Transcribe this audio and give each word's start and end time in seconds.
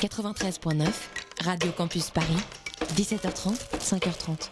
93.9, 0.00 0.86
Radio 1.40 1.72
Campus 1.72 2.10
Paris, 2.10 2.36
17h30, 2.94 3.56
5h30. 3.80 4.48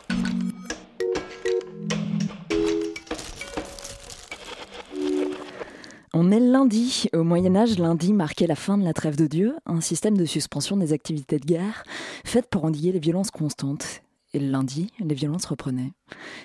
On 6.12 6.32
est 6.32 6.40
lundi. 6.40 7.06
Au 7.12 7.22
Moyen 7.22 7.54
Âge, 7.54 7.78
lundi 7.78 8.12
marquait 8.12 8.48
la 8.48 8.56
fin 8.56 8.76
de 8.76 8.82
la 8.82 8.92
trêve 8.92 9.14
de 9.14 9.28
Dieu, 9.28 9.54
un 9.66 9.80
système 9.80 10.16
de 10.16 10.24
suspension 10.24 10.76
des 10.76 10.92
activités 10.92 11.38
de 11.38 11.46
guerre, 11.46 11.84
fait 12.24 12.48
pour 12.50 12.64
endiguer 12.64 12.90
les 12.90 12.98
violences 12.98 13.30
constantes. 13.30 14.02
Et 14.34 14.40
le 14.40 14.50
lundi, 14.50 14.90
les 14.98 15.14
violences 15.14 15.44
reprenaient. 15.44 15.92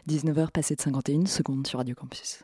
19h 0.09 0.51
passées 0.51 0.75
de 0.75 0.81
51 0.81 1.25
secondes 1.25 1.65
sur 1.65 1.79
Radio 1.79 1.95
Campus. 1.95 2.43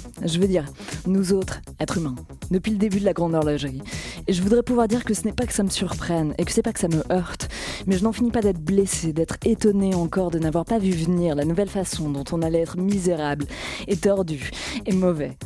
Je 0.23 0.39
veux 0.39 0.47
dire, 0.47 0.65
nous 1.07 1.33
autres, 1.33 1.61
êtres 1.79 1.97
humains, 1.97 2.15
depuis 2.51 2.71
le 2.71 2.77
début 2.77 2.99
de 2.99 3.05
la 3.05 3.13
grande 3.13 3.33
horlogerie. 3.33 3.81
Et 4.27 4.33
je 4.33 4.41
voudrais 4.41 4.61
pouvoir 4.61 4.87
dire 4.87 5.03
que 5.03 5.13
ce 5.13 5.23
n'est 5.25 5.33
pas 5.33 5.45
que 5.45 5.53
ça 5.53 5.63
me 5.63 5.69
surprenne 5.69 6.33
et 6.37 6.45
que 6.45 6.51
c'est 6.51 6.61
pas 6.61 6.73
que 6.73 6.79
ça 6.79 6.87
me 6.87 7.03
heurte, 7.11 7.49
mais 7.87 7.97
je 7.97 8.03
n'en 8.03 8.11
finis 8.11 8.31
pas 8.31 8.41
d'être 8.41 8.59
blessé, 8.59 9.13
d'être 9.13 9.37
étonné 9.45 9.95
encore 9.95 10.29
de 10.29 10.39
n'avoir 10.39 10.65
pas 10.65 10.77
vu 10.77 10.91
venir 10.91 11.35
la 11.35 11.45
nouvelle 11.45 11.69
façon 11.69 12.09
dont 12.09 12.23
on 12.31 12.41
allait 12.41 12.61
être 12.61 12.77
misérable 12.77 13.45
et 13.87 13.97
tordu 13.97 14.51
et 14.85 14.93
mauvais. 14.93 15.37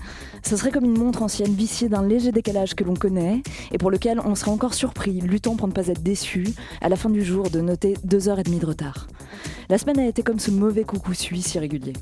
Ce 0.44 0.58
serait 0.58 0.72
comme 0.72 0.86
une 0.86 0.98
montre 0.98 1.24
ancienne 1.24 1.54
viciée 1.54 1.90
d'un 1.90 2.06
léger 2.06 2.32
décalage 2.32 2.76
que 2.76 2.84
l'on 2.84 2.96
connaît 2.96 3.42
et 3.72 3.78
pour 3.78 3.92
lequel 3.92 4.20
on 4.20 4.36
serait 4.36 4.52
encore 4.52 4.74
surpris, 4.74 5.22
luttant 5.22 5.56
pour 5.56 5.68
ne 5.68 5.74
pas 5.74 5.88
être 5.88 6.04
déçu, 6.04 6.48
à 6.82 6.90
la 6.90 6.96
fin 6.96 7.10
du 7.10 7.24
jour 7.24 7.50
de 7.50 7.62
noter 7.62 7.96
deux 8.04 8.30
heures 8.30 8.40
et 8.40 8.44
demie 8.44 8.60
de 8.60 8.66
retard. 8.66 9.08
La 9.70 9.78
semaine 9.78 10.00
a 10.00 10.08
été 10.08 10.22
comme 10.22 10.40
ce 10.40 10.52
mauvais 10.52 10.84
coucou 10.84 11.14
suisse 11.14 11.56
irrégulier. 11.56 11.94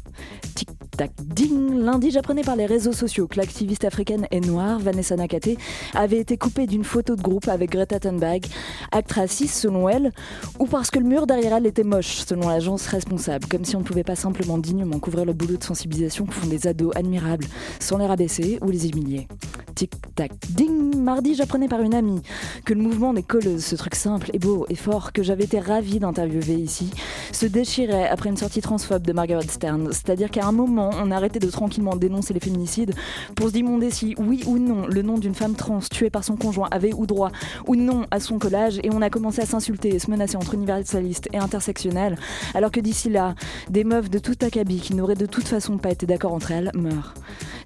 Tic 0.55 0.67
tac 0.95 1.11
ding. 1.23 1.79
Lundi, 1.79 2.11
j'apprenais 2.11 2.43
par 2.43 2.55
les 2.55 2.65
réseaux 2.65 2.93
sociaux 2.93 3.27
que 3.27 3.37
l'activiste 3.37 3.85
africaine 3.85 4.27
et 4.31 4.39
noire, 4.39 4.79
Vanessa 4.79 5.15
Nakate, 5.15 5.57
avait 5.93 6.19
été 6.19 6.37
coupée 6.37 6.67
d'une 6.67 6.83
photo 6.83 7.15
de 7.15 7.21
groupe 7.21 7.47
avec 7.47 7.71
Greta 7.71 7.99
Thunberg, 7.99 8.45
acte 8.91 9.11
raciste 9.11 9.55
selon 9.55 9.89
elle, 9.89 10.11
ou 10.59 10.65
parce 10.65 10.91
que 10.91 10.99
le 10.99 11.05
mur 11.05 11.27
derrière 11.27 11.55
elle 11.55 11.65
était 11.65 11.83
moche 11.83 12.23
selon 12.27 12.47
l'agence 12.47 12.87
responsable, 12.87 13.47
comme 13.47 13.65
si 13.65 13.75
on 13.75 13.79
ne 13.79 13.85
pouvait 13.85 14.03
pas 14.03 14.15
simplement 14.15 14.57
dignement 14.57 14.99
couvrir 14.99 15.25
le 15.25 15.33
boulot 15.33 15.57
de 15.57 15.63
sensibilisation 15.63 16.25
que 16.25 16.33
font 16.33 16.47
des 16.47 16.67
ados 16.67 16.95
admirables, 16.95 17.45
sans 17.79 17.97
les 17.97 18.05
rabaisser 18.05 18.59
ou 18.61 18.69
les 18.69 18.89
humilier. 18.89 19.27
Tic 19.75 19.91
tac 20.15 20.31
ding. 20.51 20.95
Mardi, 20.95 21.33
j'apprenais 21.35 21.67
par 21.67 21.81
une 21.81 21.95
amie 21.95 22.21
que 22.63 22.73
le 22.73 22.81
mouvement 22.81 23.13
des 23.13 23.23
colleuses, 23.23 23.65
ce 23.65 23.75
truc 23.75 23.95
simple 23.95 24.29
et 24.31 24.39
beau 24.39 24.65
et 24.69 24.75
fort 24.75 25.11
que 25.11 25.23
j'avais 25.23 25.45
été 25.45 25.59
ravie 25.59 25.99
d'interviewer 25.99 26.55
ici, 26.55 26.91
se 27.33 27.45
déchirait 27.45 28.07
après 28.07 28.29
une 28.29 28.37
sortie 28.37 28.61
transphobe 28.61 29.03
de 29.03 29.13
Margaret 29.13 29.47
Stern. 29.47 29.89
C'est-à-dire 29.91 30.29
qu'à 30.31 30.45
un 30.45 30.51
moment, 30.51 30.91
on 31.01 31.11
a 31.11 31.15
arrêté 31.15 31.39
de 31.39 31.49
tranquillement 31.49 31.95
dénoncer 31.95 32.33
les 32.33 32.39
féminicides 32.39 32.93
pour 33.35 33.49
se 33.49 33.53
demander 33.53 33.89
si, 33.91 34.15
oui 34.17 34.43
ou 34.45 34.59
non, 34.59 34.85
le 34.87 35.01
nom 35.01 35.17
d'une 35.17 35.35
femme 35.35 35.55
trans 35.55 35.79
tuée 35.79 36.09
par 36.09 36.23
son 36.23 36.35
conjoint 36.35 36.67
avait 36.71 36.93
ou 36.93 37.05
droit 37.05 37.31
ou 37.67 37.75
non 37.75 38.05
à 38.11 38.19
son 38.19 38.39
collage 38.39 38.79
et 38.83 38.89
on 38.91 39.01
a 39.01 39.09
commencé 39.09 39.41
à 39.41 39.45
s'insulter 39.45 39.95
et 39.95 39.99
se 39.99 40.09
menacer 40.09 40.37
entre 40.37 40.53
universalistes 40.53 41.27
et 41.33 41.37
intersectionnels, 41.37 42.17
alors 42.53 42.71
que 42.71 42.79
d'ici 42.79 43.09
là, 43.09 43.35
des 43.69 43.83
meufs 43.83 44.09
de 44.09 44.19
tout 44.19 44.37
acabit 44.41 44.79
qui 44.79 44.95
n'auraient 44.95 45.15
de 45.15 45.25
toute 45.25 45.47
façon 45.47 45.77
pas 45.77 45.91
été 45.91 46.05
d'accord 46.05 46.33
entre 46.33 46.51
elles 46.51 46.71
meurent. 46.75 47.13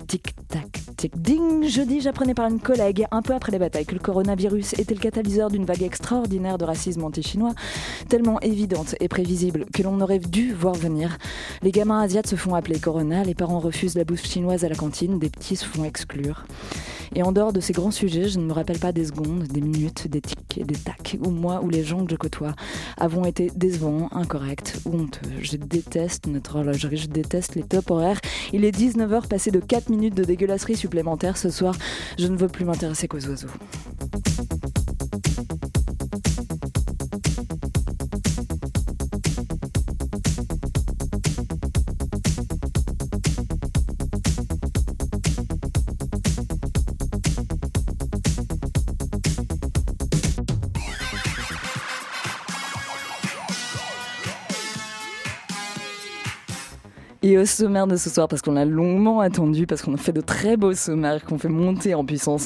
Tic 0.07 0.35
tac 0.47 0.79
tic 0.95 1.21
ding 1.21 1.67
Jeudi, 1.67 1.99
j'apprenais 1.99 2.33
par 2.33 2.47
une 2.47 2.61
collègue, 2.61 3.05
un 3.11 3.21
peu 3.21 3.33
après 3.33 3.51
les 3.51 3.59
batailles, 3.59 3.85
que 3.85 3.93
le 3.93 3.99
coronavirus 3.99 4.73
était 4.73 4.93
le 4.93 5.01
catalyseur 5.01 5.49
d'une 5.49 5.65
vague 5.65 5.83
extraordinaire 5.83 6.57
de 6.57 6.63
racisme 6.63 7.03
anti-chinois, 7.03 7.53
tellement 8.07 8.39
évidente 8.39 8.95
et 9.01 9.09
prévisible 9.09 9.65
que 9.73 9.83
l'on 9.83 9.99
aurait 9.99 10.19
dû 10.19 10.53
voir 10.53 10.75
venir. 10.75 11.17
Les 11.61 11.71
gamins 11.71 11.99
asiates 11.99 12.27
se 12.27 12.37
font 12.37 12.55
appeler 12.55 12.79
Corona, 12.79 13.25
les 13.25 13.35
parents 13.35 13.59
refusent 13.59 13.95
la 13.95 14.05
bouffe 14.05 14.25
chinoise 14.25 14.63
à 14.63 14.69
la 14.69 14.75
cantine, 14.75 15.19
des 15.19 15.29
petits 15.29 15.57
se 15.57 15.65
font 15.65 15.83
exclure. 15.83 16.45
Et 17.15 17.23
en 17.23 17.31
dehors 17.31 17.53
de 17.53 17.59
ces 17.59 17.73
grands 17.73 17.91
sujets, 17.91 18.27
je 18.27 18.39
ne 18.39 18.45
me 18.45 18.53
rappelle 18.53 18.79
pas 18.79 18.91
des 18.91 19.05
secondes, 19.05 19.43
des 19.43 19.61
minutes, 19.61 20.07
des 20.07 20.21
tics 20.21 20.57
et 20.57 20.63
des 20.63 20.75
tacs, 20.75 21.17
où 21.25 21.29
moi 21.29 21.61
ou 21.63 21.69
les 21.69 21.83
gens 21.83 22.05
que 22.05 22.11
je 22.11 22.15
côtoie 22.15 22.53
avons 22.97 23.25
été 23.25 23.49
décevants, 23.55 24.09
incorrects 24.11 24.75
honteux. 24.85 25.29
Je 25.41 25.57
déteste 25.57 26.27
notre 26.27 26.57
horlogerie, 26.57 26.97
je 26.97 27.07
déteste 27.07 27.55
les 27.55 27.63
top 27.63 27.91
horaires. 27.91 28.19
Il 28.53 28.65
est 28.65 28.77
19h 28.77 29.27
passé 29.27 29.51
de 29.51 29.59
4 29.59 29.89
minutes 29.89 29.96
de 29.97 30.23
dégueulasserie 30.23 30.75
supplémentaire 30.75 31.37
ce 31.37 31.49
soir. 31.49 31.75
Je 32.17 32.27
ne 32.27 32.37
veux 32.37 32.47
plus 32.47 32.65
m'intéresser 32.65 33.07
qu'aux 33.07 33.25
oiseaux. 33.27 33.47
Et 57.23 57.35
au 57.39 57.45
sommaire 57.45 57.87
de 57.87 57.95
ce 57.95 58.11
soir, 58.11 58.27
parce 58.27 58.43
qu'on 58.43 58.51
l'a 58.51 58.65
longuement 58.65 59.21
attendu, 59.21 59.65
parce 59.65 59.81
qu'on 59.81 59.95
a 59.95 59.97
fait 59.97 60.13
de 60.13 60.21
très 60.21 60.55
beaux 60.55 60.75
sommaires 60.75 61.25
qu'on 61.25 61.39
fait 61.39 61.49
monter 61.49 61.95
en 61.95 62.05
puissance. 62.05 62.45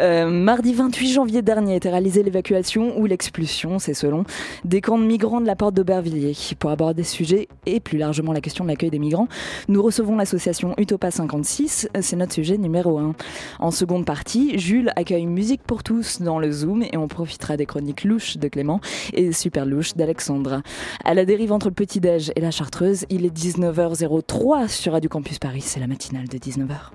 Euh, 0.00 0.28
mardi 0.28 0.74
28 0.74 1.12
janvier 1.12 1.40
dernier 1.40 1.76
été 1.76 1.88
réalisée 1.88 2.24
l'évacuation 2.24 2.98
ou 2.98 3.06
l'expulsion, 3.06 3.78
c'est 3.78 3.94
selon, 3.94 4.24
des 4.64 4.80
camps 4.80 4.98
de 4.98 5.04
migrants 5.04 5.40
de 5.40 5.46
la 5.46 5.54
porte 5.54 5.74
d'Aubervilliers. 5.74 6.36
Pour 6.58 6.70
aborder 6.70 7.04
ce 7.04 7.14
sujet 7.14 7.48
et 7.64 7.78
plus 7.78 7.96
largement 7.96 8.32
la 8.32 8.40
question 8.40 8.64
de 8.64 8.70
l'accueil 8.70 8.90
des 8.90 8.98
migrants, 8.98 9.28
nous 9.68 9.80
recevons 9.82 10.16
l'association 10.16 10.74
Utopa 10.78 11.12
56, 11.12 11.88
c'est 12.00 12.16
notre 12.16 12.32
sujet 12.32 12.58
numéro 12.58 12.98
1. 12.98 13.14
En 13.60 13.70
seconde 13.70 14.04
partie, 14.04 14.58
Jules 14.58 14.90
accueille 14.96 15.26
Musique 15.26 15.62
pour 15.62 15.84
tous 15.84 16.22
dans 16.22 16.40
le 16.40 16.50
Zoom 16.50 16.82
et 16.82 16.96
on 16.96 17.06
profitera 17.06 17.56
des 17.56 17.66
chroniques 17.66 18.02
louches 18.02 18.36
de 18.36 18.48
Clément 18.48 18.80
et 19.12 19.30
super 19.30 19.64
louches 19.64 19.94
d'Alexandra. 19.94 20.62
À 21.04 21.14
la 21.14 21.24
dérive 21.24 21.52
entre 21.52 21.68
le 21.68 21.74
petit-déj 21.74 22.32
et 22.34 22.40
la 22.40 22.50
chartreuse, 22.50 23.04
il 23.10 23.24
est 23.24 23.36
19h00 23.36 24.07
3 24.08 24.68
sur 24.68 24.92
Radio 24.92 25.10
Campus 25.10 25.38
Paris, 25.38 25.60
c'est 25.60 25.80
la 25.80 25.86
matinale 25.86 26.28
de 26.28 26.38
19h. 26.38 26.92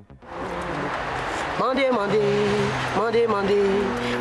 Mandé, 1.59 1.83
mandé, 1.91 2.19
mandé, 2.97 3.27
mandé, 3.27 3.27
mandé, 3.27 3.55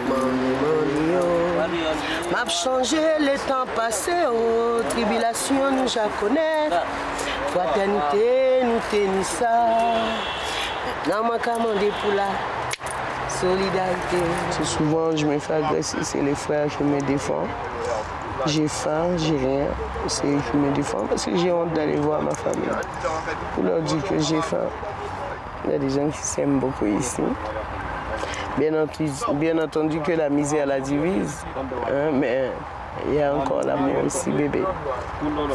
mandé, 0.07 0.95
oh. 1.19 2.33
M'a 2.33 2.49
changé 2.49 2.99
les 3.21 3.39
temps 3.49 3.67
passés, 3.75 4.11
oh, 4.31 4.83
tribulation 4.91 5.71
nous 5.73 5.89
ja 5.89 6.09
connaît, 6.21 6.69
fraternité 7.49 8.63
nous 8.65 8.81
tenons 8.91 9.23
ça. 9.23 9.95
Maintenant, 11.07 11.29
m'a 11.31 11.39
commandé 11.39 11.91
pour 12.03 12.13
la 12.13 12.29
solidarité. 13.29 14.19
C'est 14.51 14.67
souvent, 14.67 15.17
je 15.17 15.27
me 15.27 15.39
fais 15.39 15.55
agresser, 15.55 15.99
c'est 16.03 16.23
les 16.23 16.35
frères 16.35 16.69
qui 16.77 16.85
me 16.85 17.01
défendent. 17.01 17.49
J'ai 18.47 18.69
faim, 18.69 19.17
j'ai 19.17 19.37
rien. 19.37 19.67
C'est 20.09 20.23
qui 20.23 20.57
me 20.57 20.73
défendent 20.73 21.09
parce 21.09 21.25
que 21.25 21.37
j'ai 21.37 21.53
honte 21.53 21.73
d'aller 21.73 21.97
voir 21.97 22.23
ma 22.23 22.33
famille. 22.33 22.69
Pour 23.55 23.65
leur 23.65 23.81
dire 23.83 24.03
que 24.05 24.19
j'ai 24.19 24.41
faim. 24.41 24.67
Il 25.65 25.71
y 25.73 25.75
a 25.75 25.79
des 25.79 25.91
gens 25.91 26.09
qui 26.09 26.19
s'aiment 26.19 26.59
beaucoup 26.59 26.87
ici. 26.87 27.23
Bien 28.59 28.83
entendu, 28.83 29.11
bien 29.35 29.59
entendu 29.59 30.01
que 30.01 30.13
la 30.13 30.29
misère 30.29 30.67
la 30.67 30.81
divise, 30.81 31.45
hein, 31.89 32.11
mais 32.13 32.51
il 33.09 33.15
y 33.15 33.23
a 33.23 33.35
encore 33.35 33.63
l'amour 33.63 34.05
aussi, 34.05 34.31
bébé. 34.31 34.63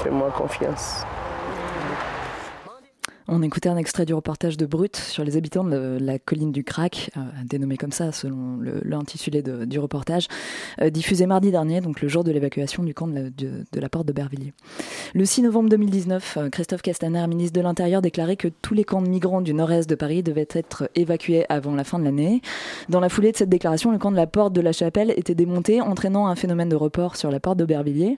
Fais-moi 0.03 0.31
confiance. 0.31 1.05
On 3.29 3.41
écoutait 3.41 3.67
un 3.67 3.75
extrait 3.75 4.05
du 4.05 4.13
reportage 4.13 4.55
de 4.55 4.65
Brut 4.65 4.95
sur 4.95 5.25
les 5.25 5.35
habitants 5.35 5.65
de 5.65 5.97
la 5.99 6.17
colline 6.17 6.53
du 6.53 6.63
Crac, 6.63 7.11
euh, 7.17 7.19
dénommé 7.43 7.75
comme 7.75 7.91
ça 7.91 8.13
selon 8.13 8.57
l'intitulé 8.85 9.41
du 9.41 9.79
reportage, 9.79 10.27
euh, 10.81 10.89
diffusé 10.89 11.25
mardi 11.25 11.51
dernier, 11.51 11.81
donc 11.81 12.01
le 12.01 12.07
jour 12.07 12.23
de 12.23 12.31
l'évacuation 12.31 12.83
du 12.83 12.93
camp 12.93 13.05
de 13.05 13.15
la, 13.15 13.23
de, 13.23 13.65
de 13.69 13.79
la, 13.81 13.89
porte 13.89 14.07
de 14.07 14.13
Bervilliers. 14.13 14.53
Le 15.13 15.25
6 15.25 15.41
novembre 15.41 15.67
2019, 15.67 16.37
euh, 16.37 16.49
Christophe 16.49 16.81
Castaner, 16.81 17.27
ministre 17.27 17.53
de 17.53 17.61
l'Intérieur, 17.61 18.01
déclarait 18.01 18.37
que 18.37 18.47
tous 18.47 18.73
les 18.73 18.85
camps 18.85 19.01
de 19.01 19.09
migrants 19.09 19.41
du 19.41 19.53
nord-est 19.53 19.89
de 19.89 19.95
Paris 19.95 20.23
devaient 20.23 20.47
être 20.51 20.89
évacués 20.95 21.45
avant 21.49 21.75
la 21.75 21.83
fin 21.83 21.99
de 21.99 22.05
l'année. 22.05 22.41
Dans 22.87 23.01
la 23.01 23.09
foulée 23.09 23.33
de 23.33 23.37
cette 23.37 23.49
déclaration, 23.49 23.91
le 23.91 23.97
camp 23.97 24.11
de 24.11 24.15
la 24.15 24.27
porte 24.27 24.53
de 24.53 24.61
la 24.61 24.71
Chapelle 24.71 25.13
était 25.17 25.35
démonté, 25.35 25.81
entraînant 25.81 26.27
un 26.27 26.35
phénomène 26.35 26.69
de 26.69 26.77
report 26.77 27.17
sur 27.17 27.29
la 27.29 27.41
porte 27.41 27.57
de 27.57 27.65
Bervilliers. 27.65 28.17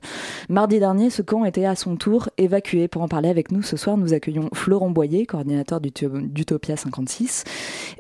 Mardi 0.50 0.78
dernier, 0.78 1.10
ce 1.10 1.24
camp 1.24 1.46
était 1.46 1.66
à 1.66 1.76
son 1.76 1.96
tour 1.96 2.30
évacué. 2.38 2.88
Pour 2.88 3.02
en 3.02 3.08
parler 3.08 3.30
avec 3.30 3.52
nous 3.52 3.64
ce 3.64 3.76
soir, 3.76 3.98
nous 3.98 4.14
accueillons 4.14 4.50
Florent 4.54 4.92
Boyer, 5.00 5.26
coordinateur 5.26 5.80
d'Utopia 5.80 6.76
56, 6.76 7.46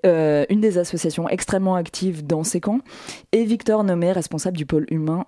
euh, 0.05 0.45
une 0.49 0.59
des 0.59 0.77
associations 0.77 1.29
extrêmement 1.29 1.75
actives 1.75 2.27
dans 2.27 2.43
ces 2.43 2.59
camps, 2.59 2.81
et 3.31 3.45
Victor 3.45 3.85
Nommé, 3.85 4.11
responsable 4.11 4.57
du 4.57 4.65
pôle 4.65 4.85
humain, 4.91 5.23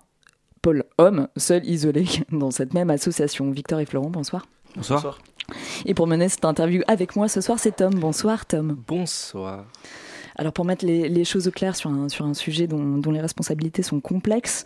pôle 0.60 0.84
homme, 0.98 1.28
seul 1.38 1.64
isolé 1.64 2.04
dans 2.30 2.50
cette 2.50 2.74
même 2.74 2.90
association. 2.90 3.50
Victor 3.50 3.80
et 3.80 3.86
Florent, 3.86 4.10
bonsoir. 4.10 4.44
Bonsoir. 4.76 5.18
Et 5.86 5.94
pour 5.94 6.06
mener 6.06 6.28
cette 6.28 6.44
interview 6.44 6.82
avec 6.88 7.16
moi 7.16 7.26
ce 7.28 7.40
soir, 7.40 7.58
c'est 7.58 7.76
Tom. 7.76 7.94
Bonsoir 7.94 8.44
Tom. 8.44 8.76
Bonsoir. 8.86 9.64
Alors 10.36 10.52
pour 10.52 10.64
mettre 10.64 10.84
les, 10.84 11.24
choses 11.24 11.48
au 11.48 11.50
clair 11.50 11.76
sur 11.76 11.90
un, 11.90 12.08
sur 12.08 12.24
un 12.24 12.34
sujet 12.34 12.66
dont, 12.66 13.10
les 13.10 13.20
responsabilités 13.20 13.82
sont 13.82 14.00
complexes, 14.00 14.64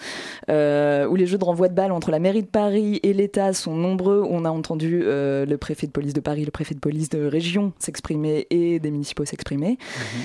euh, 0.49 1.07
où 1.07 1.17
les 1.17 1.27
jeux 1.27 1.39
de 1.39 1.45
renvoi 1.45 1.69
de 1.69 1.75
balles 1.75 1.93
entre 1.93 2.11
la 2.11 2.19
mairie 2.19 2.43
de 2.43 2.49
Paris 2.49 3.01
et 3.03 3.13
l'État 3.13 3.53
sont 3.53 3.75
nombreux, 3.75 4.25
on 4.29 4.45
a 4.45 4.51
entendu 4.51 5.03
euh, 5.05 5.45
le 5.45 5.59
préfet 5.59 5.87
de 5.87 5.93
police 5.93 6.13
de 6.13 6.21
Paris, 6.21 6.45
le 6.45 6.51
préfet 6.51 6.75
de 6.75 6.81
police 6.81 7.09
de 7.09 7.25
région 7.25 7.73
s'exprimer 7.79 8.47
et 8.51 8.79
des 8.79 8.91
municipaux 8.91 9.25
s'exprimer. 9.25 9.71
Mhm. 9.71 10.23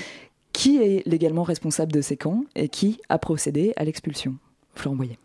Qui 0.52 0.82
est 0.82 1.06
légalement 1.06 1.44
responsable 1.44 1.92
de 1.92 2.02
ces 2.02 2.16
camps 2.16 2.44
et 2.54 2.68
qui 2.68 3.00
a 3.08 3.18
procédé 3.18 3.72
à 3.76 3.84
l'expulsion? 3.84 4.36
Florent 4.74 4.96
Boyer. 4.96 5.18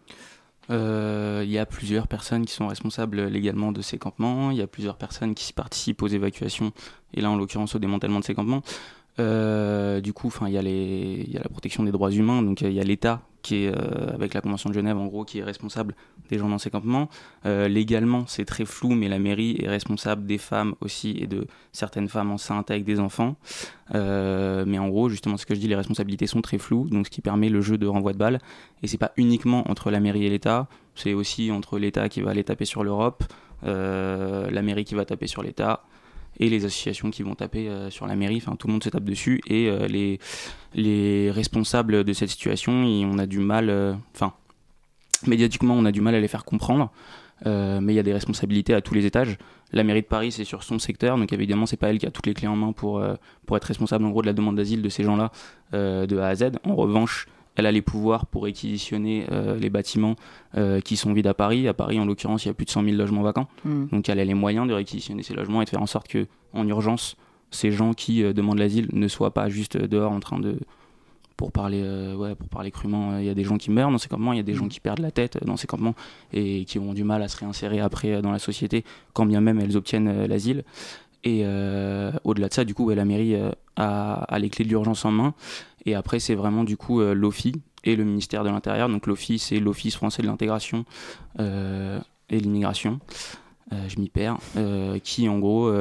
Euh, 0.69 1.43
il 1.45 1.51
y 1.51 1.57
a 1.57 1.65
plusieurs 1.65 2.07
personnes 2.07 2.45
qui 2.45 2.53
sont 2.53 2.67
responsables 2.67 3.25
légalement 3.27 3.71
de 3.71 3.81
ces 3.81 3.97
campements, 3.97 4.51
il 4.51 4.57
y 4.57 4.61
a 4.61 4.67
plusieurs 4.67 4.97
personnes 4.97 5.33
qui 5.33 5.53
participent 5.53 6.01
aux 6.01 6.07
évacuations, 6.07 6.73
et 7.13 7.21
là 7.21 7.31
en 7.31 7.37
l'occurrence 7.37 7.75
au 7.75 7.79
démantèlement 7.79 8.19
de 8.19 8.25
ces 8.25 8.33
campements. 8.33 8.61
Euh, 9.19 9.99
du 9.99 10.13
coup, 10.13 10.31
il 10.45 10.53
y, 10.53 10.57
a 10.57 10.61
la 11.41 11.49
protection 11.49 11.83
des 11.83 11.91
droits 11.91 12.11
humains, 12.11 12.43
donc 12.43 12.61
il 12.61 12.71
y 12.71 12.79
a 12.79 12.83
l'État 12.83 13.21
qui 13.41 13.63
est, 13.63 13.67
euh, 13.69 14.13
avec 14.13 14.33
la 14.33 14.41
Convention 14.41 14.69
de 14.69 14.75
Genève, 14.75 14.97
en 14.97 15.07
gros, 15.07 15.23
qui 15.23 15.39
est 15.39 15.43
responsable 15.43 15.95
des 16.29 16.37
gens 16.37 16.49
dans 16.49 16.57
ces 16.57 16.69
campements. 16.69 17.09
Euh, 17.45 17.67
légalement, 17.67 18.25
c'est 18.27 18.45
très 18.45 18.65
flou, 18.65 18.89
mais 18.89 19.07
la 19.07 19.19
mairie 19.19 19.57
est 19.61 19.69
responsable 19.69 20.25
des 20.25 20.37
femmes 20.37 20.75
aussi 20.81 21.17
et 21.19 21.27
de 21.27 21.47
certaines 21.71 22.09
femmes 22.09 22.31
enceintes 22.31 22.69
avec 22.69 22.83
des 22.83 22.99
enfants. 22.99 23.37
mais 23.93 24.77
en 24.77 24.89
gros, 24.89 25.09
justement, 25.09 25.37
ce 25.37 25.45
que 25.45 25.55
je 25.55 25.59
dis, 25.59 25.67
les 25.67 25.75
responsabilités 25.75 26.27
sont 26.27 26.41
très 26.41 26.57
floues, 26.57 26.87
donc 26.89 27.07
ce 27.07 27.11
qui 27.11 27.21
permet 27.21 27.49
le 27.49 27.61
jeu 27.61 27.77
de 27.77 27.87
renvoi 27.87 28.13
de 28.13 28.17
balles. 28.17 28.39
Et 28.83 28.87
c'est 28.87 28.97
pas 28.97 29.13
uniquement 29.17 29.69
entre 29.71 29.89
la 29.89 29.99
mairie 29.99 30.25
et 30.25 30.29
l'État, 30.29 30.67
c'est 30.95 31.13
aussi 31.13 31.51
entre 31.51 31.79
l'État 31.79 32.09
qui 32.09 32.21
va 32.21 32.31
aller 32.31 32.43
taper 32.43 32.65
sur 32.65 32.83
l'Europe, 32.83 33.23
la 33.63 34.61
mairie 34.61 34.83
qui 34.83 34.93
va 34.93 35.05
taper 35.05 35.27
sur 35.27 35.41
l'État 35.41 35.83
et 36.39 36.49
les 36.49 36.65
associations 36.65 37.09
qui 37.09 37.23
vont 37.23 37.35
taper 37.35 37.67
euh, 37.67 37.89
sur 37.89 38.07
la 38.07 38.15
mairie. 38.15 38.37
Enfin, 38.37 38.55
tout 38.55 38.67
le 38.67 38.73
monde 38.73 38.83
se 38.83 38.89
tape 38.89 39.03
dessus 39.03 39.41
et 39.47 39.67
euh, 39.67 39.87
les, 39.87 40.19
les 40.73 41.31
responsables 41.31 42.03
de 42.03 42.13
cette 42.13 42.29
situation, 42.29 42.73
on 42.73 43.17
a 43.17 43.25
du 43.25 43.39
mal, 43.39 43.69
euh, 43.69 43.93
enfin, 44.15 44.33
médiatiquement, 45.25 45.73
on 45.73 45.85
a 45.85 45.91
du 45.91 46.01
mal 46.01 46.15
à 46.15 46.19
les 46.19 46.27
faire 46.27 46.45
comprendre. 46.45 46.91
mais 47.45 47.93
il 47.93 47.95
y 47.95 47.99
a 47.99 48.03
des 48.03 48.13
responsabilités 48.13 48.73
à 48.73 48.81
tous 48.81 48.93
les 48.93 49.05
étages. 49.05 49.37
La 49.73 49.83
mairie 49.83 50.01
de 50.01 50.07
Paris, 50.07 50.31
c'est 50.31 50.45
sur 50.45 50.63
son 50.63 50.79
secteur, 50.79 51.17
donc 51.17 51.33
évidemment, 51.33 51.65
c'est 51.65 51.77
pas 51.77 51.89
elle 51.89 51.99
qui 51.99 52.05
a 52.05 52.11
toutes 52.11 52.25
les 52.25 52.33
clés 52.33 52.47
en 52.47 52.55
main 52.55 52.71
pour, 52.71 53.03
pour 53.45 53.57
être 53.57 53.65
responsable 53.65 54.05
en 54.05 54.11
gros 54.11 54.21
de 54.21 54.27
la 54.27 54.33
demande 54.33 54.55
d'asile 54.55 54.81
de 54.81 54.89
ces 54.89 55.03
gens-là 55.03 55.31
de 55.73 56.17
A 56.17 56.27
à 56.27 56.35
Z. 56.35 56.51
En 56.63 56.75
revanche, 56.75 57.27
elle 57.57 57.65
a 57.65 57.71
les 57.71 57.81
pouvoirs 57.81 58.27
pour 58.27 58.43
réquisitionner 58.43 59.25
euh, 59.31 59.57
les 59.57 59.69
bâtiments 59.69 60.15
euh, 60.55 60.79
qui 60.79 60.95
sont 60.95 61.11
vides 61.11 61.27
à 61.27 61.33
Paris. 61.33 61.67
À 61.67 61.73
Paris, 61.73 61.99
en 61.99 62.05
l'occurrence, 62.05 62.45
il 62.45 62.49
y 62.49 62.51
a 62.51 62.53
plus 62.53 62.65
de 62.65 62.69
100 62.69 62.83
000 62.83 62.95
logements 62.95 63.23
vacants. 63.23 63.47
Hmm. 63.65 63.87
Donc 63.87 64.07
elle 64.09 64.19
a 64.19 64.25
les 64.25 64.35
moyens 64.35 64.67
de 64.67 64.73
réquisitionner 64.73 65.23
ces 65.23 65.33
logements 65.33 65.61
et 65.61 65.65
de 65.65 65.69
faire 65.69 65.81
en 65.81 65.87
sorte 65.87 66.07
que, 66.07 66.27
en 66.53 66.67
urgence, 66.67 67.17
ces 67.49 67.71
gens 67.71 67.93
qui 67.93 68.23
euh, 68.23 68.31
demandent 68.31 68.59
l'asile 68.59 68.87
ne 68.93 69.07
soient 69.07 69.33
pas 69.33 69.49
juste 69.49 69.75
dehors 69.75 70.11
en 70.11 70.19
train 70.19 70.39
de 70.39 70.59
pour 71.35 71.51
parler 71.51 71.83
ouais 72.17 72.33
pour 72.33 72.49
parler 72.49 72.71
crûment 72.71 73.19
il 73.19 73.25
y 73.25 73.29
a 73.29 73.35
des 73.35 73.43
gens 73.43 73.57
qui 73.57 73.69
meurent 73.69 73.91
dans 73.91 73.99
ces 73.99 74.09
campements 74.09 74.33
il 74.33 74.37
y 74.37 74.39
a 74.39 74.43
des 74.43 74.55
gens 74.55 74.65
hmm. 74.65 74.69
qui 74.69 74.79
perdent 74.79 75.01
la 75.01 75.11
tête 75.11 75.37
dans 75.45 75.55
ces 75.55 75.67
campements 75.67 75.93
et 76.33 76.65
qui 76.65 76.79
ont 76.79 76.95
du 76.95 77.03
mal 77.03 77.21
à 77.21 77.27
se 77.27 77.37
réinsérer 77.37 77.79
après 77.79 78.23
dans 78.23 78.31
la 78.31 78.39
société 78.39 78.83
quand 79.13 79.27
bien 79.27 79.39
même 79.39 79.59
elles 79.59 79.77
obtiennent 79.77 80.25
l'asile 80.25 80.63
et 81.23 81.43
au-delà 82.23 82.47
de 82.47 82.53
ça, 82.53 82.63
du 82.63 82.73
coup, 82.73 82.89
la 82.89 83.03
mairie 83.03 83.35
a, 83.75 84.13
a, 84.13 84.39
les 84.39 84.49
clés 84.49 84.63
de 84.63 84.69
l'urgence 84.69 85.03
en 85.03 85.11
main 85.11 85.33
et 85.87 85.95
après, 85.95 86.19
c'est 86.19 86.35
vraiment 86.35 86.65
du 86.65 86.75
coup 86.75 86.99
euh, 86.99 87.13
l'OFI 87.13 87.53
et 87.85 87.95
le 87.95 88.03
ministère 88.03 88.43
de 88.43 88.49
l'Intérieur. 88.49 88.89
Donc 88.89 89.07
l'OFI, 89.07 89.39
c'est 89.39 89.59
l'Office 89.59 89.95
français 89.95 90.21
de 90.21 90.27
l'intégration 90.27 90.83
euh, 91.39 91.99
et 92.29 92.39
l'immigration. 92.39 92.99
Euh, 93.71 93.87
je 93.87 93.97
m'y 93.99 94.09
perds. 94.09 94.37
qui 95.03 95.29
en 95.29 95.39
gros 95.39 95.71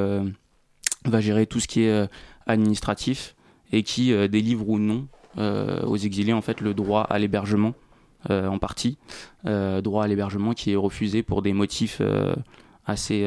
va 1.05 1.21
gérer 1.21 1.45
tout 1.45 1.59
ce 1.59 1.67
qui 1.67 1.81
est 1.81 2.09
administratif 2.47 3.35
et 3.73 3.83
qui 3.83 4.13
délivre 4.29 4.67
ou 4.69 4.79
non 4.79 5.07
aux 5.37 5.97
exilés 5.97 6.33
en 6.33 6.41
fait 6.41 6.61
le 6.61 6.73
droit 6.73 7.01
à 7.01 7.19
l'hébergement 7.19 7.73
en 8.29 8.59
partie. 8.59 8.97
droit 9.43 10.05
à 10.05 10.07
l'hébergement 10.07 10.53
qui 10.53 10.71
est 10.71 10.77
refusé 10.77 11.21
pour 11.21 11.41
des 11.41 11.53
motifs 11.53 12.01
assez 12.85 13.25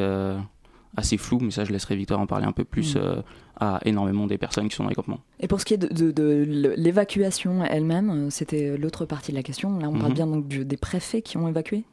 assez 0.96 1.16
flou, 1.18 1.38
mais 1.40 1.50
ça 1.50 1.64
je 1.64 1.72
laisserai 1.72 1.96
Victor 1.96 2.18
en 2.20 2.26
parler 2.26 2.46
un 2.46 2.52
peu 2.52 2.64
plus, 2.64 2.96
mm. 2.96 3.22
Euh, 3.62 3.66
à 3.66 3.80
énormément 3.84 4.26
des 4.26 4.38
personnes 4.38 4.68
qui 4.68 4.76
sont 4.76 4.84
dans 4.84 4.88
les 4.88 4.94
campements. 4.94 5.20
Et 5.40 5.48
pour 5.48 5.60
ce 5.60 5.64
qui 5.64 5.74
est 5.74 5.78
de, 5.78 6.74
l'évacuation 6.76 7.64
elle-même, 7.64 8.10
euh, 8.10 8.30
c'était 8.30 8.76
l'autre 8.76 9.04
partie 9.04 9.32
de 9.32 9.36
la 9.36 9.42
question. 9.42 9.78
Là 9.78 9.88
on 9.88 9.98
parle 9.98 10.12
mm-hmm. 10.12 10.14
bien 10.14 10.26
donc 10.26 10.48
des 10.48 10.76
préfets 10.76 11.22
qui 11.22 11.36
ont 11.36 11.48
évacué. 11.48 11.84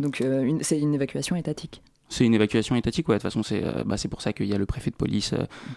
Donc 0.00 0.20
euh, 0.20 0.58
c'est 0.60 0.78
une 0.78 0.94
évacuation 0.94 1.36
étatique. 1.36 1.82
C'est 2.08 2.26
une 2.26 2.34
évacuation 2.34 2.76
étatique, 2.76 3.08
ouais. 3.08 3.14
De 3.14 3.18
toute 3.18 3.30
façon, 3.30 3.42
c'est 3.42 3.62
bah, 3.86 3.96
pour 4.10 4.20
ça 4.20 4.32
qu'il 4.34 4.46
y 4.46 4.52
a 4.52 4.58
le 4.58 4.66
préfet 4.66 4.90
de 4.90 4.94
police 4.94 5.34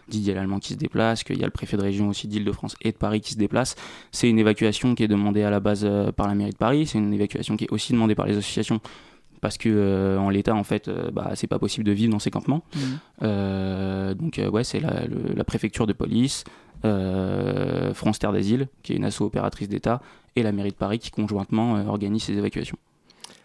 Didier 0.09 0.33
Lallemand 0.33 0.59
qui 0.59 0.73
se 0.73 0.77
déplace, 0.77 1.23
qu'il 1.23 1.39
y 1.39 1.41
a 1.41 1.45
le 1.45 1.51
préfet 1.51 1.77
de 1.77 1.81
région 1.81 2.09
aussi 2.09 2.27
d'Île-de-France 2.27 2.75
et 2.81 2.91
de 2.91 2.97
Paris 2.97 3.21
qui 3.21 3.31
se 3.31 3.37
déplace. 3.37 3.75
C'est 4.11 4.29
une 4.29 4.37
évacuation 4.37 4.93
qui 4.93 5.03
est 5.03 5.07
demandée 5.07 5.43
à 5.43 5.49
la 5.49 5.61
base 5.61 5.89
par 6.17 6.27
la 6.27 6.35
mairie 6.35 6.51
de 6.51 6.57
Paris. 6.57 6.85
C'est 6.85 6.97
une 6.97 7.13
évacuation 7.13 7.55
qui 7.55 7.63
est 7.63 7.71
aussi 7.71 7.93
demandée 7.93 8.13
par 8.13 8.27
les 8.27 8.37
associations 8.37 8.81
parce 9.41 9.57
que 9.57 9.69
euh, 9.69 10.19
en 10.19 10.29
l'état 10.29 10.55
en 10.55 10.63
fait 10.63 10.87
euh, 10.87 11.11
bah, 11.11 11.31
c'est 11.35 11.47
pas 11.47 11.59
possible 11.59 11.85
de 11.85 11.91
vivre 11.91 12.11
dans 12.11 12.19
ces 12.19 12.31
campements 12.31 12.63
mmh. 12.75 12.79
euh, 13.23 14.13
donc 14.13 14.41
ouais 14.51 14.63
c'est 14.63 14.79
la, 14.79 15.43
préfecture 15.43 15.87
de 15.87 15.93
police 15.93 16.43
France 16.83 18.19
Terre 18.19 18.33
d'Asile 18.33 18.67
qui 18.83 18.93
est 18.93 18.95
une 18.95 19.05
asso 19.05 19.21
opératrice 19.21 19.69
d'État 19.69 20.01
et 20.35 20.43
la 20.43 20.51
mairie 20.51 20.71
de 20.71 20.75
Paris 20.75 20.99
qui 20.99 21.11
conjointement 21.11 21.73
organise 21.87 22.23
ces 22.23 22.33
évacuations 22.33 22.77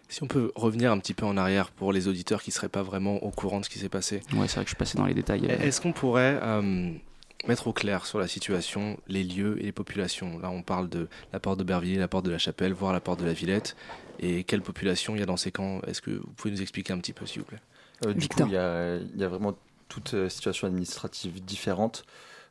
si 0.09 0.21
on 0.21 0.27
peut 0.27 0.51
revenir 0.53 0.91
un 0.91 0.99
petit 0.99 1.15
peu 1.15 1.25
en 1.25 1.37
arrière 1.37 1.71
pour 1.71 1.91
les 1.91 2.07
auditeurs 2.07 2.43
qui 2.43 2.51
ne 2.51 2.53
seraient 2.53 2.69
pas 2.69 2.83
vraiment 2.83 3.23
au 3.23 3.31
courant 3.31 3.61
de 3.61 3.65
ce 3.65 3.69
qui 3.71 3.79
s'est 3.79 3.89
passé. 3.89 4.21
Ouais, 4.33 4.47
c'est 4.47 4.57
vrai 4.57 4.63
que 4.63 4.69
je 4.69 4.75
suis 4.75 4.75
passé 4.75 4.95
dans 4.95 5.07
les 5.07 5.15
détails. 5.15 5.45
Est-ce 5.45 5.81
qu'on 5.81 5.91
pourrait 5.91 6.39
mettre 7.47 7.67
au 7.67 7.73
clair 7.73 8.05
sur 8.05 8.19
la 8.19 8.27
situation, 8.27 8.99
les 9.07 9.23
lieux 9.23 9.57
et 9.59 9.63
les 9.63 9.71
populations? 9.71 10.37
Là, 10.37 10.51
on 10.51 10.61
parle 10.61 10.87
de 10.87 11.07
la 11.31 11.39
porte 11.39 11.57
de 11.57 11.63
Bervilliers, 11.63 11.97
la 11.97 12.07
porte 12.07 12.25
de 12.25 12.31
la 12.31 12.37
Chapelle, 12.37 12.73
voire 12.73 12.93
la 12.93 12.99
porte 12.99 13.21
de 13.21 13.25
la 13.25 13.33
Villette 13.33 13.75
et 14.19 14.43
quelle 14.43 14.61
population 14.61 15.15
il 15.15 15.19
y 15.19 15.23
a 15.23 15.25
dans 15.25 15.37
ces 15.37 15.51
camps? 15.51 15.81
Est-ce 15.87 16.01
que 16.01 16.11
vous 16.11 16.31
pouvez 16.35 16.53
nous 16.53 16.61
expliquer 16.61 16.93
un 16.93 16.99
petit 16.99 17.13
peu, 17.13 17.25
s'il 17.25 17.41
vous 17.41 17.47
plaît? 17.47 17.61
Euh, 18.05 18.13
Du 18.13 18.27
coup, 18.27 18.43
il 18.45 18.51
y, 18.51 18.57
a, 18.57 19.27
vraiment 19.27 19.55
toute 19.89 20.13
euh, 20.13 20.29
situation 20.29 20.67
administrative 20.67 21.43
différente. 21.43 22.05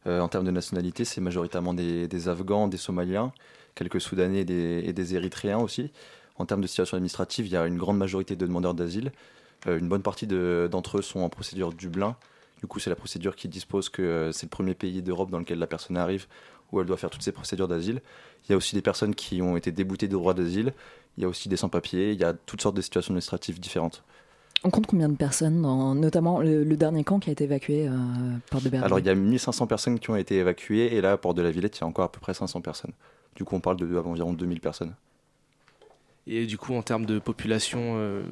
Euh, 0.06 0.20
en 0.20 0.28
termes 0.28 0.44
de 0.44 0.50
nationalité, 0.50 1.04
c'est 1.04 1.20
majoritairement 1.20 1.74
des, 1.74 2.28
Afghans, 2.28 2.68
des 2.68 2.76
Somaliens, 2.76 3.32
quelques 3.74 4.00
Soudanais 4.00 4.40
et 4.40 4.92
des, 4.92 5.14
Érythréens 5.14 5.58
aussi. 5.58 5.90
En 6.38 6.46
termes 6.46 6.60
de 6.60 6.66
situation 6.66 6.96
administrative, 6.96 7.46
il 7.46 7.52
y 7.52 7.56
a 7.56 7.66
une 7.66 7.78
grande 7.78 7.98
majorité 7.98 8.34
de 8.34 8.46
demandeurs 8.46 8.74
d'asile. 8.74 9.12
une 9.66 9.88
bonne 9.88 10.02
partie 10.02 10.26
d'entre 10.26 10.98
eux 10.98 11.02
sont 11.02 11.20
en 11.20 11.28
procédure 11.28 11.72
Dublin. 11.72 12.16
Du 12.60 12.66
coup, 12.66 12.80
c'est 12.80 12.90
la 12.90 12.96
procédure 12.96 13.36
qui 13.36 13.48
dispose 13.48 13.88
que 13.88 14.30
c'est 14.32 14.46
le 14.46 14.50
premier 14.50 14.74
pays 14.74 15.02
d'Europe 15.02 15.30
dans 15.30 15.38
lequel 15.38 15.58
la 15.58 15.66
personne 15.66 15.96
arrive, 15.96 16.26
où 16.72 16.80
elle 16.80 16.86
doit 16.86 16.96
faire 16.96 17.10
toutes 17.10 17.22
ces 17.22 17.32
procédures 17.32 17.68
d'asile. 17.68 18.00
Il 18.44 18.50
y 18.50 18.54
a 18.54 18.56
aussi 18.56 18.74
des 18.74 18.82
personnes 18.82 19.14
qui 19.14 19.42
ont 19.42 19.56
été 19.56 19.70
déboutées 19.70 20.08
de 20.08 20.12
droit 20.12 20.34
d'asile 20.34 20.72
il 21.16 21.22
y 21.22 21.24
a 21.26 21.28
aussi 21.28 21.48
des 21.48 21.56
sans-papiers, 21.56 22.12
il 22.12 22.20
y 22.20 22.24
a 22.24 22.32
toutes 22.32 22.62
sortes 22.62 22.76
de 22.76 22.80
situations 22.80 23.10
administratives 23.10 23.60
différentes. 23.60 24.02
On 24.64 24.70
compte 24.70 24.86
combien 24.86 25.08
de 25.08 25.16
personnes, 25.16 25.60
notamment 25.98 26.40
le, 26.40 26.64
dernier 26.76 27.02
camp 27.02 27.18
qui 27.18 27.30
a 27.30 27.32
été 27.32 27.44
évacué 27.44 27.88
euh, 27.88 27.92
Port 28.50 28.60
de 28.60 28.68
Berlin? 28.68 28.86
Alors 28.86 29.00
il 29.00 29.06
y 29.06 29.10
a 29.10 29.14
1500 29.14 29.66
personnes 29.66 29.98
qui 29.98 30.10
ont 30.10 30.16
été 30.16 30.36
évacuées 30.36 30.94
et 30.94 31.00
là, 31.00 31.12
à 31.12 31.16
Port 31.16 31.34
de 31.34 31.42
la 31.42 31.50
Villette, 31.50 31.76
il 31.78 31.80
y 31.80 31.84
a 31.84 31.86
encore 31.86 32.04
à 32.04 32.12
peu 32.12 32.20
près 32.20 32.32
500 32.32 32.60
personnes. 32.60 32.92
Du 33.34 33.44
coup, 33.44 33.56
on 33.56 33.60
parle 33.60 33.76
de, 33.76 33.96
environ 33.96 34.32
2000 34.32 34.60
personnes. 34.60 34.94
Et 36.28 36.46
du 36.46 36.58
coup, 36.58 36.74
en 36.74 36.82
termes 36.82 37.06
de 37.06 37.18
population, 37.18 37.94
euh, 37.96 38.22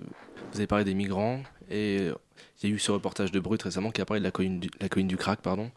vous 0.53 0.59
avez 0.59 0.69
parlé 0.69 0.85
des 0.85 0.95
migrants 0.95 1.41
et 1.69 2.11
il 2.63 2.69
y 2.69 2.73
a 2.73 2.75
eu 2.75 2.79
ce 2.79 2.93
reportage 2.93 3.33
de 3.33 3.41
Brut 3.41 3.61
récemment 3.61 3.91
qui 3.91 4.01
a 4.01 4.05
parlé 4.05 4.21
de 4.21 4.25
la 4.25 4.31
colline 4.31 4.61
du, 4.61 4.71
la 4.81 4.89
colline 4.89 5.09
du 5.09 5.17
Crac. 5.17 5.41
Pardon. 5.41 5.71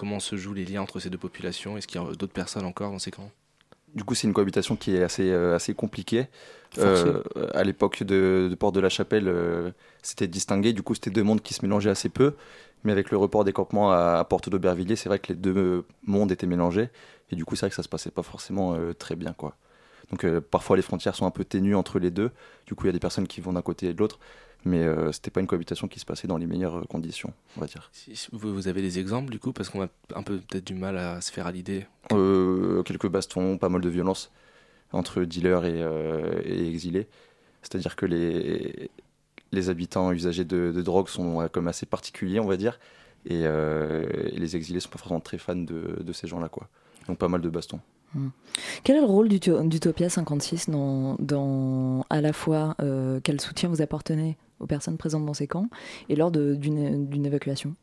Comment 0.00 0.18
se 0.18 0.34
jouent 0.36 0.54
les 0.54 0.64
liens 0.64 0.80
entre 0.80 0.98
ces 0.98 1.10
deux 1.10 1.18
populations? 1.18 1.76
Est-ce 1.76 1.86
qu'il 1.86 2.00
y 2.00 2.02
a 2.02 2.06
d'autres 2.12 2.32
personnes 2.32 2.64
encore 2.64 2.90
dans 2.90 2.98
ces 2.98 3.10
camps? 3.10 3.30
Du 3.94 4.02
coup, 4.02 4.14
c'est 4.14 4.26
une 4.26 4.32
cohabitation 4.32 4.74
qui 4.74 4.96
est 4.96 5.02
assez, 5.02 5.30
euh, 5.30 5.54
assez 5.54 5.74
compliquée. 5.74 6.28
Euh, 6.78 7.22
à 7.52 7.64
l'époque 7.64 8.02
de, 8.02 8.48
de, 8.50 8.54
Port 8.54 8.72
de 8.72 8.80
la 8.80 8.88
Chapelle, 8.88 9.28
euh, 9.28 9.72
c'était 10.00 10.26
distingué. 10.26 10.72
Du 10.72 10.80
coup, 10.80 10.94
c'était 10.94 11.10
deux 11.10 11.22
mondes 11.22 11.42
qui 11.42 11.52
se 11.52 11.60
mélangeaient 11.60 11.90
assez 11.90 12.08
peu. 12.08 12.32
Mais 12.82 12.92
avec 12.92 13.10
le 13.10 13.18
report 13.18 13.44
des 13.44 13.52
campements 13.52 13.92
à, 13.92 14.24
Porte 14.24 14.48
d'Aubervilliers, 14.48 14.96
c'est 14.96 15.10
vrai 15.10 15.18
que 15.18 15.34
les 15.34 15.38
deux 15.38 15.84
mondes 16.06 16.32
étaient 16.32 16.46
mélangés. 16.46 16.88
Et 17.30 17.36
du 17.36 17.44
coup, 17.44 17.54
c'est 17.54 17.66
vrai 17.66 17.68
que 17.68 17.76
ça 17.76 17.82
se 17.82 17.88
passait 17.90 18.10
pas 18.10 18.22
forcément 18.22 18.78
très 18.98 19.16
bien. 19.16 19.34
quoi. 19.34 19.54
Donc, 20.10 20.26
parfois, 20.50 20.76
les 20.76 20.82
frontières 20.82 21.14
sont 21.14 21.26
un 21.26 21.30
peu 21.30 21.44
ténues 21.44 21.76
entre 21.76 21.98
les 21.98 22.10
deux. 22.10 22.30
Du 22.66 22.74
coup, 22.74 22.84
il 22.84 22.86
y 22.86 22.88
a 22.88 22.94
des 22.94 23.00
personnes 23.00 23.28
qui 23.28 23.42
vont 23.42 23.52
d'un 23.52 23.60
côté 23.60 23.88
et 23.88 23.92
de 23.92 23.98
l'autre 23.98 24.18
mais 24.64 24.84
euh, 24.84 25.10
c'était 25.12 25.30
pas 25.30 25.40
une 25.40 25.46
cohabitation 25.46 25.88
qui 25.88 26.00
se 26.00 26.04
passait 26.04 26.28
dans 26.28 26.36
les 26.36 26.46
meilleures 26.46 26.78
euh, 26.78 26.84
conditions, 26.84 27.32
on 27.56 27.60
va 27.60 27.66
dire. 27.66 27.90
vous, 28.32 28.68
avez 28.68 28.82
des 28.82 28.98
exemples 28.98 29.30
du 29.30 29.38
coup, 29.38 29.52
parce 29.52 29.70
qu'on 29.70 29.82
a 29.82 29.88
un 30.14 30.22
peu 30.22 30.38
peut-être 30.38 30.66
du 30.66 30.74
mal 30.74 30.98
à 30.98 31.20
se 31.20 31.32
faire 31.32 31.46
à 31.46 31.52
l'idée? 31.52 31.86
Euh, 32.12 32.82
Quelques 32.82 33.08
bastons, 33.08 33.56
pas 33.58 33.68
mal 33.68 33.80
de 33.80 33.88
violence 33.88 34.30
entre 34.92 35.22
dealers 35.22 35.64
et, 35.64 36.68
exilés. 36.68 37.06
C'est-à-dire 37.62 37.94
que 37.94 38.06
les, 38.06 38.90
les 39.52 39.70
habitants 39.70 40.10
usagers 40.12 40.44
de, 40.44 40.82
drogue 40.82 41.08
sont 41.08 41.48
comme 41.52 41.68
assez 41.68 41.86
particuliers, 41.86 42.40
on 42.40 42.48
va 42.48 42.56
dire, 42.56 42.80
et, 43.24 43.44
les 43.44 44.56
exilés 44.56 44.80
sont 44.80 44.90
pas 44.90 44.98
forcément 44.98 45.20
très 45.20 45.38
fans 45.38 45.54
de, 45.54 46.02
de 46.02 46.12
ces 46.12 46.26
gens-là, 46.26 46.48
quoi. 46.48 46.68
Donc 47.06 47.18
pas 47.18 47.28
mal 47.28 47.40
de 47.40 47.48
bastons. 47.48 47.80
Hmm. 48.14 48.30
Quel 48.82 48.96
est 48.96 49.00
le 49.00 49.06
rôle 49.06 49.28
d'Utopia 49.28 50.10
56 50.10 50.70
dans, 50.70 51.14
dans, 51.20 52.04
à 52.10 52.20
la 52.20 52.32
fois 52.32 52.76
quel 53.22 53.40
soutien 53.40 53.68
vous 53.68 53.80
apportez 53.80 54.36
aux 54.60 54.66
personnes 54.66 54.96
présentes 54.96 55.26
dans 55.26 55.34
ces 55.34 55.46
camps 55.46 55.68
et 56.08 56.16
lors 56.16 56.30
d'une 56.30 57.26
évacuation 57.26 57.74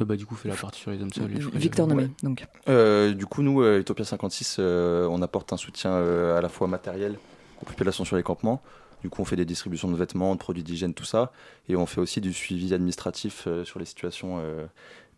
euh, 0.00 0.04
bah, 0.04 0.16
du 0.16 0.26
coup, 0.26 0.34
fait 0.34 0.48
la 0.48 0.56
partie 0.56 0.80
sur 0.80 0.90
les 0.90 1.00
hommes 1.00 1.12
seuls. 1.12 1.30
Victor 1.54 1.86
Nommé, 1.86 2.10
donc. 2.22 2.44
Euh, 2.68 3.12
du 3.14 3.26
coup, 3.26 3.42
nous, 3.42 3.62
euh, 3.62 3.78
Utopia 3.78 4.04
56, 4.04 4.58
on 4.58 5.22
apporte 5.22 5.52
un 5.52 5.56
soutien 5.56 5.94
à 5.94 6.40
la 6.40 6.48
fois 6.48 6.66
matériel 6.66 7.18
aux 7.62 7.66
populations 7.66 8.04
sur 8.04 8.16
les 8.16 8.22
campements. 8.22 8.62
Du 9.02 9.10
coup, 9.10 9.22
on 9.22 9.24
fait 9.24 9.36
des 9.36 9.44
distributions 9.44 9.90
de 9.90 9.96
vêtements, 9.96 10.34
de 10.34 10.40
produits 10.40 10.62
d'hygiène, 10.62 10.94
tout 10.94 11.04
ça. 11.04 11.30
Et 11.68 11.76
on 11.76 11.86
fait 11.86 12.00
aussi 12.00 12.20
du 12.20 12.32
suivi 12.32 12.72
administratif 12.74 13.46
sur 13.64 13.78
les 13.78 13.84
situations 13.84 14.40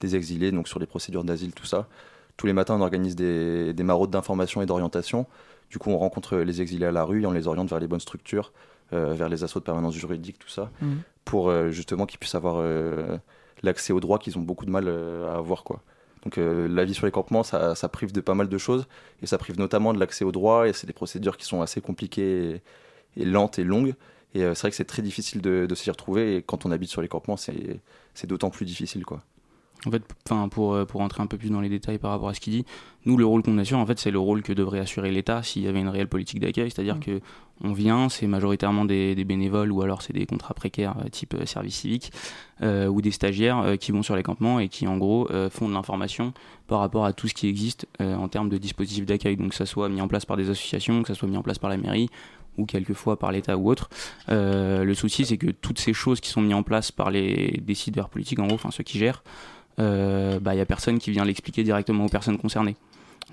des 0.00 0.16
exilés, 0.16 0.50
donc 0.50 0.68
sur 0.68 0.80
les 0.80 0.86
procédures 0.86 1.24
d'asile, 1.24 1.52
tout 1.52 1.66
ça. 1.66 1.88
Tous 2.36 2.46
les 2.46 2.52
matins, 2.52 2.74
on 2.74 2.82
organise 2.82 3.16
des, 3.16 3.72
des 3.72 3.82
maraudes 3.82 4.10
d'information 4.10 4.60
et 4.60 4.66
d'orientation. 4.66 5.26
Du 5.70 5.78
coup, 5.78 5.90
on 5.90 5.98
rencontre 5.98 6.36
les 6.36 6.60
exilés 6.60 6.86
à 6.86 6.92
la 6.92 7.04
rue 7.04 7.22
et 7.22 7.26
on 7.26 7.32
les 7.32 7.46
oriente 7.46 7.68
vers 7.68 7.80
les 7.80 7.88
bonnes 7.88 8.00
structures, 8.00 8.52
vers 8.92 9.28
les 9.28 9.44
assauts 9.44 9.58
de 9.60 9.64
permanence 9.64 9.94
juridique, 9.94 10.38
tout 10.38 10.48
ça, 10.48 10.70
mmh. 10.80 10.94
pour 11.24 11.52
justement 11.70 12.06
qu'ils 12.06 12.18
puissent 12.18 12.34
avoir 12.34 12.62
l'accès 13.62 13.92
aux 13.92 14.00
droits 14.00 14.18
qu'ils 14.18 14.38
ont 14.38 14.42
beaucoup 14.42 14.64
de 14.64 14.70
mal 14.70 14.84
euh, 14.88 15.28
à 15.28 15.36
avoir. 15.36 15.64
Quoi. 15.64 15.82
Donc 16.24 16.38
euh, 16.38 16.68
la 16.68 16.84
vie 16.84 16.94
sur 16.94 17.06
les 17.06 17.12
campements, 17.12 17.42
ça, 17.42 17.74
prive 17.88 18.12
de 18.12 18.20
pas 18.20 18.34
mal 18.34 18.48
de 18.48 18.58
choses, 18.58 18.86
et 19.22 19.26
ça 19.26 19.38
prive 19.38 19.58
notamment 19.58 19.94
de 19.94 20.00
l'accès 20.00 20.24
aux 20.24 20.32
droits, 20.32 20.68
et 20.68 20.72
c'est 20.72 20.86
des 20.86 20.92
procédures 20.92 21.36
qui 21.36 21.44
sont 21.44 21.62
assez 21.62 21.80
compliquées 21.80 22.62
et, 23.16 23.24
lentes 23.24 23.58
et 23.58 23.64
longues. 23.64 23.94
Et 24.34 24.42
euh, 24.42 24.54
c'est 24.54 24.62
vrai 24.62 24.70
que 24.70 24.76
c'est 24.76 24.84
très 24.84 25.02
difficile 25.02 25.40
de, 25.40 25.66
de 25.66 25.74
s'y 25.74 25.90
retrouver, 25.90 26.36
et 26.36 26.42
quand 26.42 26.66
on 26.66 26.70
habite 26.70 26.90
sur 26.90 27.02
les 27.02 27.08
campements, 27.08 27.36
c'est 27.36 28.26
d'autant 28.26 28.50
plus 28.50 28.66
difficile. 28.66 29.04
quoi. 29.04 29.22
En 29.84 29.90
fait, 29.90 30.02
enfin, 30.24 30.48
pour, 30.48 30.74
euh, 30.74 30.84
pour 30.84 31.00
rentrer 31.00 31.22
un 31.22 31.26
peu 31.26 31.36
plus 31.36 31.50
dans 31.50 31.60
les 31.60 31.68
détails 31.68 31.98
par 31.98 32.10
rapport 32.10 32.28
à 32.28 32.34
ce 32.34 32.40
qu'il 32.40 32.52
dit, 32.52 32.64
nous, 33.04 33.16
le 33.16 33.24
rôle 33.24 33.42
qu'on 33.42 33.56
assure, 33.58 33.78
en 33.78 33.86
fait, 33.86 33.98
c'est 33.98 34.10
le 34.10 34.18
rôle 34.18 34.42
que 34.42 34.52
devrait 34.52 34.80
assurer 34.80 35.12
l'État 35.12 35.42
s'il 35.42 35.62
y 35.62 35.68
avait 35.68 35.80
une 35.80 35.88
réelle 35.88 36.08
politique 36.08 36.40
d'accueil. 36.40 36.70
C'est-à-dire 36.70 36.94
qu'on 36.94 37.18
que 37.18 37.20
on 37.62 37.72
vient, 37.72 38.08
c'est 38.08 38.26
majoritairement 38.26 38.84
des, 38.84 39.14
des, 39.14 39.24
bénévoles 39.24 39.72
ou 39.72 39.80
alors 39.80 40.02
c'est 40.02 40.12
des 40.12 40.26
contrats 40.26 40.52
précaires 40.52 40.96
euh, 41.02 41.08
type 41.08 41.34
euh, 41.34 41.46
service 41.46 41.76
civique 41.76 42.12
ou 42.62 43.02
des 43.02 43.10
stagiaires 43.10 43.76
qui 43.78 43.92
vont 43.92 44.02
sur 44.02 44.16
les 44.16 44.22
campements 44.22 44.58
et 44.60 44.68
qui, 44.68 44.86
en 44.88 44.96
gros, 44.96 45.28
font 45.50 45.68
de 45.68 45.74
l'information 45.74 46.32
par 46.68 46.80
rapport 46.80 47.04
à 47.04 47.12
tout 47.12 47.28
ce 47.28 47.34
qui 47.34 47.48
existe 47.48 47.86
en 48.00 48.28
termes 48.28 48.48
de 48.48 48.56
dispositifs 48.56 49.04
d'accueil. 49.04 49.36
Donc, 49.36 49.50
que 49.50 49.54
ça 49.54 49.66
soit 49.66 49.90
mis 49.90 50.00
en 50.00 50.08
place 50.08 50.24
par 50.24 50.38
des 50.38 50.48
associations, 50.48 51.02
que 51.02 51.08
ça 51.08 51.14
soit 51.14 51.28
mis 51.28 51.36
en 51.36 51.42
place 51.42 51.58
par 51.58 51.68
la 51.68 51.76
mairie 51.76 52.08
ou 52.56 52.64
quelquefois 52.64 53.18
par 53.18 53.30
l'État 53.30 53.58
ou 53.58 53.68
autre. 53.68 53.90
le 54.28 54.94
souci, 54.94 55.26
c'est 55.26 55.36
que 55.36 55.50
toutes 55.50 55.78
ces 55.78 55.92
choses 55.92 56.20
qui 56.20 56.30
sont 56.30 56.40
mises 56.40 56.54
en 56.54 56.62
place 56.62 56.92
par 56.92 57.10
les 57.10 57.60
décideurs 57.62 58.08
politiques, 58.08 58.38
en 58.38 58.46
gros, 58.46 58.54
enfin 58.54 58.70
ceux 58.70 58.84
qui 58.84 58.98
gèrent, 58.98 59.22
il 59.78 59.84
euh, 59.84 60.40
bah, 60.40 60.54
y 60.54 60.60
a 60.60 60.66
personne 60.66 60.98
qui 60.98 61.10
vient 61.10 61.24
l'expliquer 61.24 61.62
directement 61.62 62.06
aux 62.06 62.08
personnes 62.08 62.38
concernées. 62.38 62.76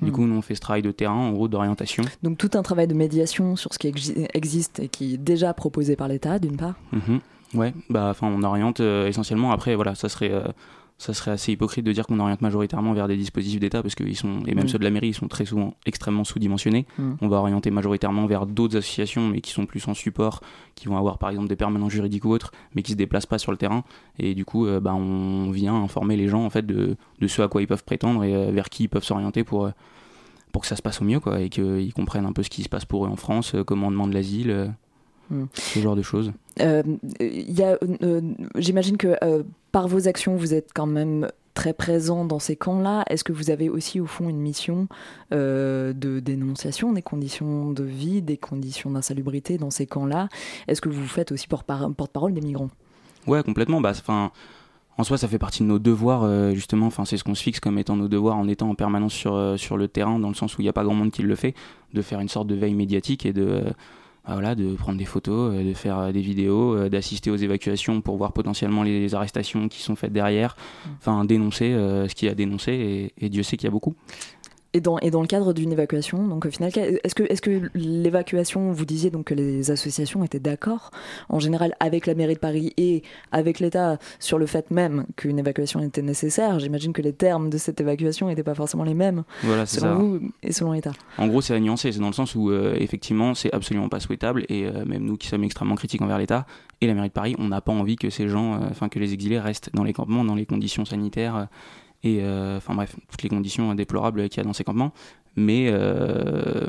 Du 0.02 0.10
hmm. 0.10 0.14
coup, 0.14 0.26
nous, 0.26 0.36
on 0.36 0.42
fait 0.42 0.56
ce 0.56 0.62
travail 0.62 0.82
de 0.82 0.92
terrain, 0.92 1.14
en 1.14 1.32
gros, 1.32 1.48
d'orientation. 1.48 2.04
Donc, 2.24 2.38
tout 2.38 2.50
un 2.56 2.64
travail 2.64 2.88
de 2.88 2.94
médiation 2.94 3.56
sur 3.56 3.74
ce 3.74 3.80
qui 3.80 3.94
existe 4.34 4.80
et 4.80 4.88
qui 4.88 5.14
est 5.14 5.18
déjà 5.18 5.54
proposé 5.54 5.96
par 5.96 6.08
l'État, 6.08 6.40
d'une 6.40 6.58
part. 6.58 6.76
Mhm. 6.92 7.20
Ouais, 7.54 7.74
bah, 7.90 8.08
enfin, 8.10 8.28
on 8.28 8.42
oriente 8.44 8.80
euh, 8.80 9.08
essentiellement. 9.08 9.52
Après, 9.52 9.76
voilà, 9.76 9.94
ça 9.94 10.10
serait 10.10 10.32
euh, 10.32 10.42
ça 11.04 11.14
serait 11.14 11.32
assez 11.32 11.52
hypocrite 11.52 11.86
de 11.86 11.92
dire 11.92 12.08
qu'on 12.08 12.18
oriente 12.22 12.42
majoritairement 12.42 12.94
vers 12.94 13.10
des 13.10 13.18
dispositifs 13.18 13.60
d'État 13.60 13.82
parce 13.82 13.94
qu'ils 13.94 14.16
sont, 14.16 14.42
et 14.48 14.56
même 14.56 14.66
mm. 14.66 14.70
ceux 14.70 14.80
de 14.80 14.86
la 14.86 14.90
mairie, 14.90 15.10
ils 15.10 15.14
sont 15.14 15.28
très 15.28 15.44
souvent 15.44 15.74
extrêmement 15.86 16.24
sous-dimensionnés. 16.24 16.86
Mm. 16.98 17.14
On 17.20 17.28
va 17.28 17.38
orienter 17.38 17.72
majoritairement 17.72 18.26
vers 18.26 18.46
d'autres 18.46 18.78
associations, 18.78 19.28
mais 19.28 19.42
qui 19.42 19.52
sont 19.52 19.66
plus 19.66 19.86
en 19.90 19.94
support, 19.94 20.40
qui 20.76 20.88
vont 20.88 20.98
avoir 20.98 21.18
par 21.18 21.30
exemple 21.30 21.50
des 21.50 21.58
permanents 21.58 21.90
juridiques 21.90 22.24
ou 22.24 22.32
autres, 22.32 22.54
mais 22.74 22.84
qui 22.84 22.94
se 22.94 22.98
déplacent 22.98 23.26
pas 23.26 23.38
sur 23.38 23.52
le 23.52 23.58
terrain. 23.58 23.84
Et 24.18 24.34
du 24.34 24.46
coup, 24.46 24.66
euh, 24.66 24.80
bah, 24.80 24.94
on 24.94 25.52
vient 25.52 25.76
informer 25.76 26.16
les 26.16 26.30
gens 26.30 26.46
en 26.46 26.50
fait 26.50 26.66
de, 26.66 26.96
de, 27.20 27.28
ce 27.28 27.42
à 27.42 27.50
quoi 27.50 27.62
ils 27.62 27.68
peuvent 27.68 27.84
prétendre 27.84 28.24
et 28.24 28.34
euh, 28.34 28.52
vers 28.52 28.70
qui 28.70 28.84
ils 28.84 28.90
peuvent 28.90 29.04
s'orienter 29.04 29.44
pour, 29.44 29.66
euh, 29.66 29.72
pour 30.54 30.62
que 30.62 30.70
ça 30.70 30.78
se 30.78 30.82
passe 30.82 31.02
au 31.02 31.04
mieux, 31.04 31.20
quoi, 31.20 31.42
et 31.42 31.50
qu'ils 31.50 31.94
comprennent 31.94 32.26
un 32.26 32.34
peu 32.34 32.44
ce 32.44 32.50
qui 32.50 32.64
se 32.64 32.70
passe 32.70 32.86
pour 32.86 33.06
eux 33.06 33.10
en 33.10 33.18
France, 33.18 33.58
comment 33.68 33.88
on 33.88 33.92
demande 33.92 34.14
l'asile. 34.14 34.74
Mm. 35.30 35.44
Ce 35.54 35.80
genre 35.80 35.96
de 35.96 36.02
choses. 36.02 36.32
Euh, 36.60 36.84
J'imagine 38.56 38.98
que 38.98 39.16
par 39.72 39.88
vos 39.88 40.08
actions, 40.08 40.36
vous 40.36 40.54
êtes 40.54 40.70
quand 40.74 40.86
même 40.86 41.28
très 41.54 41.74
présent 41.74 42.26
dans 42.26 42.40
ces 42.40 42.56
camps-là. 42.56 43.04
Est-ce 43.10 43.24
que 43.24 43.32
vous 43.32 43.50
avez 43.50 43.70
aussi 43.70 44.00
au 44.00 44.06
fond 44.06 44.30
une 44.30 44.40
mission 44.40 44.88
euh, 45.34 45.94
de 45.94 46.20
dénonciation 46.20 46.94
des 46.94 47.02
conditions 47.02 47.72
de 47.72 47.84
vie, 47.84 48.22
des 48.22 48.38
conditions 48.38 48.92
d'insalubrité 48.92 49.58
dans 49.58 49.72
ces 49.72 49.86
camps-là? 49.86 50.30
Est-ce 50.68 50.82
que 50.82 50.90
vous 50.90 51.08
faites 51.08 51.32
aussi 51.32 51.48
porte-parole 51.48 52.34
des 52.34 52.42
migrants? 52.42 52.70
Ouais, 53.28 53.44
complètement. 53.44 53.82
Bah, 53.82 53.94
en 54.98 55.04
soi, 55.04 55.18
ça 55.18 55.28
fait 55.28 55.40
partie 55.40 55.64
de 55.64 55.68
nos 55.68 55.80
devoirs, 55.80 56.24
euh, 56.24 56.54
justement. 56.54 56.88
Enfin, 56.88 57.06
c'est 57.06 57.18
ce 57.18 57.24
qu'on 57.24 57.36
se 57.36 57.44
fixe 57.44 57.60
comme 57.60 57.78
étant 57.78 57.96
nos 57.96 58.08
devoirs 58.08 58.38
en 58.38 58.48
étant 58.48 58.70
en 58.70 58.76
permanence 58.76 59.14
sur, 59.14 59.36
euh, 59.36 59.58
sur 59.58 59.78
le 59.78 59.88
terrain, 59.88 60.20
dans 60.20 60.30
le 60.30 60.36
sens 60.36 60.58
où 60.58 60.62
il 60.62 60.66
n'y 60.66 60.70
a 60.70 60.74
pas 60.74 60.84
grand 60.84 60.94
monde 60.94 61.12
qui 61.12 61.24
le 61.24 61.36
fait, 61.36 61.56
de 61.94 62.02
faire 62.02 62.20
une 62.20 62.30
sorte 62.30 62.48
de 62.48 62.56
veille 62.56 62.76
médiatique 62.76 63.26
et 63.26 63.34
de 63.34 63.64
voilà, 64.26 64.56
de 64.56 64.74
prendre 64.76 64.98
des 64.98 65.06
photos, 65.06 65.54
euh, 65.54 65.64
de 65.64 65.74
faire 65.74 66.00
euh, 66.00 66.12
des 66.12 66.22
vidéos, 66.22 66.76
euh, 66.76 66.90
d'assister 66.90 67.30
aux 67.30 67.36
évacuations 67.36 68.02
pour 68.02 68.16
voir 68.18 68.32
potentiellement 68.32 68.84
les 68.84 69.14
arrestations 69.16 69.68
qui 69.68 69.82
sont 69.82 69.96
faites 69.96 70.14
derrière, 70.14 70.56
mmh. 70.56 70.90
enfin 71.00 71.26
dénoncer 71.26 71.74
ce 71.74 72.16
qu'il 72.16 72.28
y 72.28 72.32
a 72.32 72.36
dénoncé, 72.36 73.14
et 73.18 73.30
Dieu 73.30 73.44
sait 73.44 73.58
qu'il 73.58 73.66
y 73.66 73.68
a 73.68 73.72
beaucoup 73.72 73.96
et 74.74 74.82
dans, 74.82 74.98
et 75.00 75.12
dans 75.12 75.22
le 75.22 75.28
cadre 75.28 75.54
d'une 75.54 75.72
évacuation, 75.72 76.28
donc 76.28 76.46
au 76.46 76.52
final, 76.52 76.72
est-ce 76.76 77.16
que, 77.16 77.24
est 77.24 77.40
que 77.40 77.70
l'évacuation, 77.76 78.72
vous 78.72 78.86
disiez 78.86 79.12
donc 79.12 79.26
que 79.26 79.34
les 79.34 79.70
associations 79.70 80.24
étaient 80.24 80.40
d'accord 80.40 80.90
en 81.30 81.40
général 81.40 81.76
avec 81.80 82.08
la 82.08 82.16
mairie 82.16 82.34
de 82.34 82.40
Paris 82.40 82.74
et 82.78 83.04
avec 83.32 83.60
l'État 83.60 84.00
sur 84.20 84.40
le 84.40 84.46
fait 84.46 84.72
même 84.72 85.06
qu'une 85.16 85.38
évacuation 85.38 85.80
était 85.82 86.02
nécessaire? 86.02 86.60
J'imagine 86.60 86.92
que 86.92 87.02
les 87.02 87.14
termes 87.14 87.50
de 87.50 87.58
cette 87.58 87.80
évacuation 87.82 88.28
n'étaient 88.28 88.44
pas 88.44 88.56
forcément 88.56 88.84
les 88.84 88.96
mêmes 88.96 89.24
voilà, 89.44 89.66
selon 89.66 89.86
ça. 89.86 89.94
vous 89.94 90.20
et 90.42 90.52
selon 90.52 90.72
l'État. 90.72 90.94
En 91.18 91.28
gros, 91.28 91.42
c'est 91.42 91.54
à 91.54 91.60
nuancer, 91.60 91.92
c'est 91.92 92.00
dans 92.00 92.08
le 92.08 92.14
sens 92.14 92.34
où 92.34 92.50
euh, 92.50 92.76
effectivement, 92.80 93.36
c'est 93.36 93.54
absolument 93.54 93.90
pas 93.90 94.00
souhaitable 94.00 94.46
et 94.50 94.66
euh, 94.66 94.86
même 94.86 95.04
nous 95.04 95.18
qui 95.18 95.28
sommes 95.28 95.44
extrêmement 95.44 95.76
critiques 95.76 96.02
envers 96.02 96.18
l'État 96.18 96.48
et 96.82 96.88
la 96.88 96.96
mairie 96.96 97.10
de 97.10 97.14
Paris, 97.14 97.36
on 97.38 97.48
n'a 97.48 97.62
pas 97.62 97.72
envie 97.72 97.96
que 97.96 98.10
ces 98.10 98.28
gens, 98.28 98.56
euh, 98.56 98.68
enfin 98.72 98.90
que 98.90 98.98
les 98.98 99.14
exilés 99.14 99.40
restent 99.40 99.70
dans 99.74 99.84
les 99.84 99.94
campements, 99.94 100.26
dans 100.26 100.36
les 100.36 100.46
conditions 100.46 100.86
sanitaires 100.86 101.48
et 102.04 102.20
euh, 102.22 102.58
enfin 102.58 102.76
bref, 102.76 102.96
toutes 103.10 103.24
les 103.24 103.30
conditions 103.30 103.74
déplorables 103.76 104.28
qu'il 104.30 104.38
y 104.38 104.42
a 104.42 104.44
dans 104.44 104.54
ces 104.54 104.64
campements. 104.64 104.92
Mais 105.36 105.68
euh, 105.70 106.68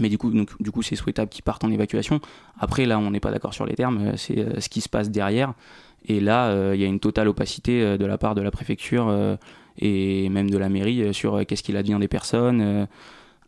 mais 0.00 0.08
du 0.08 0.16
coup, 0.16 0.30
donc, 0.30 0.50
du 0.62 0.70
coup, 0.70 0.82
c'est 0.82 0.96
souhaitable 0.96 1.28
qu'ils 1.28 1.42
partent 1.42 1.64
en 1.64 1.70
évacuation. 1.70 2.20
Après, 2.58 2.86
là, 2.86 2.98
on 2.98 3.10
n'est 3.10 3.20
pas 3.20 3.32
d'accord 3.32 3.52
sur 3.52 3.66
les 3.66 3.74
termes. 3.74 4.16
C'est 4.16 4.38
euh, 4.38 4.60
ce 4.60 4.68
qui 4.68 4.80
se 4.80 4.88
passe 4.88 5.10
derrière. 5.10 5.54
Et 6.06 6.20
là, 6.20 6.74
il 6.74 6.80
y 6.80 6.84
a 6.84 6.86
une 6.86 7.00
totale 7.00 7.26
opacité 7.26 7.98
de 7.98 8.06
la 8.06 8.18
part 8.18 8.36
de 8.36 8.40
la 8.40 8.52
préfecture 8.52 9.12
et 9.76 10.28
même 10.28 10.48
de 10.48 10.56
la 10.56 10.68
mairie 10.68 11.12
sur 11.12 11.44
qu'est-ce 11.44 11.64
qu'il 11.64 11.76
advient 11.76 11.98
des 11.98 12.06
personnes. 12.06 12.86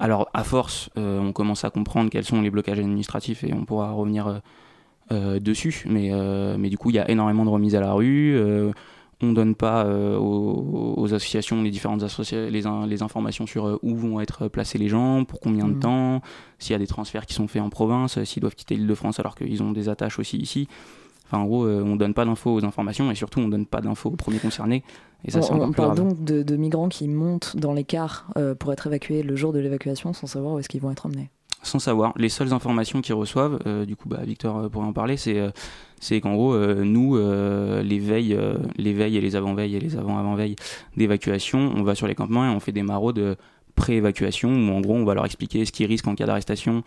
alors, 0.01 0.29
à 0.35 0.43
force, 0.43 0.91
on 0.97 1.33
commence 1.33 1.65
à 1.65 1.71
comprendre 1.71 2.11
quels 2.11 2.25
sont 2.25 2.43
les 2.43 2.51
blocages 2.51 2.81
administratifs 2.81 3.45
et 3.45 3.55
on 3.55 3.65
pourra 3.65 3.93
revenir 3.93 4.43
dessus. 5.13 5.85
Mais, 5.89 6.11
mais 6.59 6.71
du 6.71 6.77
coup, 6.77 6.91
il 6.91 6.97
y 6.97 6.99
a 6.99 7.09
énormément 7.09 7.45
de 7.45 7.51
remises 7.51 7.77
à 7.77 7.81
la 7.81 7.93
rue 7.93 8.37
on 9.23 9.33
donne 9.33 9.55
pas 9.55 9.85
euh, 9.85 10.19
aux, 10.19 11.07
associations 11.13 11.63
les 11.63 11.71
différentes 11.71 12.03
associations 12.03 12.51
les, 12.51 12.89
les 12.89 13.03
informations 13.03 13.47
sur 13.47 13.67
euh, 13.67 13.79
où 13.83 13.95
vont 13.95 14.21
être 14.21 14.49
placés 14.49 14.79
les 14.79 14.89
gens, 14.89 15.25
pour 15.25 15.41
combien 15.41 15.69
de 15.69 15.75
mmh. 15.75 15.81
temps, 15.81 16.23
s'il 16.59 16.73
y 16.73 16.77
a 16.77 16.79
des 16.79 16.87
transferts 16.87 17.27
qui 17.27 17.35
sont 17.35 17.49
faits 17.49 17.63
en 17.63 17.71
province, 17.71 18.19
euh, 18.19 18.25
s'ils 18.25 18.41
doivent 18.41 18.55
quitter 18.55 18.77
l'île 18.77 18.87
de 18.87 18.95
France 18.95 19.21
alors 19.21 19.35
qu'ils 19.35 19.63
ont 19.63 19.73
des 19.73 19.89
attaches 19.89 20.19
aussi 20.19 20.39
ici. 20.39 20.69
Enfin, 21.27 21.39
en 21.39 21.47
gros, 21.47 21.65
on 21.65 21.95
donne 21.95 22.13
pas 22.13 22.25
d'infos 22.25 22.53
aux 22.53 22.65
informations 22.65 23.09
et 23.13 23.15
surtout, 23.15 23.39
on 23.39 23.47
donne 23.47 23.65
pas 23.65 23.81
d'infos 23.81 24.11
aux 24.11 24.17
premiers 24.17 24.41
concernés. 24.41 24.83
Et 25.25 25.31
ça, 25.31 25.39
on, 25.53 25.61
on 25.61 25.71
parle 25.71 25.95
donc 25.95 26.25
de, 26.25 26.57
migrants 26.57 26.89
qui 26.89 27.07
montent 27.07 27.57
dans 27.57 27.73
les 27.73 27.85
cars 27.85 28.27
pour 28.59 28.73
être 28.73 28.89
évacués 28.89 29.23
le 29.23 29.37
jour 29.37 29.53
de 29.53 29.61
l'évacuation 29.61 30.13
sans 30.13 30.27
savoir 30.27 30.55
où 30.55 30.59
est-ce 30.59 30.69
qu'ils 30.69 30.81
vont 30.81 30.91
être 30.91 31.07
emmenés 31.07 31.31
sans 31.63 31.79
savoir. 31.79 32.13
Les 32.17 32.29
seules 32.29 32.53
informations 32.53 33.01
qu'ils 33.01 33.15
reçoivent, 33.15 33.59
euh, 33.67 33.85
du 33.85 33.97
coup, 33.97 34.09
bah, 34.09 34.21
Victor 34.25 34.57
euh, 34.59 34.69
pourrait 34.69 34.87
en 34.87 34.93
parler, 34.93 35.17
c'est 35.17 35.39
euh, 35.39 36.21
qu'en 36.21 36.35
gros, 36.35 36.57
nous, 36.57 37.17
les 37.17 37.99
veilles, 37.99 38.39
les 38.77 38.93
veilles 38.93 39.17
et 39.19 39.21
les 39.21 39.37
avant-veilles 39.37 39.77
et 39.77 39.81
les 39.81 39.97
avant-avant-veilles 39.97 40.57
d'évacuation, 40.97 41.73
on 41.77 41.83
va 41.83 41.95
sur 41.95 42.07
les 42.07 42.15
campements 42.15 42.45
et 42.45 42.49
on 42.49 42.61
fait 42.61 42.73
des 42.73 42.83
maraudes 42.83 43.37
pré-évacuation 43.75 44.51
où 44.51 44.73
en 44.73 44.81
gros 44.81 44.95
on 44.95 45.05
va 45.05 45.15
leur 45.15 45.27
expliquer 45.27 45.65
ce 45.65 45.73
qu'ils 45.73 45.87
risquent 45.87 46.09
en 46.09 46.15
cas 46.15 46.27
d'arrestation 46.27 46.83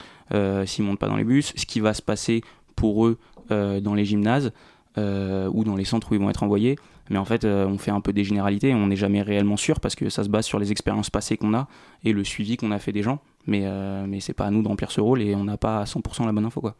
s'ils 0.65 0.83
montent 0.83 0.97
pas 0.97 1.07
dans 1.07 1.15
les 1.15 1.23
bus, 1.23 1.53
ce 1.55 1.65
qui 1.67 1.79
va 1.79 1.93
se 1.93 2.01
passer 2.01 2.41
pour 2.75 3.05
eux 3.05 3.19
dans 3.49 3.93
les 3.93 4.03
gymnases 4.03 4.51
ou 4.97 5.63
dans 5.63 5.75
les 5.75 5.85
centres 5.85 6.11
où 6.11 6.15
ils 6.15 6.19
vont 6.19 6.31
être 6.31 6.41
envoyés. 6.41 6.75
Mais 7.09 7.17
en 7.17 7.25
fait, 7.25 7.45
on 7.45 7.77
fait 7.77 7.91
un 7.91 8.01
peu 8.01 8.13
des 8.13 8.23
généralités, 8.23 8.73
on 8.73 8.87
n'est 8.87 8.95
jamais 8.95 9.21
réellement 9.21 9.57
sûr 9.57 9.79
parce 9.79 9.95
que 9.95 10.09
ça 10.09 10.23
se 10.23 10.29
base 10.29 10.45
sur 10.45 10.59
les 10.59 10.71
expériences 10.71 11.09
passées 11.09 11.37
qu'on 11.37 11.53
a 11.53 11.67
et 12.03 12.13
le 12.13 12.23
suivi 12.23 12.57
qu'on 12.57 12.71
a 12.71 12.79
fait 12.79 12.91
des 12.91 13.03
gens. 13.03 13.19
Mais, 13.45 13.63
euh, 13.65 14.05
mais 14.07 14.19
c'est 14.19 14.33
pas 14.33 14.45
à 14.45 14.51
nous 14.51 14.61
d'emplir 14.61 14.91
ce 14.91 15.01
rôle 15.01 15.21
et 15.21 15.35
on 15.35 15.43
n'a 15.43 15.57
pas 15.57 15.79
à 15.79 15.83
100% 15.83 16.25
la 16.25 16.31
bonne 16.31 16.45
info. 16.45 16.61
Quoi. 16.61 16.75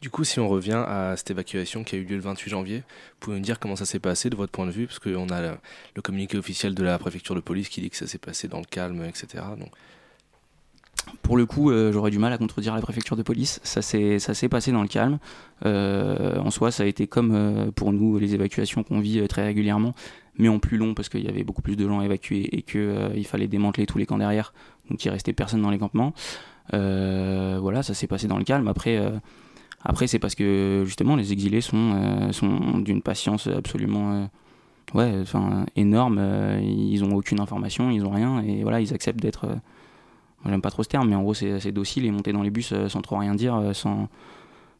Du 0.00 0.10
coup, 0.10 0.24
si 0.24 0.40
on 0.40 0.48
revient 0.48 0.84
à 0.86 1.14
cette 1.16 1.30
évacuation 1.30 1.84
qui 1.84 1.94
a 1.94 1.98
eu 1.98 2.04
lieu 2.04 2.16
le 2.16 2.22
28 2.22 2.50
janvier, 2.50 2.82
pouvez-nous 3.20 3.42
dire 3.42 3.60
comment 3.60 3.76
ça 3.76 3.86
s'est 3.86 4.00
passé 4.00 4.30
de 4.30 4.36
votre 4.36 4.52
point 4.52 4.66
de 4.66 4.72
vue 4.72 4.86
Parce 4.86 4.98
qu'on 4.98 5.28
a 5.28 5.40
le, 5.94 6.02
communiqué 6.02 6.36
officiel 6.36 6.74
de 6.74 6.82
la 6.82 6.98
préfecture 6.98 7.34
de 7.34 7.40
police 7.40 7.68
qui 7.68 7.80
dit 7.80 7.90
que 7.90 7.96
ça 7.96 8.06
s'est 8.06 8.18
passé 8.18 8.48
dans 8.48 8.58
le 8.58 8.66
calme, 8.66 9.04
etc. 9.04 9.44
Donc... 9.58 9.70
Pour 11.22 11.36
le 11.36 11.46
coup, 11.46 11.70
euh, 11.70 11.92
j'aurais 11.92 12.10
du 12.10 12.18
mal 12.18 12.32
à 12.32 12.38
contredire 12.38 12.74
la 12.74 12.80
préfecture 12.80 13.16
de 13.16 13.22
police. 13.22 13.60
Ça 13.62 13.82
s'est, 13.82 14.18
ça 14.18 14.34
passé 14.48 14.72
dans 14.72 14.82
le 14.82 14.88
calme. 14.88 15.18
Euh, 15.64 16.38
en 16.38 16.50
soi, 16.50 16.70
ça 16.70 16.82
a 16.82 16.86
été 16.86 17.06
comme 17.06 17.32
euh, 17.34 17.70
pour 17.70 17.92
nous 17.92 18.18
les 18.18 18.34
évacuations 18.34 18.82
qu'on 18.82 19.00
vit 19.00 19.26
très 19.26 19.44
régulièrement, 19.44 19.94
mais 20.38 20.48
en 20.48 20.58
plus 20.58 20.76
long 20.76 20.94
parce 20.94 21.08
qu'il 21.08 21.24
y 21.24 21.28
avait 21.28 21.44
beaucoup 21.44 21.62
plus 21.62 21.76
de 21.76 21.88
gens 21.88 22.02
évacués 22.02 22.48
et 22.52 22.62
qu'il 22.62 23.26
fallait 23.26 23.48
démanteler 23.48 23.86
tous 23.86 23.98
les 23.98 24.06
camps 24.06 24.18
derrière 24.18 24.52
donc 24.90 25.02
il 25.02 25.08
restait 25.08 25.32
personne 25.32 25.62
dans 25.62 25.70
les 25.70 25.78
campements. 25.78 26.12
Voilà, 26.72 27.82
ça 27.82 27.94
s'est 27.94 28.06
passé 28.06 28.28
dans 28.28 28.36
le 28.36 28.44
calme. 28.44 28.68
Après, 28.68 29.00
Après, 29.82 30.06
c'est 30.06 30.18
parce 30.18 30.34
que 30.34 30.82
justement, 30.84 31.16
les 31.16 31.32
exilés 31.32 31.62
sont, 31.62 32.78
d'une 32.84 33.00
patience 33.00 33.46
absolument 33.46 34.28
énorme. 35.74 36.20
ils 36.62 37.02
ont 37.02 37.14
aucune 37.14 37.40
information, 37.40 37.90
ils 37.90 38.04
ont 38.04 38.10
rien, 38.10 38.42
et 38.42 38.62
voilà, 38.62 38.82
ils 38.82 38.92
acceptent 38.92 39.20
d'être. 39.20 39.48
J'aime 40.46 40.62
pas 40.62 40.70
trop 40.70 40.82
ce 40.82 40.88
terme, 40.88 41.08
mais 41.08 41.16
en 41.16 41.22
gros, 41.22 41.34
c'est 41.34 41.52
assez 41.52 41.72
docile 41.72 42.04
et 42.06 42.10
monter 42.10 42.32
dans 42.32 42.42
les 42.42 42.50
bus 42.50 42.74
sans 42.88 43.00
trop 43.02 43.18
rien 43.18 43.34
dire, 43.34 43.70
sans 43.72 44.08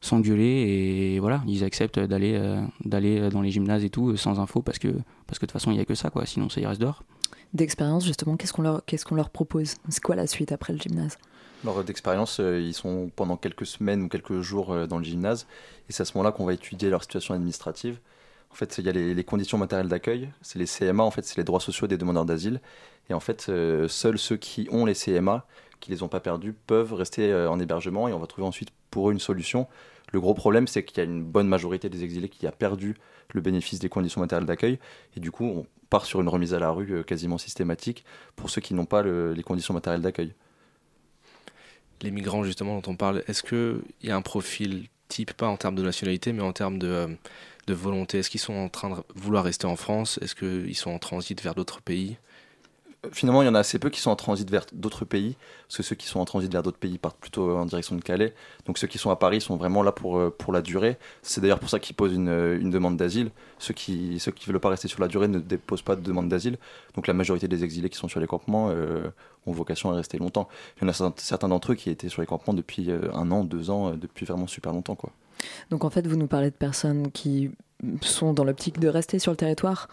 s'engueuler 0.01 1.15
et 1.15 1.19
voilà 1.19 1.43
ils 1.47 1.65
acceptent 1.65 1.99
d'aller 1.99 2.39
d'aller 2.85 3.31
dans 3.31 3.41
les 3.41 3.51
gymnases 3.51 3.85
et 3.85 3.89
tout 3.89 4.19
sans 4.19 4.39
info 4.39 4.61
parce 4.61 4.79
que 4.79 4.89
parce 5.27 5.39
que 5.39 5.47
de 5.47 5.51
toute 5.51 5.53
façon 5.53 5.71
il 5.71 5.79
y 5.79 5.81
a 5.81 5.87
que 5.87 5.95
ça 5.95 6.11
quoi. 6.11 6.27
Sinon 6.27 6.51
ça 6.51 6.61
y 6.61 6.67
reste 6.67 6.81
dehors 6.83 7.03
d'expérience, 7.55 8.05
justement, 8.05 8.37
qu'est-ce 8.37 8.53
qu'on 8.53 8.63
leur, 8.63 8.85
qu'est-ce 8.85 9.05
qu'on 9.07 9.15
leur 9.15 9.31
propose? 9.31 9.77
C'est 9.89 10.03
quoi 10.03 10.17
la 10.17 10.27
suite 10.27 10.53
après 10.53 10.73
le 10.73 10.79
gymnase? 10.79 11.17
Alors 11.63 11.83
d'expérience, 11.83 12.41
euh, 12.41 12.61
ils 12.61 12.75
sont 12.75 13.11
pendant 13.17 13.39
quelques 13.39 13.65
semaines 13.65 14.03
ou 14.03 14.09
quelques 14.09 14.41
jours 14.41 14.73
euh, 14.73 14.87
dans 14.87 14.99
le 14.99 15.05
gymnase, 15.05 15.47
et 15.89 15.93
c'est 15.93 16.03
à 16.03 16.05
ce 16.05 16.13
moment-là 16.19 16.33
qu'on 16.33 16.45
va 16.45 16.53
étudier 16.53 16.91
leur 16.91 17.03
situation 17.03 17.33
administrative. 17.33 18.01
En 18.55 18.57
fait, 18.57 18.79
il 18.79 18.87
y 18.87 18.89
a 18.89 18.93
les, 18.93 19.25
conditions 19.25 19.59
matérielles 19.59 19.89
d'accueil, 19.89 20.31
c'est 20.41 20.61
les 20.61 20.67
CMA, 20.67 21.03
en 21.03 21.11
fait, 21.11 21.25
c'est 21.25 21.37
les 21.39 21.43
droits 21.43 21.59
sociaux 21.59 21.89
des 21.89 21.99
demandeurs 21.99 22.25
d'asile, 22.25 22.61
et 23.11 23.13
en 23.13 23.19
fait, 23.19 23.47
euh, 23.49 23.89
seuls 23.89 24.17
ceux 24.17 24.37
qui 24.37 24.69
ont 24.71 24.85
les 24.85 24.95
CMA, 24.95 25.45
qui 25.81 25.91
les 25.91 26.05
ont 26.05 26.09
pas 26.09 26.21
perdus, 26.21 26.55
peuvent 26.69 26.95
rester 26.95 27.35
en 27.35 27.59
hébergement, 27.59 28.07
et 28.07 28.13
on 28.13 28.21
va 28.21 28.29
trouver 28.29 28.47
ensuite 28.47 28.69
pour 28.93 29.09
eux 29.09 29.13
une 29.13 29.19
solution. 29.19 29.67
Le 30.13 30.21
gros 30.21 30.35
problème, 30.35 30.69
c'est 30.69 30.85
qu'il 30.85 30.99
y 30.99 31.01
a 31.01 31.05
une 31.05 31.25
bonne 31.25 31.49
majorité 31.49 31.89
des 31.89 32.05
exilés 32.05 32.29
qui 32.29 32.47
a 32.47 32.53
perdu 32.53 32.95
le 33.33 33.41
bénéfice 33.41 33.81
des 33.81 33.89
conditions 33.89 34.21
matérielles 34.21 34.47
d'accueil, 34.47 34.79
et 35.17 35.21
du 35.21 35.33
coup, 35.33 35.47
on 35.47 35.67
part 35.91 36.05
sur 36.05 36.21
une 36.21 36.29
remise 36.29 36.55
à 36.55 36.61
la 36.61 36.71
rue 36.71 36.93
euh, 36.93 37.03
quasiment 37.03 37.39
systématique 37.39 38.05
pour 38.37 38.51
ceux 38.51 38.61
qui 38.61 38.73
n'ont 38.73 38.87
pas 38.87 39.03
les 39.03 39.43
conditions 39.43 39.75
matérielles 39.75 40.03
d'accueil. 40.03 40.33
Les 42.03 42.13
migrants, 42.13 42.45
justement, 42.45 42.79
dont 42.79 42.93
on 42.93 42.95
parle, 42.95 43.25
est-ce 43.27 43.43
qu'il 43.43 43.83
y 44.05 44.13
a 44.13 44.17
un 44.17 44.23
profil 44.23 44.85
type, 45.09 45.33
pas 45.33 45.49
en 45.49 45.57
termes 45.57 45.75
de 45.75 45.83
nationalité, 45.83 46.33
mais 46.33 46.43
en 46.43 46.53
termes 46.53 46.79
de, 46.79 46.89
euh, 46.89 47.07
de 47.67 47.75
volonté 47.75 48.19
Est-ce 48.19 48.31
qu'ils 48.31 48.41
sont 48.41 48.55
en 48.55 48.69
train 48.69 48.91
de 48.91 48.97
vouloir 49.15 49.45
rester 49.45 49.67
en 49.67 49.77
France? 49.77 50.19
Est-ce 50.23 50.35
qu'ils 50.35 50.77
sont 50.77 50.91
en 50.91 50.99
transit 50.99 51.41
vers 51.43 51.55
d'autres 51.55 51.81
pays? 51.81 52.17
Finalement, 53.13 53.43
il 53.43 53.47
y 53.47 53.49
en 53.49 53.55
a 53.55 53.59
assez 53.59 53.79
peu 53.79 53.91
qui 53.91 54.01
sont 54.01 54.11
en 54.11 54.17
transit 54.17 54.49
vers 54.51 54.65
d'autres 54.73 55.05
pays, 55.05 55.37
parce 55.67 55.79
que 55.79 55.83
ceux 55.83 55.95
qui 55.95 56.07
sont 56.07 56.21
en 56.21 56.25
transit 56.25 56.51
vers 56.51 56.63
d'autres 56.63 56.79
pays 56.79 56.99
partent 56.99 57.19
plutôt 57.19 57.57
en 57.57 57.67
direction 57.67 57.97
de 57.97 58.01
Calais. 58.01 58.35
Donc 58.67 58.79
ceux 58.79 58.87
qui 58.87 58.99
sont 58.99 59.11
à 59.11 59.17
Paris 59.17 59.41
sont 59.41 59.57
vraiment 59.57 59.83
là 59.83 59.93
pour, 59.93 60.19
euh, 60.19 60.35
pour 60.37 60.53
la 60.53 60.63
durée. 60.63 60.97
C'est 61.23 61.41
d'ailleurs 61.41 61.59
pour 61.59 61.69
ça 61.69 61.79
qu'ils 61.79 61.97
posent 61.97 62.15
une, 62.15 62.29
euh, 62.29 62.59
une, 62.59 62.71
demande 62.71 62.97
d'asile. 62.97 63.31
Ceux 63.59 63.75
qui 63.75 64.19
ceux 64.21 64.33
qui 64.33 64.49
veulent 64.49 64.61
pas 64.61 64.71
rester 64.71 64.89
sur 64.89 65.01
la 65.01 65.09
durée 65.09 65.29
ne 65.29 65.39
déposent 65.39 65.83
pas 65.83 65.97
de 65.97 66.01
demande 66.01 66.29
d'asile. 66.29 66.59
Donc 66.95 67.07
la 67.07 67.15
majorité 67.15 67.49
des 67.49 67.65
exilés 67.65 67.91
qui 67.91 67.99
sont 67.99 68.09
sur 68.09 68.21
les 68.21 68.27
campements 68.27 68.71
euh, 68.71 69.11
ont 69.47 69.53
vocation 69.53 69.91
à 69.91 69.97
rester 69.97 70.19
longtemps. 70.19 70.49
Il 70.77 70.85
y 70.85 70.87
en 70.87 70.89
a 70.89 71.13
certains 71.17 71.49
d'entre 71.49 71.73
eux 71.73 71.75
qui 71.75 71.91
étaient 71.91 72.09
sur 72.09 72.23
les 72.23 72.27
campements 72.27 72.55
depuis 72.55 72.91
un 72.91 73.31
an, 73.31 73.45
deux 73.45 73.71
ans, 73.71 73.91
depuis 73.93 74.25
vraiment 74.25 74.47
super 74.47 74.73
longtemps. 74.73 74.95
Quoi. 74.95 75.11
Donc 75.71 75.85
en 75.85 75.91
fait, 75.91 76.07
vous 76.07 76.17
nous 76.17 76.27
parlez 76.27 76.51
de 76.51 76.57
personnes 76.57 77.11
qui 77.11 77.51
sont 78.03 78.33
dans 78.33 78.45
l'optique 78.45 78.79
de 78.79 78.89
rester 78.89 79.19
sur 79.19 79.33
le 79.33 79.37
territoire, 79.37 79.89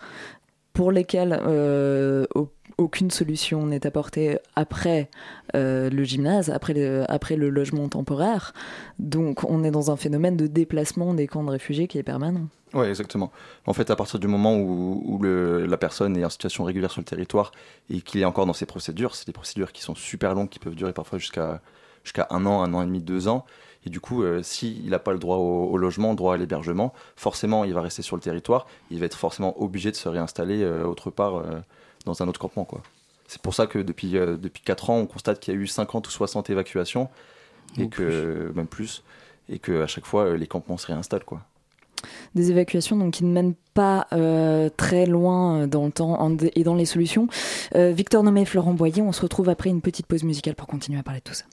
pour 0.74 0.92
lesquelles 0.92 1.38
euh, 1.46 2.26
aucune 2.78 3.12
solution 3.12 3.66
n'est 3.66 3.86
apportée 3.86 4.38
après 4.56 5.10
euh, 5.56 5.90
le 5.90 6.04
gymnase, 6.04 6.50
après 6.50 6.74
le, 6.74 7.04
après 7.10 7.36
le 7.36 7.50
logement 7.50 7.88
temporaire. 7.90 8.54
Donc 9.00 9.44
on 9.50 9.64
est 9.64 9.72
dans 9.72 9.92
un 9.92 9.98
phénomène 9.98 10.38
de 10.38 10.48
déplacement 10.48 11.14
des 11.14 11.28
camps 11.28 11.44
de 11.44 11.52
réfugiés 11.52 11.88
qui 11.88 11.98
est 11.98 12.04
permanent. 12.04 12.48
Oui, 12.74 12.88
exactement. 12.88 13.32
En 13.66 13.74
fait, 13.74 13.90
à 13.90 13.98
partir 13.98 14.18
du 14.18 14.28
moment 14.28 14.58
où, 14.58 15.22
la 15.22 15.78
personne 15.78 16.16
est 16.16 16.24
en 16.24 16.30
situation 16.30 16.64
régulière 16.64 16.90
sur 16.90 17.02
le 17.02 17.06
territoire 17.06 17.52
et 17.90 18.00
qu'il 18.00 18.22
est 18.22 18.26
encore 18.26 18.46
dans 18.46 18.54
ses 18.54 18.66
procédures, 18.66 19.16
c'est 19.16 19.28
des 19.28 19.34
procédures 19.34 19.74
qui 19.74 19.82
sont 19.82 19.96
super 19.96 20.34
longues, 20.36 20.48
qui 20.48 20.60
peuvent 20.60 20.76
durer 20.76 20.94
parfois 20.94 21.20
jusqu'à 21.20 21.62
jusqu'à 22.04 22.28
un 22.32 22.46
an, 22.46 22.64
un 22.64 22.74
an 22.74 22.82
et 22.82 22.86
demi, 22.86 23.02
deux 23.02 23.28
ans. 23.28 23.46
Et 23.86 23.90
du 23.90 24.00
coup, 24.00 24.24
euh, 24.24 24.44
s'il 24.44 24.90
n'a 24.90 25.00
pas 25.00 25.12
le 25.12 25.20
droit 25.20 25.38
au, 25.38 25.78
logement, 25.78 26.14
droit 26.14 26.36
à 26.36 26.38
l'hébergement, 26.38 26.94
forcément, 27.16 27.64
il 27.64 27.74
va 27.74 27.82
rester 27.82 28.02
sur 28.02 28.16
le 28.16 28.22
territoire. 28.22 28.68
Il 28.92 29.00
va 29.00 29.08
être 29.08 29.18
forcément 29.18 29.60
obligé 29.62 29.92
de 29.92 29.96
se 29.96 30.08
réinstaller 30.08 30.62
euh, 30.62 30.86
autre 30.86 31.10
part 31.10 31.38
euh, 31.38 31.60
dans 32.06 32.22
un 32.22 32.28
autre 32.28 32.40
campement. 32.40 32.66
Quoi. 32.66 32.82
C'est 33.28 33.42
pour 33.42 33.56
ça 33.56 33.66
que 33.66 33.80
depuis, 33.80 34.12
depuis 34.12 34.62
4 34.64 34.90
ans, 34.90 34.98
on 34.98 35.06
constate 35.08 35.40
qu'il 35.40 35.54
y 35.54 35.58
a 35.58 35.60
eu 35.60 35.68
50 35.68 36.08
ou 36.08 36.12
60 36.12 36.50
évacuations, 36.50 37.10
et 37.78 37.88
que, 37.88 38.52
même 38.56 38.68
plus, 38.68 39.04
et 39.48 39.58
qu'à 39.58 39.88
chaque 39.88 40.06
fois, 40.06 40.36
les 40.36 40.48
campements 40.48 40.78
se 40.78 40.88
réinstallent. 40.88 41.24
Quoi. 41.24 41.40
Des 42.36 42.52
évacuations 42.52 42.98
donc, 42.98 43.14
qui 43.14 43.24
ne 43.24 43.32
mènent 43.32 43.54
pas 43.74 44.08
très 44.76 45.06
loin 45.06 45.66
dans 45.68 45.86
le 45.86 45.94
temps 45.94 46.36
et 46.42 46.64
dans 46.66 46.76
les 46.76 46.86
solutions. 46.86 47.30
Victor 47.74 48.22
Nommé 48.24 48.42
et 48.42 48.46
Florent 48.46 48.74
Boyer, 48.74 49.02
on 49.02 49.14
se 49.14 49.22
retrouve 49.22 49.48
après 49.48 49.70
une 49.70 49.80
petite 49.80 50.08
pause 50.08 50.24
musicale 50.24 50.56
pour 50.56 50.68
continuer 50.68 51.00
à 51.00 51.04
parler 51.04 51.22
de 51.22 51.30
tout 51.30 51.34
ça. 51.34 51.46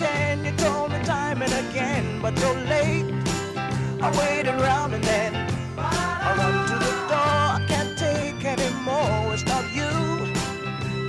pretend 0.00 0.46
you 0.46 0.52
told 0.52 0.90
me 0.90 0.98
time 1.04 1.42
and 1.42 1.52
again, 1.68 2.22
but 2.22 2.32
you're 2.40 2.54
late. 2.54 3.12
I 4.00 4.08
wait 4.18 4.48
around 4.48 4.94
and 4.94 5.04
then 5.04 5.34
I 5.76 6.34
run 6.38 6.68
to 6.68 6.74
the 6.86 6.92
door. 7.10 7.44
I 7.58 7.64
can't 7.68 7.98
take 7.98 8.42
anymore. 8.46 9.34
It's 9.34 9.44
not 9.44 9.64
you. 9.74 9.92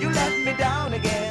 You 0.01 0.09
let 0.13 0.33
me 0.45 0.53
down 0.57 0.91
again. 0.93 1.30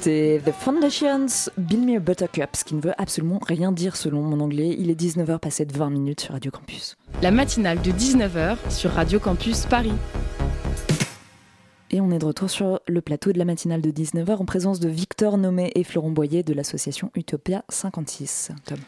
C'était 0.00 0.40
The 0.46 0.52
Foundations, 0.52 1.50
Bill 1.58 1.84
Me 1.84 1.96
a 1.96 1.98
Buttercup, 1.98 2.54
ce 2.54 2.62
qui 2.62 2.76
ne 2.76 2.80
veut 2.80 2.92
absolument 2.98 3.40
rien 3.44 3.72
dire 3.72 3.96
selon 3.96 4.22
mon 4.22 4.38
anglais. 4.38 4.76
Il 4.78 4.90
est 4.90 5.00
19h 5.00 5.40
passé 5.40 5.64
de 5.64 5.76
20 5.76 5.90
minutes 5.90 6.20
sur 6.20 6.34
Radio 6.34 6.52
Campus. 6.52 6.94
La 7.20 7.32
matinale 7.32 7.82
de 7.82 7.90
19h 7.90 8.58
sur 8.70 8.92
Radio 8.92 9.18
Campus 9.18 9.66
Paris. 9.66 9.92
Et 11.90 12.00
on 12.00 12.12
est 12.12 12.20
de 12.20 12.24
retour 12.24 12.48
sur 12.48 12.78
le 12.86 13.00
plateau 13.00 13.32
de 13.32 13.38
la 13.38 13.44
matinale 13.44 13.80
de 13.80 13.90
19h 13.90 14.36
en 14.36 14.44
présence 14.44 14.78
de 14.78 14.88
Victor 14.88 15.36
Nommé 15.36 15.72
et 15.74 15.82
Florent 15.82 16.10
Boyer 16.10 16.44
de 16.44 16.54
l'association 16.54 17.10
Utopia 17.16 17.64
56. 17.68 18.52
Tom. 18.66 18.78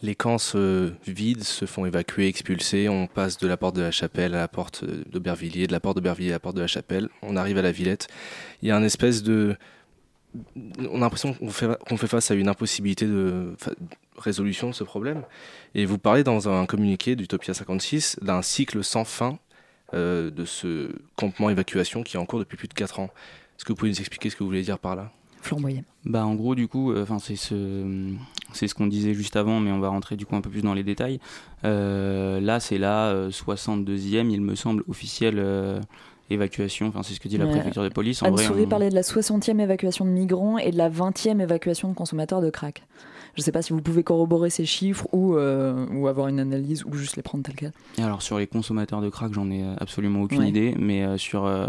Les 0.00 0.14
camps 0.14 0.38
se 0.38 0.92
vident, 1.06 1.44
se 1.44 1.66
font 1.66 1.84
évacuer, 1.84 2.26
expulser. 2.26 2.88
On 2.88 3.06
passe 3.06 3.36
de 3.36 3.46
la 3.46 3.58
porte 3.58 3.76
de 3.76 3.82
la 3.82 3.90
Chapelle 3.90 4.34
à 4.34 4.38
la 4.38 4.48
porte 4.48 4.82
d'Aubervilliers, 5.10 5.66
de 5.66 5.72
la 5.72 5.80
porte 5.80 5.96
d'Aubervilliers 5.96 6.30
à 6.30 6.36
la 6.36 6.40
porte 6.40 6.56
de 6.56 6.62
la 6.62 6.68
Chapelle. 6.68 7.10
On 7.20 7.36
arrive 7.36 7.58
à 7.58 7.62
la 7.62 7.72
Villette. 7.72 8.08
Il 8.62 8.68
y 8.68 8.70
a 8.70 8.76
un 8.76 8.82
espèce 8.82 9.22
de. 9.22 9.58
On 10.90 10.96
a 10.96 11.00
l'impression 11.00 11.34
qu'on 11.34 11.50
fait, 11.50 12.06
face 12.06 12.30
à 12.30 12.34
une 12.34 12.48
impossibilité 12.48 13.06
de 13.06 13.56
résolution 14.16 14.70
de 14.70 14.74
ce 14.74 14.84
problème. 14.84 15.22
Et 15.74 15.84
vous 15.84 15.98
parlez 15.98 16.24
dans 16.24 16.48
un 16.48 16.66
communiqué 16.66 17.16
d'Utopia 17.16 17.54
56 17.54 18.18
d'un 18.22 18.42
cycle 18.42 18.84
sans 18.84 19.04
fin 19.04 19.38
euh, 19.94 20.30
de 20.30 20.44
ce 20.44 20.90
campement 21.16 21.50
évacuation 21.50 22.02
qui 22.02 22.16
est 22.16 22.20
en 22.20 22.26
cours 22.26 22.38
depuis 22.38 22.56
plus 22.56 22.68
de 22.68 22.74
4 22.74 23.00
ans. 23.00 23.10
Est-ce 23.56 23.64
que 23.64 23.72
vous 23.72 23.76
pouvez 23.76 23.90
nous 23.90 24.00
expliquer 24.00 24.30
ce 24.30 24.36
que 24.36 24.42
vous 24.42 24.50
voulez 24.50 24.62
dire 24.62 24.78
par 24.78 24.96
là? 24.96 25.10
Florent 25.40 25.62
Bah 26.04 26.26
en 26.26 26.34
gros 26.34 26.54
du 26.54 26.68
coup, 26.68 26.92
euh, 26.92 27.04
enfin 27.04 27.18
c'est 27.18 27.36
ce 27.36 28.14
c'est 28.52 28.66
ce 28.66 28.74
qu'on 28.74 28.86
disait 28.86 29.14
juste 29.14 29.36
avant, 29.36 29.60
mais 29.60 29.70
on 29.70 29.78
va 29.78 29.88
rentrer 29.88 30.16
du 30.16 30.26
coup 30.26 30.36
un 30.36 30.40
peu 30.40 30.50
plus 30.50 30.62
dans 30.62 30.74
les 30.74 30.82
détails. 30.82 31.20
Euh, 31.64 32.40
là 32.40 32.60
c'est 32.60 32.78
la 32.78 33.28
62e, 33.28 34.30
il 34.30 34.40
me 34.40 34.54
semble, 34.54 34.82
officielle 34.88 35.38
évacuation. 36.30 36.88
Enfin 36.88 37.02
c'est 37.02 37.14
ce 37.14 37.20
que 37.20 37.28
dit 37.28 37.38
la 37.38 37.46
préfecture 37.46 37.82
de 37.82 37.88
police. 37.88 38.22
En 38.22 38.26
Anne 38.26 38.38
Souris 38.38 38.66
parlait 38.66 38.90
de 38.90 38.94
la 38.94 39.02
60e 39.02 39.60
évacuation 39.60 40.04
de 40.04 40.10
migrants 40.10 40.58
et 40.58 40.70
de 40.70 40.78
la 40.78 40.90
20e 40.90 41.40
évacuation 41.40 41.88
de 41.88 41.94
consommateurs 41.94 42.40
de 42.40 42.50
crack. 42.50 42.82
Je 43.38 43.42
ne 43.42 43.44
sais 43.44 43.52
pas 43.52 43.62
si 43.62 43.72
vous 43.72 43.80
pouvez 43.80 44.02
corroborer 44.02 44.50
ces 44.50 44.66
chiffres 44.66 45.06
ou, 45.12 45.36
euh, 45.36 45.86
ou 45.92 46.08
avoir 46.08 46.26
une 46.26 46.40
analyse 46.40 46.84
ou 46.84 46.94
juste 46.94 47.14
les 47.14 47.22
prendre 47.22 47.44
tel 47.44 47.54
quel. 47.54 47.72
alors 48.04 48.20
sur 48.20 48.36
les 48.36 48.48
consommateurs 48.48 49.00
de 49.00 49.08
crack, 49.08 49.32
j'en 49.32 49.48
ai 49.48 49.62
absolument 49.78 50.22
aucune 50.22 50.42
idée, 50.42 50.74
mais 50.76 51.04
euh, 51.04 51.16
sur, 51.18 51.46
euh, 51.46 51.68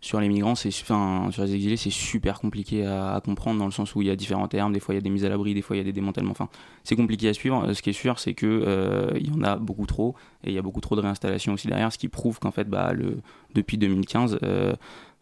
sur 0.00 0.22
les 0.22 0.30
migrants, 0.30 0.54
c'est, 0.54 0.70
enfin, 0.70 1.28
sur 1.30 1.44
les 1.44 1.54
exilés, 1.54 1.76
c'est 1.76 1.90
super 1.90 2.40
compliqué 2.40 2.86
à, 2.86 3.20
comprendre 3.22 3.58
dans 3.58 3.66
le 3.66 3.72
sens 3.72 3.94
où 3.94 4.00
il 4.00 4.08
y 4.08 4.10
a 4.10 4.16
différents 4.16 4.48
termes, 4.48 4.72
des 4.72 4.80
fois 4.80 4.94
il 4.94 4.96
y 4.96 5.00
a 5.00 5.02
des 5.02 5.10
mises 5.10 5.26
à 5.26 5.28
l'abri, 5.28 5.52
des 5.52 5.60
fois 5.60 5.76
il 5.76 5.80
y 5.80 5.82
a 5.82 5.84
des 5.84 5.92
démantèlements, 5.92 6.30
enfin 6.30 6.48
c'est 6.82 6.96
compliqué 6.96 7.28
à 7.28 7.34
suivre. 7.34 7.74
Ce 7.74 7.82
qui 7.82 7.90
est 7.90 7.92
sûr, 7.92 8.18
c'est 8.18 8.32
que 8.32 9.12
il 9.20 9.28
y 9.28 9.38
en 9.38 9.42
a 9.42 9.56
beaucoup 9.56 9.84
trop 9.84 10.14
et 10.44 10.48
il 10.48 10.54
y 10.54 10.58
a 10.58 10.62
beaucoup 10.62 10.80
trop 10.80 10.96
de 10.96 11.02
réinstallation 11.02 11.52
aussi 11.52 11.68
derrière, 11.68 11.92
ce 11.92 11.98
qui 11.98 12.08
prouve 12.08 12.38
qu'en 12.38 12.52
fait, 12.52 12.70
bah, 12.70 12.94
le, 12.94 13.18
depuis 13.54 13.76
2015, 13.76 14.38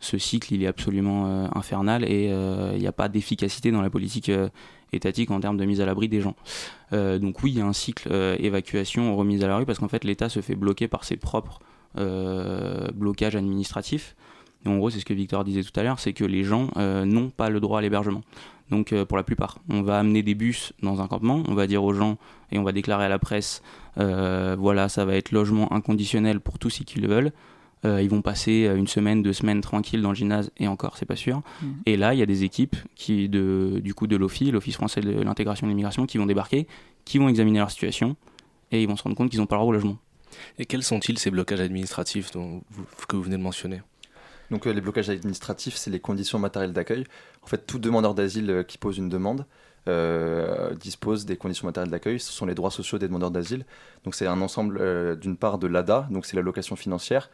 ce 0.01 0.19
cycle 0.19 0.55
il 0.55 0.63
est 0.63 0.67
absolument 0.67 1.51
infernal 1.55 2.05
et 2.05 2.27
il 2.27 2.79
n'y 2.79 2.87
a 2.87 2.93
pas 2.93 3.09
d'efficacité 3.09 3.71
dans 3.71 3.83
la 3.83 3.91
politique 3.91 4.31
étatique 4.93 5.31
en 5.31 5.41
termes 5.41 5.57
de 5.57 5.65
mise 5.65 5.81
à 5.81 5.87
l'abri 5.87 6.09
des 6.09 6.21
gens. 6.21 6.37
Euh, 6.93 7.19
donc 7.19 7.43
oui, 7.43 7.53
il 7.53 7.59
y 7.59 7.61
a 7.61 7.67
un 7.67 7.73
cycle 7.73 8.09
euh, 8.11 8.37
évacuation 8.39 9.17
remise 9.17 9.43
à 9.45 9.49
la 9.49 9.57
rue 9.57 9.67
parce 9.67 9.79
qu'en 9.79 9.89
fait 9.89 10.05
l'État 10.05 10.29
se 10.29 10.41
fait 10.41 10.55
bloquer 10.55 10.89
par 10.89 11.05
ses 11.05 11.17
propres 11.17 11.61
euh, 11.99 12.89
blocages 12.95 13.37
administratifs. 13.37 14.17
Et 14.65 14.69
en 14.69 14.77
gros, 14.77 14.91
c'est 14.91 15.01
ce 15.01 15.07
que 15.07 15.15
Victor 15.15 15.45
disait 15.45 15.63
tout 15.63 15.79
à 15.79 15.83
l'heure, 15.83 15.99
c'est 15.99 16.13
que 16.13 16.25
les 16.25 16.45
gens 16.45 16.69
n'ont 16.77 17.31
pas 17.31 17.49
le 17.49 17.61
droit 17.61 17.79
à 17.79 17.83
l'hébergement. 17.83 18.21
Donc 18.69 18.95
pour 19.05 19.17
la 19.17 19.23
plupart, 19.23 19.59
on 19.71 19.81
va 19.81 19.99
amener 19.99 20.23
des 20.23 20.35
bus 20.35 20.75
dans 20.83 21.01
un 21.01 21.07
campement, 21.07 21.43
on 21.49 21.55
va 21.55 21.67
dire 21.67 21.83
aux 21.83 21.95
gens 21.95 22.19
et 22.53 22.59
on 22.59 22.63
va 22.63 22.73
déclarer 22.73 23.07
à 23.07 23.09
la 23.09 23.19
presse, 23.19 23.63
voilà, 23.97 24.91
ça 24.91 25.07
va 25.07 25.15
être 25.15 25.33
logement 25.33 25.73
inconditionnel 25.73 26.41
pour 26.41 26.59
tous 26.59 26.69
ceux 26.69 26.85
qui 26.85 27.01
le 27.01 27.09
veulent. 27.09 27.33
Euh, 27.87 28.03
ils 28.03 28.11
vont 28.11 28.21
passer 28.21 28.67
euh, 28.67 28.77
une 28.77 28.87
semaine, 28.87 29.23
deux 29.23 29.33
semaines 29.33 29.63
tranquilles 29.63 30.03
dans 30.03 30.11
le 30.11 30.15
gymnase 30.15 30.51
et 30.59 30.69
encore, 30.69 30.99
c'est 30.99 31.07
pas 31.07 31.17
sûr. 31.17 31.41
Mm. 31.63 31.67
Et 31.87 31.97
là, 31.97 32.13
il 32.13 32.21
y 32.21 32.23
a 32.23 32.27
des 32.27 32.45
équipes 32.45 32.77
qui, 32.95 33.29
de, 33.29 33.81
du 33.83 33.95
coup, 33.95 34.07
de 34.07 34.17
l'OFI, 34.17 34.51
l'Office 34.51 34.75
français 34.75 35.01
de 35.01 35.11
l'intégration 35.23 35.67
et 35.67 35.69
de 35.69 35.71
l'immigration, 35.71 36.07
qui 36.07 36.19
vont 36.19 36.27
débarquer, 36.27 36.67
qui 37.07 37.19
vont 37.19 37.29
examiner 37.29 37.59
leur 37.59 37.71
situation 37.71 38.17
et 38.71 38.83
ils 38.83 38.89
vont 38.89 38.97
se 38.97 39.03
rendre 39.03 39.17
compte 39.17 39.31
qu'ils 39.31 39.41
n'ont 39.41 39.47
pas 39.47 39.57
le 39.57 39.61
droit 39.61 39.71
au 39.71 39.73
logement. 39.73 39.97
Et 40.59 40.67
quels 40.67 40.83
sont-ils 40.83 41.19
ces 41.19 41.31
blocages 41.31 41.61
administratifs 41.61 42.31
dont 42.33 42.63
que 43.09 43.17
vous 43.17 43.23
venez 43.23 43.39
de 43.39 43.43
mentionner? 43.43 43.81
Donc 44.51 44.67
euh, 44.67 44.73
les 44.73 44.81
blocages 44.81 45.09
administratifs, 45.09 45.77
c'est 45.77 45.91
les 45.91 46.01
conditions 46.01 46.39
matérielles 46.39 46.73
d'accueil. 46.73 47.05
En 47.43 47.47
fait, 47.47 47.67
tout 47.67 47.79
demandeur 47.79 48.15
d'asile 48.15 48.65
qui 48.69 48.79
pose 48.79 48.99
une 48.99 49.09
demande 49.09 49.47
dispose 50.79 51.27
des 51.27 51.37
conditions 51.37 51.67
matérielles 51.67 51.91
d'accueil. 51.91 52.21
Ce 52.21 52.31
sont 52.31 52.47
les 52.47 52.55
droits 52.55 52.71
sociaux 52.71 52.99
des 52.99 53.09
demandeurs 53.09 53.33
d'asile. 53.33 53.65
Donc 54.05 54.15
c'est 54.15 54.27
un 54.27 54.41
ensemble 54.41 55.19
d'une 55.19 55.37
part 55.37 55.59
de 55.59 55.67
l'ADA, 55.67 56.07
donc 56.13 56.27
c'est 56.27 56.37
l'allocation 56.37 56.77
financière, 56.77 57.29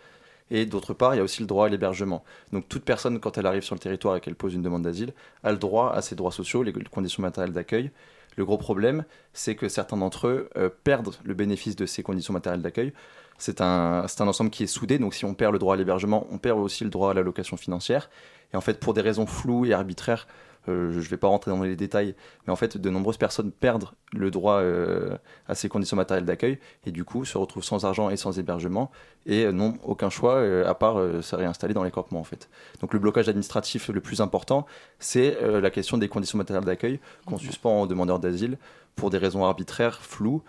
et 0.51 0.67
d'autre 0.67 0.95
part, 0.95 1.15
il 1.15 1.19
y 1.19 1.21
a 1.21 1.25
aussi 1.25 1.41
le 1.41 1.47
droit 1.47 1.67
à 1.67 1.69
l'hébergement. 1.69 2.25
Donc 2.53 2.69
toute 2.69 2.85
personne, 2.85 3.19
quand 3.21 3.37
elle 3.39 3.47
arrive 3.47 3.63
sur 3.63 3.75
le 3.75 3.81
territoire 3.81 4.17
et 4.17 4.21
qu'elle 4.21 4.37
pose 4.37 4.55
une 4.55 4.63
demande 4.63 4.83
d'asile, 4.83 5.13
a 5.43 5.53
le 5.53 5.59
droit 5.59 5.93
à 5.93 6.03
ses 6.03 6.15
droits 6.15 6.33
sociaux, 6.33 6.63
les 6.63 6.73
conditions 6.73 7.23
matérielles 7.23 7.53
d'accueil. 7.53 7.91
Le 8.37 8.45
gros 8.45 8.59
problème, 8.59 9.05
c'est 9.33 9.57
que 9.57 9.69
certains 9.69 9.97
d'entre 9.97 10.29
eux 10.29 10.51
euh, 10.57 10.69
perdent 10.85 11.15
le 11.25 11.35
bénéfice 11.35 11.75
de 11.75 11.87
ces 11.87 12.03
conditions 12.03 12.35
matérielles 12.35 12.63
d'accueil. 12.63 12.93
C'est 13.39 13.61
un, 13.61 14.05
un 14.05 14.29
ensemble 14.29 14.51
qui 14.51 14.63
est 14.63 14.69
soudé, 14.69 14.99
donc 14.99 15.15
si 15.15 15.25
on 15.25 15.35
perd 15.35 15.53
le 15.53 15.59
droit 15.59 15.75
à 15.75 15.77
l'hébergement, 15.77 16.27
on 16.31 16.39
perd 16.39 16.59
aussi 16.59 16.85
le 16.85 16.91
droit 16.91 17.11
à 17.11 17.15
l'allocation 17.15 17.57
financière. 17.57 18.09
Et 18.53 18.57
en 18.57 18.61
fait, 18.61 18.79
pour 18.79 18.95
des 18.95 19.01
raisons 19.01 19.27
floues 19.27 19.67
et 19.67 19.73
arbitraires, 19.73 20.27
euh, 20.69 20.93
je 20.93 20.99
ne 20.99 21.03
vais 21.03 21.17
pas 21.17 21.29
rentrer 21.29 21.51
dans 21.51 21.63
les 21.63 21.77
détails, 21.77 22.15
mais 22.47 22.53
en 22.53 22.57
fait, 22.57 22.77
de 22.77 22.91
nombreuses 22.91 23.17
personnes 23.17 23.53
perdent 23.53 23.91
le 24.13 24.31
droit 24.31 24.61
euh, 24.61 25.17
à 25.49 25.55
ces 25.55 25.69
conditions 25.69 25.97
matérielles 25.97 26.25
d'accueil 26.25 26.59
et 26.85 26.91
du 26.91 27.05
coup 27.05 27.25
se 27.25 27.37
retrouvent 27.39 27.65
sans 27.65 27.85
argent 27.85 28.11
et 28.11 28.17
sans 28.17 28.39
hébergement 28.39 28.91
et 29.27 29.45
euh, 29.45 29.53
n'ont 29.53 29.79
aucun 29.85 30.11
choix 30.11 30.41
à 30.67 30.75
part 30.75 30.97
se 31.23 31.37
réinstaller 31.37 31.75
dans 31.75 31.85
les 31.85 31.91
campements 31.91 32.21
en 32.21 32.25
fait. 32.25 32.49
Donc 32.81 32.93
le 32.93 32.99
blocage 32.99 33.29
administratif 33.29 33.89
le 33.89 34.01
plus 34.01 34.21
important, 34.21 34.67
c'est 34.99 35.39
la 35.43 35.71
question 35.71 35.99
des 35.99 36.09
conditions 36.09 36.39
matérielles 36.39 36.65
d'accueil 36.65 37.01
qu'on 37.27 37.39
suspend 37.39 37.83
aux 37.83 37.87
demandeurs 37.87 38.19
d'asile 38.19 38.59
pour 38.95 39.11
des 39.11 39.19
raisons 39.19 39.45
arbitraires, 39.45 40.01
floues, 40.03 40.43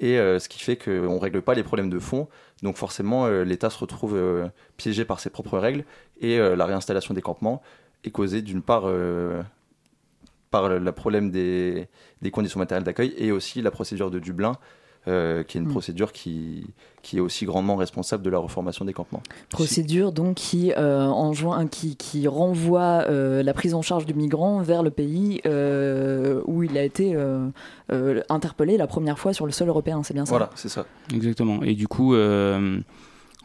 et 0.00 0.16
ce 0.16 0.48
qui 0.48 0.60
fait 0.60 0.76
qu'on 0.76 1.14
ne 1.14 1.18
règle 1.18 1.42
pas 1.42 1.54
les 1.54 1.62
problèmes 1.62 1.90
de 1.90 1.98
fond. 1.98 2.28
Donc 2.62 2.76
forcément, 2.76 3.26
l'État 3.28 3.70
se 3.70 3.78
retrouve 3.78 4.18
piégé 4.76 5.04
par 5.04 5.20
ses 5.20 5.30
propres 5.30 5.58
règles 5.58 5.84
et 6.20 6.38
la 6.38 6.66
réinstallation 6.66 7.14
des 7.14 7.22
campements 7.22 7.62
est 8.04 8.10
causée 8.10 8.42
d'une 8.42 8.62
part 8.62 8.84
par 10.54 10.68
le, 10.68 10.92
problème 10.92 11.32
des, 11.32 11.88
conditions 12.32 12.60
matérielles 12.60 12.84
d'accueil 12.84 13.12
et 13.18 13.32
aussi 13.32 13.60
la 13.60 13.72
procédure 13.72 14.12
de 14.12 14.20
Dublin, 14.20 14.52
euh, 15.08 15.42
qui 15.42 15.58
est 15.58 15.60
une 15.60 15.66
mm. 15.66 15.72
procédure 15.72 16.12
qui, 16.12 16.68
qui 17.02 17.16
est 17.16 17.20
aussi 17.20 17.44
grandement 17.44 17.74
responsable 17.74 18.22
de 18.22 18.30
la 18.30 18.38
reformation 18.38 18.84
des 18.84 18.92
campements. 18.92 19.22
Procédure 19.50 20.12
donc 20.12 20.36
qui, 20.36 20.72
euh, 20.72 21.06
enjoint, 21.06 21.66
qui, 21.66 21.96
qui 21.96 22.28
renvoie 22.28 23.04
euh, 23.08 23.42
la 23.42 23.52
prise 23.52 23.74
en 23.74 23.82
charge 23.82 24.06
du 24.06 24.14
migrant 24.14 24.62
vers 24.62 24.84
le 24.84 24.90
pays 24.90 25.40
où 26.46 26.62
il 26.62 26.78
a 26.78 26.84
été 26.84 27.16
interpellé 28.28 28.76
la 28.76 28.86
première 28.86 29.18
fois 29.18 29.32
sur 29.32 29.46
le 29.46 29.52
sol 29.52 29.68
européen, 29.68 30.04
c'est 30.04 30.14
bien 30.14 30.24
ça? 30.24 30.30
Voilà, 30.30 30.50
c'est 30.54 30.68
ça. 30.68 30.86
Exactement. 31.12 31.64
Et 31.64 31.74
du 31.74 31.88
coup, 31.88 32.14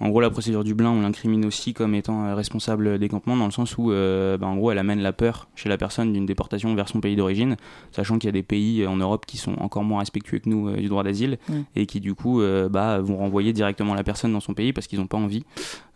en 0.02 0.10
gros, 0.10 0.22
la 0.22 0.30
procédure 0.30 0.64
Dublin, 0.64 0.92
on 0.92 1.02
l'incrimine 1.02 1.46
aussi 1.46 1.74
comme 1.74 1.94
étant 1.94 2.26
euh, 2.26 2.36
responsable 2.36 3.00
des 3.00 3.10
campements, 3.10 3.36
dans 3.36 3.46
le 3.46 3.52
sens 3.52 3.78
où, 3.78 3.92
euh, 3.92 4.38
bah, 4.38 4.48
en 4.48 4.56
gros, 4.56 4.72
elle 4.72 4.78
amène 4.78 5.02
la 5.02 5.12
peur 5.12 5.50
chez 5.56 5.68
la 5.68 5.78
personne 5.78 6.14
d'une 6.14 6.26
déportation 6.26 6.74
vers 6.74 6.88
son 6.88 7.02
pays 7.02 7.18
d'origine, 7.18 7.58
sachant 7.92 8.18
qu'il 8.18 8.28
y 8.28 8.30
a 8.30 8.34
des 8.34 8.44
pays 8.44 8.88
en 8.88 8.96
Europe 8.96 9.26
qui 9.26 9.38
sont 9.38 9.56
encore 9.60 9.84
moins 9.84 10.00
respectueux 10.00 10.40
que 10.40 10.50
nous 10.50 10.70
euh, 10.70 10.78
du 10.78 10.88
droit 10.88 11.04
d'asile 11.04 11.38
et 11.76 11.86
qui, 11.86 12.00
du 12.00 12.14
coup, 12.14 12.42
bah, 12.70 13.00
vont 13.00 13.18
renvoyer 13.18 13.54
directement 13.54 13.94
la 13.94 14.04
personne 14.04 14.32
dans 14.32 14.40
son 14.40 14.54
pays 14.54 14.74
parce 14.74 14.88
qu'ils 14.88 15.00
n'ont 15.00 15.08
pas 15.08 15.18
envie 15.18 15.44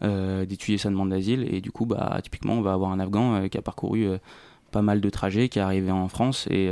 d'étudier 0.01 0.77
sa 0.77 0.89
demande 0.89 1.09
d'asile. 1.09 1.47
Et 1.49 1.61
du 1.61 1.71
coup, 1.71 1.85
bah, 1.85 2.19
typiquement, 2.21 2.53
on 2.53 2.61
va 2.61 2.73
avoir 2.73 2.91
un 2.91 2.99
Afghan 2.99 3.47
qui 3.49 3.57
a 3.57 3.61
parcouru 3.61 4.07
pas 4.71 4.81
mal 4.81 5.01
de 5.01 5.09
trajets, 5.09 5.49
qui 5.49 5.59
est 5.59 5.61
arrivé 5.61 5.91
en 5.91 6.07
France, 6.07 6.47
et, 6.49 6.69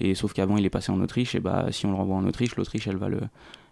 et 0.00 0.14
sauf 0.14 0.32
qu'avant, 0.32 0.56
il 0.56 0.64
est 0.64 0.70
passé 0.70 0.90
en 0.92 1.00
Autriche, 1.00 1.34
et 1.34 1.40
bah, 1.40 1.66
si 1.70 1.86
on 1.86 1.90
le 1.90 1.96
renvoie 1.96 2.16
en 2.16 2.26
Autriche, 2.26 2.56
l'Autriche, 2.56 2.86
elle 2.88 2.96
va 2.96 3.08
le 3.08 3.20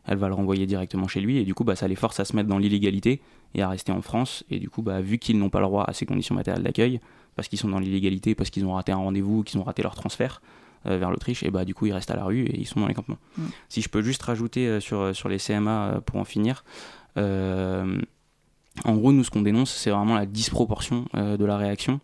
elle 0.06 0.18
va 0.18 0.28
le 0.28 0.34
renvoyer 0.34 0.66
directement 0.66 1.08
chez 1.08 1.20
lui 1.20 1.38
et 1.38 1.44
du 1.44 1.54
coup 1.54 1.64
bah, 1.64 1.76
ça 1.76 1.88
les 1.88 1.94
force 1.94 2.18
à 2.20 2.24
se 2.24 2.34
mettre 2.34 2.48
dans 2.48 2.58
l'illégalité 2.58 3.20
et 3.54 3.62
à 3.62 3.68
rester 3.68 3.92
en 3.92 4.02
France. 4.02 4.44
Et 4.50 4.58
du 4.58 4.68
coup 4.68 4.82
bah, 4.82 5.00
vu 5.00 5.18
qu'ils 5.18 5.38
n'ont 5.38 5.50
pas 5.50 5.60
le 5.60 5.66
droit 5.66 5.84
à 5.84 5.92
ces 5.92 6.06
conditions 6.06 6.34
matérielles 6.34 6.62
d'accueil 6.62 7.00
parce 7.36 7.48
qu'ils 7.48 7.58
sont 7.58 7.68
dans 7.68 7.78
l'illégalité 7.78 8.34
parce 8.34 8.50
qu'ils 8.50 8.64
ont 8.64 8.74
raté 8.74 8.92
un 8.92 8.96
rendez-vous 8.96 9.42
qu'ils 9.42 9.60
ont 9.60 9.64
raté 9.64 9.82
leur 9.82 9.94
transfert 9.94 10.42
euh, 10.86 10.98
vers 10.98 11.10
l'Autriche 11.10 11.42
et 11.44 11.50
bah 11.50 11.64
du 11.64 11.74
coup 11.74 11.86
ils 11.86 11.92
restent 11.92 12.10
à 12.10 12.16
la 12.16 12.24
rue 12.24 12.44
et 12.46 12.58
ils 12.58 12.66
sont 12.66 12.80
dans 12.80 12.88
les 12.88 12.94
campements. 12.94 13.18
Mm. 13.38 13.42
si 13.68 13.82
je 13.82 13.88
peux 13.88 14.02
juste 14.02 14.22
rajouter 14.22 14.66
euh, 14.66 14.80
sur, 14.80 15.00
euh, 15.00 15.12
sur 15.12 15.28
les 15.28 15.38
CMA 15.38 16.00
pour 16.04 16.18
en 16.18 16.24
finir 16.24 16.64
en 17.16 18.94
gros 18.94 19.12
nous 19.12 19.22
ce 19.22 19.30
qu'on 19.30 19.42
dénonce 19.42 19.70
c'est 19.70 19.90
vraiment 19.90 20.14
la 20.14 20.26
disproportion 20.26 21.04
de 21.14 21.44
la 21.44 21.58
réaction 21.58 22.00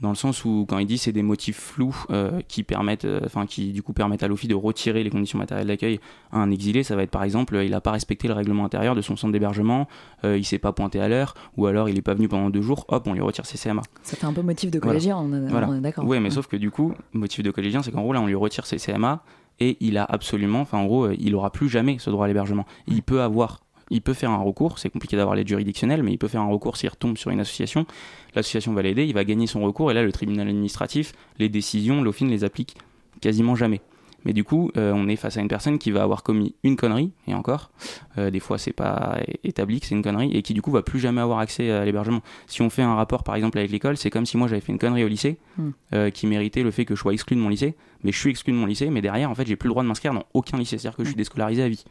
dans 0.00 0.10
le 0.10 0.14
sens 0.14 0.44
où 0.44 0.64
quand 0.68 0.78
il 0.78 0.86
dit 0.86 0.98
c'est 0.98 1.12
des 1.12 1.22
motifs 1.22 1.58
flous 1.58 2.04
euh, 2.10 2.40
qui 2.48 2.62
permettent 2.62 3.04
euh, 3.04 3.20
enfin 3.24 3.46
qui 3.46 3.72
du 3.72 3.82
coup 3.82 3.92
permettent 3.92 4.22
à 4.22 4.28
l'OFI 4.28 4.48
de 4.48 4.54
retirer 4.54 5.02
les 5.02 5.10
conditions 5.10 5.38
matérielles 5.38 5.66
d'accueil 5.66 6.00
à 6.32 6.38
un 6.38 6.50
exilé 6.50 6.82
ça 6.82 6.96
va 6.96 7.02
être 7.02 7.10
par 7.10 7.24
exemple 7.24 7.56
il 7.62 7.70
n'a 7.70 7.80
pas 7.80 7.90
respecté 7.90 8.28
le 8.28 8.34
règlement 8.34 8.64
intérieur 8.64 8.94
de 8.94 9.00
son 9.00 9.16
centre 9.16 9.32
d'hébergement 9.32 9.88
euh, 10.24 10.38
il 10.38 10.44
s'est 10.44 10.58
pas 10.58 10.72
pointé 10.72 11.00
à 11.00 11.08
l'heure 11.08 11.34
ou 11.56 11.66
alors 11.66 11.88
il 11.88 11.98
est 11.98 12.02
pas 12.02 12.14
venu 12.14 12.28
pendant 12.28 12.50
deux 12.50 12.62
jours 12.62 12.84
hop 12.88 13.06
on 13.06 13.12
lui 13.12 13.20
retire 13.20 13.46
ses 13.46 13.58
CMA 13.58 13.82
ça 14.02 14.16
fait 14.16 14.26
un 14.26 14.32
peu 14.32 14.42
motif 14.42 14.70
de 14.70 14.78
collégien 14.78 15.16
on, 15.16 15.32
est 15.32 15.80
d'accord. 15.80 16.04
Oui 16.04 16.20
mais 16.20 16.30
sauf 16.30 16.46
que 16.46 16.56
du 16.56 16.70
coup 16.70 16.92
motif 17.12 17.42
de 17.42 17.50
collégien 17.50 17.82
c'est 17.82 17.90
qu'en 17.90 18.02
gros 18.02 18.12
là 18.12 18.20
on 18.20 18.26
lui 18.26 18.34
retire 18.34 18.66
ses 18.66 18.76
CMA 18.76 19.22
et 19.60 19.76
il 19.80 19.98
a 19.98 20.04
absolument 20.04 20.60
enfin 20.60 20.78
en 20.78 20.86
gros 20.86 21.10
il 21.10 21.34
aura 21.34 21.50
plus 21.50 21.68
jamais 21.68 21.96
ce 21.98 22.10
droit 22.10 22.26
à 22.26 22.28
l'hébergement. 22.28 22.64
Il 22.86 23.02
peut 23.02 23.22
avoir 23.22 23.60
il 23.90 24.02
peut 24.02 24.14
faire 24.14 24.30
un 24.30 24.36
recours, 24.42 24.78
c'est 24.78 24.90
compliqué 24.90 25.16
d'avoir 25.16 25.34
l'aide 25.36 25.48
juridictionnelle, 25.48 26.02
mais 26.02 26.12
il 26.12 26.18
peut 26.18 26.28
faire 26.28 26.42
un 26.42 26.48
recours 26.48 26.76
s'il 26.76 26.88
retombe 26.88 27.16
sur 27.16 27.30
une 27.30 27.40
association. 27.40 27.86
L'association 28.34 28.72
va 28.72 28.82
l'aider, 28.82 29.04
il 29.04 29.14
va 29.14 29.24
gagner 29.24 29.46
son 29.46 29.60
recours, 29.62 29.90
et 29.90 29.94
là, 29.94 30.02
le 30.02 30.12
tribunal 30.12 30.48
administratif, 30.48 31.12
les 31.38 31.48
décisions, 31.48 32.02
l'OFIN 32.02 32.26
les 32.26 32.44
applique 32.44 32.76
quasiment 33.20 33.54
jamais. 33.54 33.80
Mais 34.24 34.32
du 34.32 34.42
coup, 34.42 34.72
euh, 34.76 34.92
on 34.96 35.06
est 35.08 35.14
face 35.14 35.36
à 35.36 35.40
une 35.40 35.46
personne 35.48 35.78
qui 35.78 35.92
va 35.92 36.02
avoir 36.02 36.24
commis 36.24 36.54
une 36.64 36.74
connerie, 36.74 37.12
et 37.28 37.34
encore, 37.34 37.70
euh, 38.18 38.30
des 38.30 38.40
fois 38.40 38.58
c'est 38.58 38.72
pas 38.72 39.16
établi 39.44 39.78
que 39.78 39.86
c'est 39.86 39.94
une 39.94 40.02
connerie, 40.02 40.32
et 40.36 40.42
qui 40.42 40.54
du 40.54 40.60
coup 40.60 40.72
va 40.72 40.82
plus 40.82 40.98
jamais 40.98 41.20
avoir 41.20 41.38
accès 41.38 41.70
à 41.70 41.84
l'hébergement. 41.84 42.20
Si 42.48 42.60
on 42.60 42.68
fait 42.68 42.82
un 42.82 42.96
rapport 42.96 43.22
par 43.22 43.36
exemple 43.36 43.58
avec 43.58 43.70
l'école, 43.70 43.96
c'est 43.96 44.10
comme 44.10 44.26
si 44.26 44.36
moi 44.36 44.48
j'avais 44.48 44.60
fait 44.60 44.72
une 44.72 44.78
connerie 44.78 45.04
au 45.04 45.08
lycée, 45.08 45.38
Hmm. 45.56 45.70
euh, 45.94 46.10
qui 46.10 46.26
méritait 46.26 46.64
le 46.64 46.72
fait 46.72 46.84
que 46.84 46.94
je 46.96 47.00
sois 47.00 47.12
exclu 47.12 47.36
de 47.36 47.40
mon 47.40 47.48
lycée, 47.48 47.76
mais 48.02 48.10
je 48.10 48.18
suis 48.18 48.30
exclu 48.30 48.52
de 48.52 48.58
mon 48.58 48.66
lycée, 48.66 48.90
mais 48.90 49.00
derrière 49.00 49.30
en 49.30 49.34
fait 49.36 49.46
j'ai 49.46 49.56
plus 49.56 49.68
le 49.68 49.72
droit 49.72 49.84
de 49.84 49.88
m'inscrire 49.88 50.12
dans 50.12 50.24
aucun 50.34 50.58
lycée, 50.58 50.78
c'est-à-dire 50.78 50.96
que 50.96 51.04
je 51.04 51.10
suis 51.10 51.16
déscolarisé 51.16 51.62
à 51.62 51.68
vie. 51.68 51.84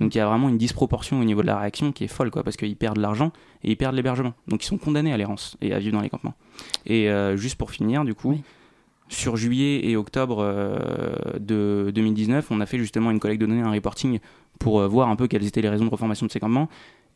Donc 0.00 0.14
il 0.14 0.18
y 0.18 0.20
a 0.20 0.26
vraiment 0.26 0.48
une 0.48 0.58
disproportion 0.58 1.20
au 1.20 1.24
niveau 1.24 1.42
de 1.42 1.46
la 1.46 1.58
réaction 1.58 1.92
qui 1.92 2.04
est 2.04 2.08
folle, 2.08 2.30
quoi, 2.30 2.42
parce 2.42 2.56
qu'ils 2.56 2.76
perdent 2.76 2.98
l'argent 2.98 3.32
et 3.62 3.70
ils 3.70 3.76
perdent 3.76 3.94
l'hébergement. 3.94 4.32
Donc 4.48 4.64
ils 4.64 4.66
sont 4.66 4.78
condamnés 4.78 5.12
à 5.12 5.16
l'errance 5.16 5.56
et 5.60 5.74
à 5.74 5.78
vivre 5.78 5.92
dans 5.96 6.00
les 6.02 6.08
campements. 6.08 6.34
Et 6.86 7.10
euh, 7.10 7.36
juste 7.36 7.56
pour 7.56 7.70
finir, 7.70 8.04
du 8.04 8.14
coup, 8.14 8.30
Oui. 8.30 8.42
sur 9.08 9.36
juillet 9.36 9.88
et 9.88 9.96
octobre 9.96 10.38
euh, 10.40 10.78
de 11.38 11.90
2019, 11.94 12.50
on 12.50 12.60
a 12.60 12.66
fait 12.66 12.78
justement 12.78 13.10
une 13.10 13.20
collecte 13.20 13.40
de 13.42 13.46
données, 13.46 13.60
un 13.62 13.70
reporting 13.72 14.20
pour 14.58 14.80
euh, 14.80 14.88
voir 14.88 15.08
un 15.08 15.16
peu 15.16 15.28
quelles 15.28 15.46
étaient 15.46 15.62
les 15.62 15.68
raisons 15.68 15.84
de 15.84 15.90
reformation 15.90 16.26
de 16.26 16.30
ces 16.32 16.40
campements. 16.40 16.68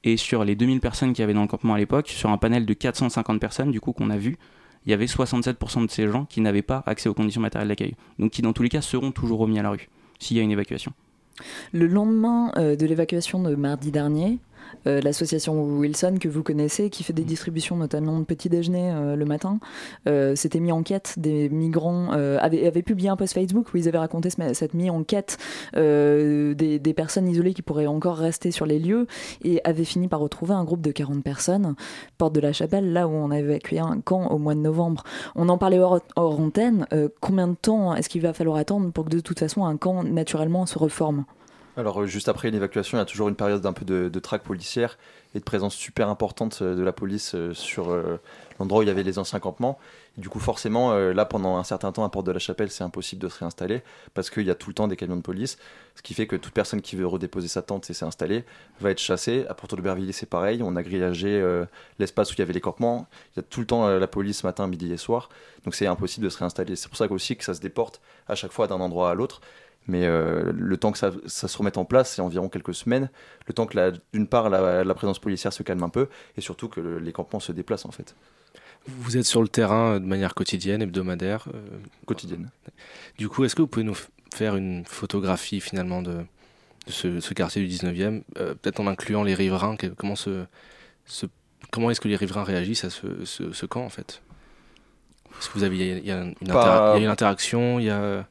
Et 0.06 0.18
sur 0.18 0.44
les 0.44 0.54
2000 0.54 0.80
personnes 0.80 1.14
qu'il 1.14 1.22
y 1.22 1.24
avait 1.24 1.32
dans 1.32 1.40
le 1.40 1.48
campement 1.48 1.72
à 1.74 1.78
l'époque, 1.78 2.08
sur 2.08 2.28
un 2.28 2.36
panel 2.36 2.66
de 2.66 2.74
450 2.74 3.40
personnes, 3.40 3.70
du 3.70 3.80
coup, 3.80 3.92
qu'on 3.92 4.10
a 4.10 4.18
vu, 4.18 4.36
il 4.84 4.90
y 4.90 4.92
avait 4.92 5.06
67% 5.06 5.86
de 5.86 5.90
ces 5.90 6.08
gens 6.08 6.26
qui 6.26 6.42
n'avaient 6.42 6.60
pas 6.60 6.82
accès 6.84 7.08
aux 7.08 7.14
conditions 7.14 7.40
matérielles 7.40 7.68
d'accueil. 7.68 7.94
Donc 8.18 8.32
qui, 8.32 8.42
dans 8.42 8.52
tous 8.52 8.62
les 8.62 8.68
cas, 8.68 8.82
seront 8.82 9.12
toujours 9.12 9.38
remis 9.38 9.58
à 9.58 9.62
la 9.62 9.70
rue 9.70 9.88
s'il 10.18 10.36
y 10.36 10.40
a 10.40 10.42
une 10.42 10.50
évacuation. 10.50 10.92
Le 11.72 11.86
lendemain 11.86 12.52
euh, 12.56 12.76
de 12.76 12.86
l'évacuation 12.86 13.42
de 13.42 13.54
mardi 13.54 13.90
dernier, 13.90 14.38
euh, 14.86 15.00
l'association 15.00 15.62
Wilson 15.62 16.16
que 16.20 16.28
vous 16.28 16.42
connaissez, 16.42 16.90
qui 16.90 17.02
fait 17.04 17.12
des 17.12 17.24
distributions 17.24 17.76
notamment 17.76 18.18
de 18.18 18.24
petits 18.24 18.48
déjeuners 18.48 18.92
euh, 18.92 19.16
le 19.16 19.24
matin, 19.24 19.58
euh, 20.08 20.34
s'était 20.36 20.60
mis 20.60 20.72
en 20.72 20.82
quête 20.82 21.14
des 21.18 21.48
migrants, 21.48 22.12
euh, 22.12 22.38
avait, 22.40 22.66
avait 22.66 22.82
publié 22.82 23.08
un 23.08 23.16
post 23.16 23.34
Facebook 23.34 23.72
où 23.72 23.76
ils 23.76 23.88
avaient 23.88 23.98
raconté 23.98 24.30
ce- 24.30 24.52
cette 24.54 24.74
mise 24.74 24.90
en 24.90 25.02
quête 25.04 25.38
des, 25.74 26.78
des 26.78 26.94
personnes 26.94 27.28
isolées 27.28 27.54
qui 27.54 27.62
pourraient 27.62 27.86
encore 27.86 28.16
rester 28.16 28.50
sur 28.50 28.66
les 28.66 28.78
lieux 28.78 29.06
et 29.42 29.60
avait 29.64 29.84
fini 29.84 30.08
par 30.08 30.20
retrouver 30.20 30.54
un 30.54 30.64
groupe 30.64 30.82
de 30.82 30.90
40 30.92 31.22
personnes, 31.22 31.74
porte 32.18 32.34
de 32.34 32.40
la 32.40 32.52
Chapelle, 32.52 32.92
là 32.92 33.08
où 33.08 33.12
on 33.12 33.30
a 33.30 33.38
évacué 33.38 33.78
un 33.78 34.00
camp 34.00 34.28
au 34.28 34.38
mois 34.38 34.54
de 34.54 34.60
novembre. 34.60 35.02
On 35.34 35.48
en 35.48 35.58
parlait 35.58 35.78
hors, 35.78 36.00
hors 36.16 36.40
antenne. 36.40 36.86
combien 37.20 37.48
de 37.48 37.54
temps 37.54 37.94
est-ce 37.94 38.08
qu'il 38.08 38.22
va 38.22 38.32
falloir 38.32 38.56
attendre 38.56 38.92
pour 38.92 39.04
que 39.06 39.10
de 39.10 39.20
toute 39.20 39.38
façon 39.38 39.64
un 39.64 39.76
camp 39.76 40.02
naturellement 40.02 40.66
se 40.66 40.78
reforme? 40.78 41.24
Alors, 41.76 42.02
euh, 42.02 42.06
juste 42.06 42.28
après 42.28 42.48
une 42.48 42.54
évacuation, 42.54 42.98
il 42.98 43.00
y 43.00 43.02
a 43.02 43.06
toujours 43.06 43.28
une 43.28 43.34
période 43.34 43.60
d'un 43.60 43.72
peu 43.72 43.84
de, 43.84 44.20
traque 44.20 44.44
policière 44.44 44.96
et 45.34 45.40
de 45.40 45.44
présence 45.44 45.74
super 45.74 46.08
importante 46.08 46.60
euh, 46.62 46.76
de 46.76 46.82
la 46.82 46.92
police 46.92 47.34
euh, 47.34 47.52
sur 47.52 47.88
l'endroit 48.60 48.80
où 48.80 48.82
il 48.82 48.88
y 48.88 48.90
avait 48.90 49.02
les 49.02 49.18
anciens 49.18 49.40
campements. 49.40 49.78
Du 50.16 50.28
coup, 50.28 50.38
forcément, 50.38 50.94
là, 50.94 51.24
pendant 51.24 51.56
un 51.56 51.64
certain 51.64 51.90
temps, 51.90 52.04
à 52.04 52.08
Porte 52.08 52.24
de 52.26 52.30
la 52.30 52.38
Chapelle, 52.38 52.70
c'est 52.70 52.84
impossible 52.84 53.20
de 53.20 53.28
se 53.28 53.40
réinstaller 53.40 53.82
parce 54.14 54.30
qu'il 54.30 54.44
y 54.44 54.50
a 54.50 54.54
tout 54.54 54.70
le 54.70 54.74
temps 54.74 54.86
des 54.86 54.94
camions 54.94 55.16
de 55.16 55.22
police. 55.22 55.58
Ce 55.96 56.02
qui 56.02 56.14
fait 56.14 56.28
que 56.28 56.36
toute 56.36 56.52
personne 56.52 56.80
qui 56.80 56.94
veut 56.94 57.06
redéposer 57.06 57.48
sa 57.48 57.62
tente 57.62 57.90
et 57.90 57.94
s'est 57.94 58.04
installée 58.04 58.44
va 58.78 58.92
être 58.92 59.00
chassée. 59.00 59.44
À 59.48 59.54
Porte 59.54 59.74
de 59.74 59.80
Bervilliers, 59.80 60.12
c'est 60.12 60.28
pareil. 60.28 60.62
On 60.62 60.76
a 60.76 60.84
grillagé 60.84 61.44
l'espace 61.98 62.30
où 62.30 62.34
il 62.34 62.38
y 62.38 62.42
avait 62.42 62.52
les 62.52 62.60
campements. 62.60 63.08
Il 63.34 63.38
y 63.38 63.40
a 63.40 63.42
tout 63.42 63.58
le 63.58 63.66
temps 63.66 63.88
la 63.88 64.06
police 64.06 64.44
matin, 64.44 64.68
midi 64.68 64.92
et 64.92 64.96
soir. 64.96 65.30
Donc, 65.64 65.74
c'est 65.74 65.88
impossible 65.88 66.24
de 66.26 66.30
se 66.30 66.38
réinstaller. 66.38 66.76
C'est 66.76 66.86
pour 66.86 66.96
ça 66.96 67.10
aussi 67.10 67.36
que 67.36 67.42
ça 67.42 67.54
se 67.54 67.60
déporte 67.60 68.00
à 68.28 68.36
chaque 68.36 68.52
fois 68.52 68.68
d'un 68.68 68.78
endroit 68.78 69.10
à 69.10 69.14
l'autre. 69.14 69.40
Mais 69.86 70.06
euh, 70.06 70.52
le 70.56 70.76
temps 70.78 70.92
que 70.92 70.98
ça, 70.98 71.12
ça 71.26 71.46
se 71.46 71.58
remette 71.58 71.76
en 71.76 71.84
place, 71.84 72.14
c'est 72.14 72.22
environ 72.22 72.48
quelques 72.48 72.74
semaines. 72.74 73.10
Le 73.46 73.52
temps 73.52 73.66
que, 73.66 73.92
d'une 74.14 74.26
part, 74.26 74.48
la, 74.48 74.82
la 74.82 74.94
présence 74.94 75.18
policière 75.18 75.52
se 75.52 75.62
calme 75.62 75.82
un 75.82 75.90
peu, 75.90 76.08
et 76.36 76.40
surtout 76.40 76.68
que 76.68 76.80
le- 76.80 76.98
les 76.98 77.12
campements 77.12 77.40
se 77.40 77.52
déplacent 77.52 77.84
en 77.84 77.90
fait, 77.90 78.14
Vous 78.86 79.16
êtes 79.18 79.26
sur 79.26 79.42
le 79.42 79.48
terrain 79.48 79.94
euh, 79.94 79.98
de 79.98 80.06
manière 80.06 80.34
quotidienne, 80.34 80.80
hebdomadaire. 80.82 81.46
euh, 81.54 81.60
quotidienne. 82.06 82.50
Du 83.18 83.28
coup, 83.28 83.44
est-ce 83.44 83.54
que 83.54 83.60
vous 83.62 83.68
pouvez 83.68 83.84
nous 83.84 83.96
faire 84.34 84.56
une 84.56 84.84
photographie 84.86 85.60
finalement 85.60 86.00
de, 86.02 86.12
de 86.86 86.92
ce, 86.92 87.20
ce 87.20 87.34
quartier 87.34 87.62
du 87.62 87.68
19e, 87.68 88.22
euh, 88.38 88.54
peut-être 88.54 88.80
en 88.80 88.86
incluant 88.86 89.22
les 89.22 89.34
riverains? 89.34 89.76
Que- 89.76 89.88
Comment, 89.88 90.16
se, 90.16 90.44
se- 91.04 91.26
comment 91.70 91.90
est-ce 91.90 92.00
que 92.00 92.08
les 92.08 92.16
riverains 92.16 92.44
réagissent 92.44 92.84
à 92.84 92.90
ce, 92.90 93.66
camp 93.66 93.84
en 93.84 93.90
fait? 93.90 94.22
Est-ce 95.38 95.48
que 95.48 95.54
vous 95.58 95.64
avez, 95.64 95.76
il 95.98 96.06
y 96.06 96.10
a, 96.10 96.22
une, 96.22 96.34
Pas- 96.34 96.44
intera- 96.44 96.92
il 96.96 97.00
y 97.00 97.02
a 97.02 97.04
une 97.04 97.10
interaction, 97.12 97.78
il 97.80 97.84
y 97.86 97.90
a... 97.90 98.26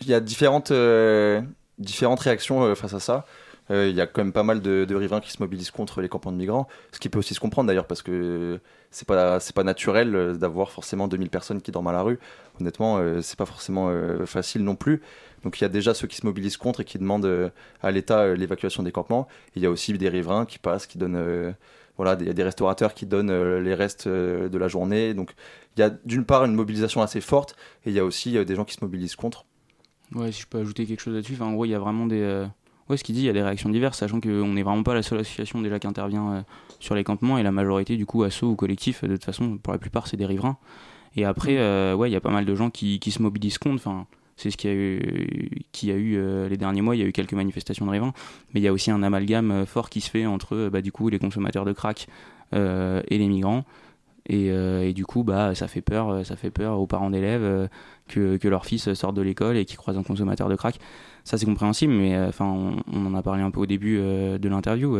Il 0.00 0.08
y 0.08 0.14
a 0.14 0.20
différentes, 0.20 0.70
euh, 0.70 1.42
réactions 1.78 2.62
euh, 2.62 2.74
face 2.74 2.94
à 2.94 3.00
ça. 3.00 3.24
Euh, 3.70 3.88
il 3.88 3.96
y 3.96 4.00
a 4.00 4.06
quand 4.06 4.22
même 4.22 4.32
pas 4.32 4.42
mal 4.42 4.60
de, 4.60 4.94
riverains 4.94 5.20
qui 5.20 5.30
se 5.30 5.40
mobilisent 5.40 5.70
contre 5.70 6.02
les 6.02 6.08
campements 6.08 6.32
de 6.32 6.36
migrants, 6.36 6.68
ce 6.92 6.98
qui 6.98 7.08
peut 7.08 7.18
aussi 7.18 7.34
se 7.34 7.40
comprendre 7.40 7.66
d'ailleurs 7.66 7.86
parce 7.86 8.02
que 8.02 8.60
c'est 8.90 9.08
pas 9.08 9.38
pas 9.54 9.64
naturel 9.64 10.36
d'avoir 10.38 10.70
forcément 10.70 11.08
2000 11.08 11.30
personnes 11.30 11.62
qui 11.62 11.72
dorment 11.72 11.88
à 11.88 11.92
la 11.92 12.02
rue. 12.02 12.18
Honnêtement, 12.60 12.98
euh, 12.98 13.22
c'est 13.22 13.38
pas 13.38 13.46
forcément 13.46 13.90
facile 14.26 14.64
non 14.64 14.76
plus. 14.76 15.02
Donc 15.42 15.60
il 15.60 15.62
y 15.62 15.64
a 15.64 15.68
déjà 15.68 15.94
ceux 15.94 16.06
qui 16.06 16.16
se 16.16 16.26
mobilisent 16.26 16.56
contre 16.56 16.80
et 16.80 16.84
qui 16.84 16.98
demandent 16.98 17.52
à 17.82 17.90
l'État 17.90 18.34
l'évacuation 18.34 18.82
des 18.82 18.92
campements. 18.92 19.28
Il 19.56 19.62
y 19.62 19.66
a 19.66 19.70
aussi 19.70 19.92
des 19.94 20.08
riverains 20.08 20.46
qui 20.46 20.58
passent, 20.58 20.86
qui 20.86 20.98
donnent 20.98 21.54
voilà 21.96 22.16
des, 22.16 22.34
des 22.34 22.42
restaurateurs 22.42 22.94
qui 22.94 23.06
donnent 23.06 23.58
les 23.58 23.74
restes 23.74 24.08
de 24.08 24.58
la 24.58 24.68
journée. 24.68 25.14
Donc 25.14 25.34
il 25.76 25.80
y 25.80 25.82
a 25.82 25.90
d'une 25.90 26.24
part 26.24 26.44
une 26.44 26.54
mobilisation 26.54 27.02
assez 27.02 27.20
forte 27.20 27.56
et 27.84 27.90
il 27.90 27.94
y 27.94 27.98
a 27.98 28.04
aussi 28.04 28.44
des 28.44 28.54
gens 28.54 28.64
qui 28.64 28.74
se 28.74 28.84
mobilisent 28.84 29.16
contre. 29.16 29.46
Ouais, 30.14 30.30
si 30.32 30.42
je 30.42 30.46
peux 30.46 30.58
ajouter 30.58 30.86
quelque 30.86 31.00
chose 31.00 31.14
là-dessus, 31.14 31.34
enfin, 31.34 31.46
en 31.46 31.52
gros, 31.54 31.64
il 31.64 31.70
y 31.70 31.74
a 31.74 31.78
vraiment 31.78 32.06
des. 32.06 32.20
euh, 32.20 32.46
Ouais, 32.88 32.98
ce 32.98 33.02
qu'il 33.04 33.14
dit, 33.14 33.22
il 33.22 33.24
y 33.24 33.30
a 33.30 33.32
des 33.32 33.42
réactions 33.42 33.70
diverses, 33.70 33.98
sachant 33.98 34.20
qu'on 34.20 34.48
n'est 34.52 34.62
vraiment 34.62 34.82
pas 34.82 34.92
la 34.94 35.02
seule 35.02 35.18
association 35.18 35.62
déjà 35.62 35.78
qui 35.78 35.86
intervient 35.86 36.32
euh, 36.32 36.42
sur 36.80 36.94
les 36.94 37.02
campements, 37.02 37.38
et 37.38 37.42
la 37.42 37.50
majorité, 37.50 37.96
du 37.96 38.04
coup, 38.04 38.22
asso 38.24 38.42
ou 38.42 38.56
collectif, 38.56 39.02
de 39.04 39.14
toute 39.14 39.24
façon, 39.24 39.56
pour 39.56 39.72
la 39.72 39.78
plupart, 39.78 40.06
c'est 40.06 40.18
des 40.18 40.26
riverains. 40.26 40.58
Et 41.16 41.24
après, 41.24 41.56
euh, 41.56 41.94
ouais, 41.94 42.10
il 42.10 42.12
y 42.12 42.16
a 42.16 42.20
pas 42.20 42.30
mal 42.30 42.44
de 42.44 42.54
gens 42.54 42.68
qui, 42.70 42.98
qui 42.98 43.10
se 43.10 43.22
mobilisent 43.22 43.56
contre. 43.58 43.76
Enfin, 43.76 44.06
c'est 44.36 44.50
ce 44.50 44.56
qu'il 44.58 44.70
y 44.70 44.72
a 44.72 44.76
eu, 44.76 45.50
qui 45.72 45.90
a 45.90 45.94
eu 45.94 46.16
euh, 46.16 46.48
les 46.48 46.56
derniers 46.58 46.82
mois. 46.82 46.94
Il 46.94 46.98
y 47.00 47.04
a 47.04 47.06
eu 47.06 47.12
quelques 47.12 47.32
manifestations 47.32 47.86
de 47.86 47.90
riverains, 47.90 48.12
mais 48.52 48.60
il 48.60 48.64
y 48.64 48.68
a 48.68 48.72
aussi 48.72 48.90
un 48.90 49.02
amalgame 49.02 49.64
fort 49.64 49.88
qui 49.88 50.00
se 50.02 50.10
fait 50.10 50.26
entre, 50.26 50.68
bah, 50.70 50.82
du 50.82 50.92
coup, 50.92 51.08
les 51.08 51.18
consommateurs 51.18 51.64
de 51.64 51.72
crack 51.72 52.08
et 52.52 53.18
les 53.18 53.26
migrants. 53.26 53.64
Et, 54.26 54.50
euh, 54.50 54.88
et 54.88 54.92
du 54.92 55.04
coup, 55.04 55.22
bah, 55.22 55.54
ça 55.54 55.68
fait 55.68 55.82
peur, 55.82 56.08
euh, 56.08 56.24
ça 56.24 56.36
fait 56.36 56.50
peur 56.50 56.80
aux 56.80 56.86
parents 56.86 57.10
d'élèves 57.10 57.42
euh, 57.42 57.68
que, 58.08 58.36
que 58.36 58.48
leur 58.48 58.64
fils 58.64 58.92
sorte 58.94 59.14
de 59.14 59.22
l'école 59.22 59.56
et 59.56 59.64
qu'ils 59.64 59.76
croisent 59.76 59.98
un 59.98 60.02
consommateur 60.02 60.48
de 60.48 60.56
crack. 60.56 60.78
Ça, 61.24 61.36
c'est 61.36 61.46
compréhensible, 61.46 61.92
mais 61.92 62.18
enfin, 62.18 62.74
on, 62.92 63.06
en 63.06 63.14
a 63.14 63.22
parlé 63.22 63.42
un 63.42 63.50
peu 63.50 63.60
au 63.60 63.66
début 63.66 63.96
de 63.96 64.48
l'interview. 64.48 64.98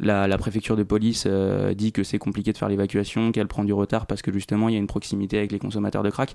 la, 0.00 0.26
la 0.26 0.38
préfecture 0.38 0.76
de 0.76 0.82
police 0.82 1.28
dit 1.76 1.92
que 1.92 2.02
c'est 2.02 2.18
compliqué 2.18 2.52
de 2.52 2.58
faire 2.58 2.68
l'évacuation, 2.68 3.30
qu'elle 3.30 3.46
prend 3.46 3.62
du 3.62 3.72
retard 3.72 4.06
parce 4.06 4.22
que 4.22 4.32
justement 4.32 4.68
il 4.68 4.72
y 4.72 4.74
a 4.74 4.80
une 4.80 4.88
proximité 4.88 5.38
avec 5.38 5.52
les 5.52 5.60
consommateurs 5.60 6.02
de 6.02 6.10
crack. 6.10 6.34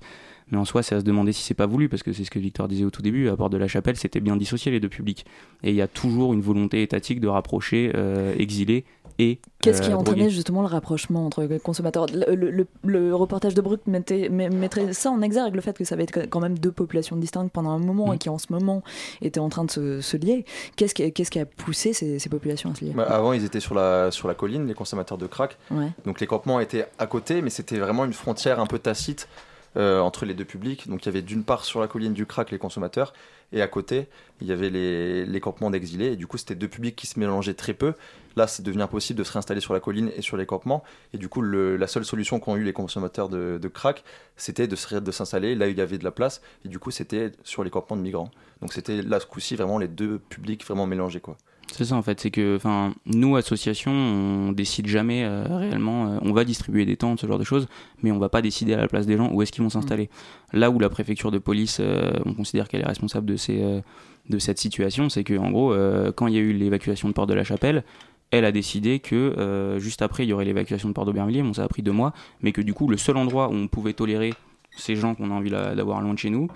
Mais 0.49 0.57
en 0.57 0.63
soi, 0.63 0.81
c'est 0.81 0.95
à 0.95 1.01
se 1.01 1.03
demander 1.03 1.33
si 1.33 1.43
c'est 1.43 1.55
pas 1.55 1.65
voulu, 1.65 1.89
parce 1.89 2.03
que 2.03 2.13
c'est 2.13 2.23
ce 2.23 2.31
que 2.31 2.39
Victor 2.39 2.69
disait 2.69 2.85
au 2.85 2.89
tout 2.89 3.01
début. 3.01 3.27
À 3.27 3.35
Porte 3.35 3.51
de 3.51 3.57
la 3.57 3.67
Chapelle, 3.67 3.97
c'était 3.97 4.21
bien 4.21 4.37
dissocié 4.37 4.71
les 4.71 4.79
deux 4.79 4.87
publics. 4.87 5.25
Et 5.61 5.71
il 5.71 5.75
y 5.75 5.81
a 5.81 5.89
toujours 5.89 6.33
une 6.33 6.41
volonté 6.41 6.83
étatique 6.83 7.19
de 7.19 7.27
rapprocher 7.27 7.91
exilés 8.37 8.85
et. 9.19 9.39
Qu'est-ce 9.65 9.81
qui 9.81 9.89
euh, 9.91 9.95
a 9.95 9.97
entraîné 9.97 10.21
drogués. 10.21 10.33
justement 10.35 10.61
le 10.61 10.67
rapprochement 10.67 11.25
entre 11.25 11.43
les 11.43 11.59
consommateurs 11.59 12.05
le, 12.13 12.35
le- 12.35 12.51
le- 12.51 12.67
le 12.85 13.13
reportage 13.15 13.53
de 13.53 13.61
Brut 13.61 13.81
mettait, 13.87 14.29
met- 14.29 14.49
mettrait 14.49 14.93
ça 14.93 15.09
en 15.11 15.21
exergue, 15.21 15.55
le 15.55 15.61
fait 15.61 15.77
que 15.77 15.83
ça 15.83 15.95
va 15.95 16.03
être 16.03 16.29
quand 16.29 16.39
même 16.39 16.57
deux 16.57 16.71
populations 16.71 17.15
distinctes 17.17 17.51
pendant 17.51 17.71
un 17.71 17.79
moment 17.79 18.11
Mm. 18.11 18.13
et 18.13 18.17
qui 18.17 18.29
en 18.29 18.37
ce 18.37 18.47
moment 18.51 18.83
étaient 19.21 19.39
en 19.39 19.49
train 19.49 19.65
de 19.65 19.71
se, 19.71 19.99
se 20.01 20.15
lier. 20.17 20.45
Qu'est-ce 20.75 20.93
qui, 20.93 21.11
qui 21.11 21.39
a 21.39 21.45
poussé 21.45 21.91
ces, 21.93 22.19
ces 22.19 22.29
populations 22.29 22.71
à 22.71 22.75
se 22.75 22.85
lier 22.85 22.91
Bah, 22.95 23.03
avant, 23.09 23.33
ils 23.33 23.43
étaient 23.43 23.59
sur 23.59 23.75
la, 23.75 24.11
sur 24.11 24.27
la 24.27 24.33
colline, 24.35 24.67
les 24.67 24.73
consommateurs 24.73 25.17
de 25.17 25.27
crack. 25.27 25.57
Ouais. 25.71 25.89
Donc 26.05 26.19
les 26.21 26.27
campements 26.27 26.59
étaient 26.59 26.85
à 26.99 27.07
côté, 27.07 27.41
mais 27.41 27.49
c'était 27.49 27.77
vraiment 27.79 28.05
une 28.05 28.13
frontière 28.13 28.59
un 28.59 28.67
peu 28.67 28.79
tacite 28.79 29.27
euh, 29.77 29.99
entre 29.99 30.25
les 30.25 30.33
deux 30.33 30.45
publics. 30.45 30.87
Donc 30.87 31.03
il 31.03 31.05
y 31.07 31.09
avait 31.09 31.21
d'une 31.21 31.43
part 31.43 31.65
sur 31.65 31.79
la 31.79 31.87
colline 31.87 32.13
du 32.13 32.25
crack 32.25 32.51
les 32.51 32.57
consommateurs, 32.57 33.13
et 33.51 33.61
à 33.61 33.67
côté, 33.67 34.07
il 34.41 34.47
y 34.47 34.51
avait 34.51 34.69
les, 34.69 35.39
campements 35.39 35.69
d'exilés. 35.69 36.13
Et 36.13 36.15
du 36.15 36.27
coup, 36.27 36.37
c'était 36.37 36.55
deux 36.55 36.67
publics 36.67 36.95
qui 36.95 37.07
se 37.07 37.19
mélangeaient 37.19 37.53
très 37.53 37.73
peu. 37.73 37.93
Là, 38.35 38.47
c'est 38.47 38.63
devenu 38.63 38.83
impossible 38.83 39.19
de 39.19 39.23
se 39.23 39.31
réinstaller 39.31 39.61
sur 39.61 39.73
la 39.73 39.79
colline 39.79 40.11
et 40.15 40.21
sur 40.21 40.35
les 40.35 40.45
campements. 40.45 40.83
Et 41.13 41.17
du 41.17 41.29
coup, 41.29 41.41
la 41.41 41.87
seule 41.87 42.05
solution 42.05 42.39
qu'ont 42.39 42.55
eu 42.55 42.63
les 42.63 42.73
consommateurs 42.73 43.29
de, 43.29 43.59
de 43.61 43.67
crack, 43.67 44.03
c'était 44.35 44.67
de, 44.67 44.99
de 44.99 45.11
s'installer 45.11 45.55
là 45.55 45.67
où 45.67 45.69
il 45.69 45.77
y 45.77 45.81
avait 45.81 45.97
de 45.97 46.03
la 46.03 46.11
place. 46.11 46.41
Et 46.65 46.69
du 46.69 46.79
coup, 46.79 46.91
c'était 46.91 47.31
sur 47.43 47.63
les 47.63 47.69
campements 47.69 47.95
de 47.95 48.01
migrants. 48.01 48.31
Donc 48.61 48.73
c'était 48.73 49.01
là, 49.01 49.19
ce 49.19 49.25
coup-ci, 49.25 49.55
vraiment 49.55 49.77
les 49.77 49.87
deux 49.87 50.19
publics 50.19 50.65
vraiment 50.65 50.87
mélangés. 50.87 51.21
Quoi. 51.21 51.37
C'est 51.71 51.85
ça 51.85 51.95
en 51.95 52.01
fait, 52.01 52.19
c'est 52.19 52.31
que 52.31 52.55
enfin 52.55 52.93
nous 53.05 53.35
associations, 53.35 53.91
on 53.91 54.51
décide 54.51 54.87
jamais 54.87 55.25
euh, 55.25 55.43
réellement. 55.49 56.07
euh, 56.07 56.17
on 56.21 56.31
va 56.31 56.45
distribuer 56.45 56.85
des 56.85 56.95
tentes, 56.95 57.19
ce 57.19 57.27
genre 57.27 57.39
de 57.39 57.43
choses, 57.43 57.67
mais 58.01 58.11
on 58.11 58.19
va 58.19 58.29
pas 58.29 58.41
décider 58.41 58.73
à 58.73 58.77
la 58.77 58.87
place 58.87 59.05
des 59.05 59.17
gens 59.17 59.29
où 59.31 59.41
est-ce 59.41 59.51
qu'ils 59.51 59.63
vont 59.63 59.69
s'installer. 59.69 60.09
Là 60.53 60.69
où 60.69 60.79
la 60.79 60.89
préfecture 60.89 61.31
de 61.31 61.37
police, 61.37 61.79
euh, 61.81 62.13
on 62.25 62.33
considère 62.33 62.69
qu'elle 62.69 62.81
est 62.81 62.87
responsable 62.87 63.25
de 63.25 63.35
ces 63.35 63.81
de 64.29 64.39
cette 64.39 64.57
situation, 64.57 65.09
c'est 65.09 65.23
que 65.23 65.37
en 65.37 65.51
gros, 65.51 65.75
quand 66.15 66.25
il 66.25 66.33
y 66.33 66.37
a 66.37 66.41
eu 66.41 66.51
l'évacuation 66.51 67.07
de 67.09 67.13
Port 67.13 67.27
de 67.27 67.35
la 67.35 67.43
Chapelle, 67.43 67.83
elle 68.31 68.45
a 68.45 68.51
décidé 68.51 68.99
que 68.99 69.15
euh, 69.15 69.79
juste 69.79 70.01
après 70.01 70.25
il 70.25 70.29
y 70.29 70.33
aurait 70.33 70.45
l'évacuation 70.45 70.89
de 70.89 70.93
Port 70.93 71.05
d'Aubervilliers. 71.05 71.43
Bon, 71.43 71.53
ça 71.53 71.63
a 71.63 71.67
pris 71.67 71.81
deux 71.81 71.91
mois, 71.91 72.13
mais 72.41 72.51
que 72.51 72.61
du 72.61 72.73
coup 72.73 72.87
le 72.87 72.97
seul 72.97 73.17
endroit 73.17 73.49
où 73.49 73.53
on 73.53 73.67
pouvait 73.67 73.93
tolérer 73.93 74.33
ces 74.75 74.95
gens 74.95 75.15
qu'on 75.15 75.31
a 75.31 75.33
envie 75.33 75.49
d'avoir 75.49 76.01
loin 76.01 76.13
de 76.13 76.19
chez 76.19 76.29
nous, 76.29 76.47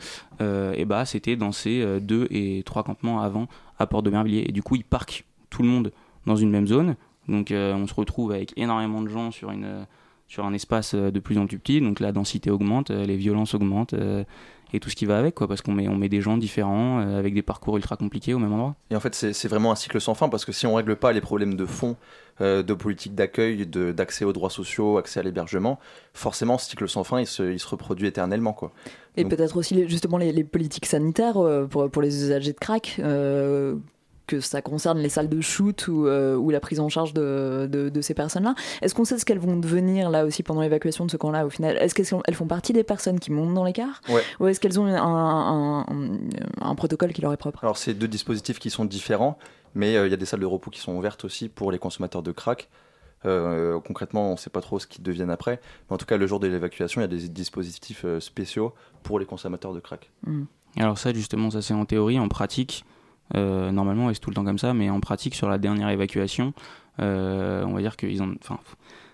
euh, 0.42 0.74
et 0.76 0.86
bah 0.86 1.06
c'était 1.06 1.36
dans 1.36 1.52
ces 1.52 1.82
euh, 1.82 2.00
deux 2.00 2.28
et 2.32 2.64
trois 2.66 2.84
campements 2.84 3.22
avant 3.22 3.48
à 3.78 3.88
Port 3.88 4.04
d'Aubervilliers. 4.04 4.46
Et 4.48 4.52
du 4.52 4.62
coup, 4.62 4.76
ils 4.76 4.84
parquent 4.84 5.26
tout 5.50 5.64
le 5.64 5.70
monde 5.70 5.92
dans 6.26 6.36
une 6.36 6.50
même 6.50 6.68
zone. 6.68 6.96
Donc 7.28 7.52
on 7.52 7.86
se 7.86 7.94
retrouve 7.94 8.32
avec 8.32 8.54
énormément 8.58 9.04
de 9.04 9.08
gens 9.08 9.30
sur, 9.30 9.52
une, 9.52 9.86
sur 10.30 10.46
un 10.46 10.54
espace 10.54 10.96
de 10.96 11.20
plus 11.20 11.38
en 11.38 11.48
plus 11.48 11.60
petit. 11.60 11.82
Donc 11.82 12.00
la 12.00 12.14
densité 12.14 12.50
augmente, 12.50 12.90
les 12.92 13.18
violences 13.18 13.54
augmentent 13.54 13.96
et 14.74 14.80
tout 14.80 14.90
ce 14.90 14.96
qui 14.96 15.06
va 15.06 15.18
avec, 15.18 15.36
quoi, 15.36 15.48
parce 15.48 15.62
qu'on 15.62 15.72
met, 15.72 15.88
on 15.88 15.96
met 15.96 16.10
des 16.10 16.22
gens 16.22 16.38
différents 16.38 17.00
euh, 17.00 17.18
avec 17.18 17.34
des 17.34 17.42
parcours 17.42 17.78
ultra 17.78 17.98
compliqués 17.98 18.34
au 18.34 18.40
même 18.40 18.54
endroit. 18.54 18.76
Et 18.92 18.96
en 18.96 19.00
fait, 19.00 19.16
c'est 19.16 19.48
vraiment 19.48 19.72
un 19.72 19.76
cycle 19.76 20.00
sans 20.00 20.14
fin, 20.14 20.30
parce 20.30 20.46
que 20.46 20.52
si 20.52 20.68
on 20.68 20.76
règle 20.76 20.96
pas 20.96 21.12
les 21.12 21.22
problèmes 21.22 21.56
de 21.56 21.66
fond, 21.66 21.96
euh, 22.42 22.62
de 22.62 22.74
politique 22.74 23.16
d'accueil, 23.16 23.66
d'accès 23.66 24.26
aux 24.26 24.34
droits 24.34 24.50
sociaux, 24.50 24.98
accès 24.98 25.20
à 25.20 25.24
l'hébergement, 25.24 25.80
forcément, 26.14 26.58
ce 26.58 26.70
cycle 26.70 26.88
sans 26.88 27.04
fin, 27.04 27.20
il 27.20 27.28
se, 27.28 27.52
il 27.52 27.60
se 27.60 27.68
reproduit 27.68 28.08
éternellement. 28.08 28.54
Quoi. 28.54 28.72
Et 29.18 29.26
peut-être 29.26 29.58
aussi 29.58 29.88
justement 29.90 30.18
les, 30.18 30.32
les, 30.32 30.44
politiques 30.44 30.86
sanitaires 30.86 31.38
euh, 31.38 31.66
pour, 31.66 31.90
pour 31.90 32.02
les 32.02 32.24
usagers 32.24 32.54
de 32.54 32.60
crack 32.60 33.00
que 34.30 34.40
ça 34.40 34.62
concerne 34.62 35.00
les 35.00 35.10
salles 35.10 35.28
de 35.28 35.42
shoot 35.42 35.88
ou, 35.88 36.06
euh, 36.06 36.36
ou 36.36 36.52
la 36.52 36.60
prise 36.60 36.80
en 36.80 36.88
charge 36.88 37.16
de, 37.16 37.68
de, 37.68 38.02
ces 38.02 38.14
personnes-là. 38.14 38.54
Est-ce 38.82 38.94
qu'on 38.94 39.04
sait 39.04 39.18
ce 39.18 39.26
qu'elles 39.26 39.40
vont 39.40 39.58
devenir 39.58 40.12
là 40.12 40.24
aussi 40.24 40.44
pendant 40.44 40.62
l'évacuation 40.62 41.06
de 41.06 41.12
ce 41.12 41.18
camp-là 41.18 41.48
au 41.48 41.50
final? 41.50 41.76
Est-ce 41.78 41.96
qu'elles 41.96 42.36
font 42.36 42.48
partie 42.48 42.72
des 42.72 42.84
personnes 42.84 43.20
qui 43.20 43.32
montent 43.32 43.56
dans 43.56 43.64
les 43.64 43.74
cars? 43.74 44.02
Ou 44.40 44.48
est-ce 44.48 44.60
qu'elles 44.60 44.80
ont 44.80 44.86
un, 44.86 45.86
un, 46.62 46.76
protocole 46.76 47.12
qui 47.12 47.22
leur 47.22 47.34
est 47.34 47.38
propre? 47.38 47.64
Alors 47.64 47.78
c'est 47.78 47.96
deux 47.96 48.08
dispositifs 48.08 48.60
qui 48.60 48.70
sont 48.70 48.86
différents, 48.86 49.40
mais 49.74 49.98
euh, 49.98 50.08
il 50.08 50.12
y 50.12 50.14
a 50.14 50.18
des 50.18 50.26
salles 50.26 50.40
de 50.40 50.46
repos 50.46 50.70
qui 50.70 50.80
sont 50.80 50.96
ouvertes 50.96 51.26
aussi 51.26 51.50
pour 51.50 51.72
les 51.72 51.80
consommateurs 51.80 52.22
de 52.22 52.32
crack. 52.32 52.70
Euh, 53.26 53.80
concrètement, 53.80 54.30
on 54.30 54.32
ne 54.34 54.38
sait 54.38 54.52
pas 54.52 54.62
trop 54.62 54.78
ce 54.78 54.86
qu'ils 54.86 55.04
deviennent 55.04 55.32
après. 55.32 55.60
Mais 55.90 55.96
en 55.96 55.98
tout 55.98 56.06
cas, 56.06 56.18
le 56.18 56.28
jour 56.28 56.40
de 56.40 56.48
l'évacuation, 56.48 57.02
il 57.02 57.04
y 57.04 57.06
a 57.06 57.08
des 57.08 57.28
dispositifs 57.30 58.06
spéciaux 58.20 58.74
pour 59.02 59.20
les 59.20 59.26
consommateurs 59.26 59.74
de 59.74 59.80
crack. 59.80 60.12
Mmh. 60.28 60.44
Alors 60.78 61.00
ça, 61.00 61.12
justement, 61.14 61.50
ça 61.50 61.64
c'est 61.64 61.74
en 61.74 61.86
théorie. 61.86 62.20
En 62.20 62.30
pratique, 62.30 62.86
euh, 63.36 63.72
normalement, 63.72 64.12
c'est 64.14 64.20
tout 64.20 64.30
le 64.30 64.36
temps 64.36 64.44
comme 64.44 64.58
ça, 64.58 64.74
mais 64.74 64.90
en 64.90 65.00
pratique, 65.00 65.36
sur 65.36 65.50
la 65.50 65.58
dernière 65.58 65.90
évacuation, 65.90 66.54
euh, 67.00 67.64
on 67.66 67.74
va 67.74 67.82
dire 67.82 67.98
qu'ils 67.98 68.22
ont. 68.24 68.36
Enfin, 68.42 68.60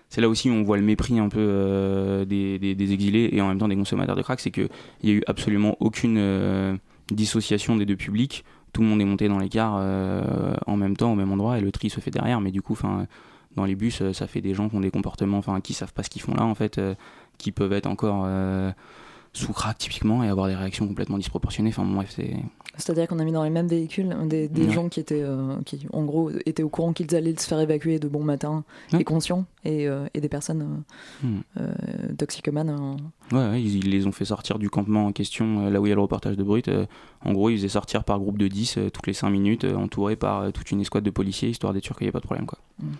c'est 0.08 0.20
là 0.20 0.28
aussi 0.28 0.50
où 0.50 0.54
on 0.54 0.62
voit 0.62 0.76
le 0.76 0.82
mépris 0.82 1.18
un 1.18 1.28
peu 1.28 1.40
euh, 1.40 2.24
des, 2.24 2.58
des, 2.58 2.92
exilés 2.92 3.28
et 3.32 3.40
en 3.40 3.48
même 3.48 3.58
temps 3.58 3.68
des 3.68 3.76
consommateurs 3.76 4.16
de 4.16 4.22
crack, 4.22 4.40
c'est 4.40 4.50
qu'il 4.50 4.68
n'y 5.02 5.10
a 5.10 5.14
eu 5.14 5.22
absolument 5.26 5.76
aucune 5.80 6.78
dissociation 7.10 7.76
des 7.76 7.86
deux 7.86 7.96
publics. 7.96 8.44
Tout 8.72 8.82
le 8.82 8.88
monde 8.88 9.00
est 9.00 9.06
monté 9.06 9.28
dans 9.28 9.38
l'écart 9.38 9.74
en 10.66 10.76
même 10.76 10.96
temps, 10.96 11.12
au 11.12 11.16
même 11.16 11.32
endroit, 11.32 11.58
et 11.58 11.60
le 11.60 11.72
tri 11.72 11.90
se 11.90 12.00
fait 12.00 12.10
derrière. 12.10 12.40
Mais 12.40 12.52
du 12.52 12.62
coup, 12.62 12.74
enfin, 12.74 13.06
dans 13.56 13.64
les 13.64 13.74
bus, 13.74 14.02
ça 14.12 14.26
fait 14.26 14.40
des 14.40 14.54
gens 14.54 14.68
qui 14.68 14.76
ont 14.76 14.80
des 14.80 14.90
comportements, 14.90 15.38
enfin, 15.38 15.60
qui 15.60 15.74
savent 15.74 15.92
pas 15.92 16.02
ce 16.02 16.10
qu'ils 16.10 16.22
font 16.22 16.34
là, 16.34 16.44
en 16.44 16.54
fait, 16.54 16.80
qui 17.38 17.50
peuvent 17.50 17.72
être 17.72 17.86
encore 17.86 18.26
sous 19.36 19.52
crack 19.52 19.78
typiquement 19.78 20.24
et 20.24 20.28
avoir 20.28 20.48
des 20.48 20.54
réactions 20.54 20.86
complètement 20.86 21.18
disproportionnées. 21.18 21.70
Enfin, 21.70 21.84
bref, 21.84 22.12
c'est 22.14 22.36
c'est-à-dire 22.78 23.08
qu'on 23.08 23.18
a 23.18 23.24
mis 23.24 23.32
dans 23.32 23.42
les 23.42 23.50
mêmes 23.50 23.68
véhicules 23.68 24.14
des, 24.26 24.70
gens 24.70 24.88
qui 24.88 25.00
étaient, 25.00 25.22
euh, 25.22 25.56
qui 25.64 25.86
en 25.92 26.04
gros, 26.04 26.30
étaient 26.44 26.62
au 26.62 26.68
courant 26.68 26.92
qu'ils 26.92 27.14
allaient 27.14 27.36
se 27.36 27.46
faire 27.46 27.60
évacuer 27.60 27.98
de 27.98 28.08
bon 28.08 28.22
matin 28.22 28.64
et 28.98 29.04
conscients, 29.04 29.46
et, 29.64 29.88
euh, 29.88 30.06
et, 30.12 30.20
des 30.20 30.28
personnes 30.28 30.84
euh, 31.24 31.72
hmm. 32.10 32.16
toxicomanes. 32.16 32.98
Ouais, 33.32 33.60
ils, 33.60 33.90
les 33.90 34.06
ont 34.06 34.12
fait 34.12 34.24
sortir 34.24 34.58
du 34.58 34.70
campement 34.70 35.06
en 35.06 35.12
question, 35.12 35.68
là 35.68 35.80
où 35.80 35.86
il 35.86 35.88
y 35.88 35.92
a 35.92 35.94
le 35.94 36.00
reportage 36.00 36.36
de 36.36 36.42
Brut. 36.42 36.70
en 37.24 37.32
gros, 37.32 37.50
ils 37.50 37.56
faisaient 37.56 37.68
sortir 37.68 38.04
par 38.04 38.18
groupe 38.18 38.38
de 38.38 38.48
10 38.48 38.78
toutes 38.92 39.06
les 39.06 39.12
5 39.12 39.30
minutes, 39.30 39.64
entourés 39.64 40.16
par 40.16 40.52
toute 40.52 40.70
une 40.70 40.80
escouade 40.80 41.04
de 41.04 41.10
policiers, 41.10 41.48
histoire 41.48 41.72
d'être 41.72 41.84
sûr 41.84 41.96
qu'il 41.96 42.04
n'y 42.04 42.08
ait 42.08 42.12
pas 42.12 42.20
de 42.20 42.24
problème. 42.24 42.46
Hmm. 42.78 42.92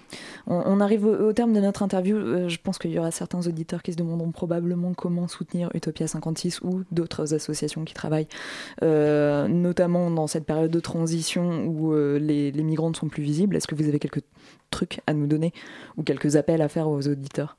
On, 0.46 0.80
arrive 0.80 1.04
au, 1.04 1.32
terme 1.32 1.52
de 1.52 1.60
notre 1.60 1.82
interview. 1.82 2.48
je 2.48 2.56
pense 2.62 2.78
qu'il 2.78 2.90
y 2.90 2.98
aura 2.98 3.10
certains 3.10 3.46
auditeurs 3.46 3.82
qui 3.82 3.92
se 3.92 3.96
demanderont 3.96 4.32
probablement 4.32 4.94
comment 4.94 5.28
soutenir 5.28 5.70
Utopia 5.74 6.08
56 6.08 6.60
ou 6.62 6.82
d'autres 6.90 7.34
associations 7.34 7.84
qui 7.84 7.94
travaillent 7.94 8.28
notamment 8.82 10.10
dans 10.10 10.26
cette 10.26 10.44
période 10.44 10.70
de 10.70 10.80
transition 10.80 11.66
où 11.66 11.92
euh, 11.92 12.18
les, 12.18 12.52
migrants 12.62 12.92
sont 12.94 13.08
plus 13.08 13.22
visibles. 13.22 13.56
Est-ce 13.56 13.66
que 13.66 13.74
vous 13.74 13.88
avez 13.88 13.98
quelques 13.98 14.22
trucs 14.70 15.00
à 15.06 15.14
nous 15.14 15.26
donner 15.26 15.52
ou 15.96 16.02
quelques 16.02 16.36
appels 16.36 16.62
à 16.62 16.68
faire 16.68 16.88
aux 16.88 17.06
auditeurs? 17.06 17.56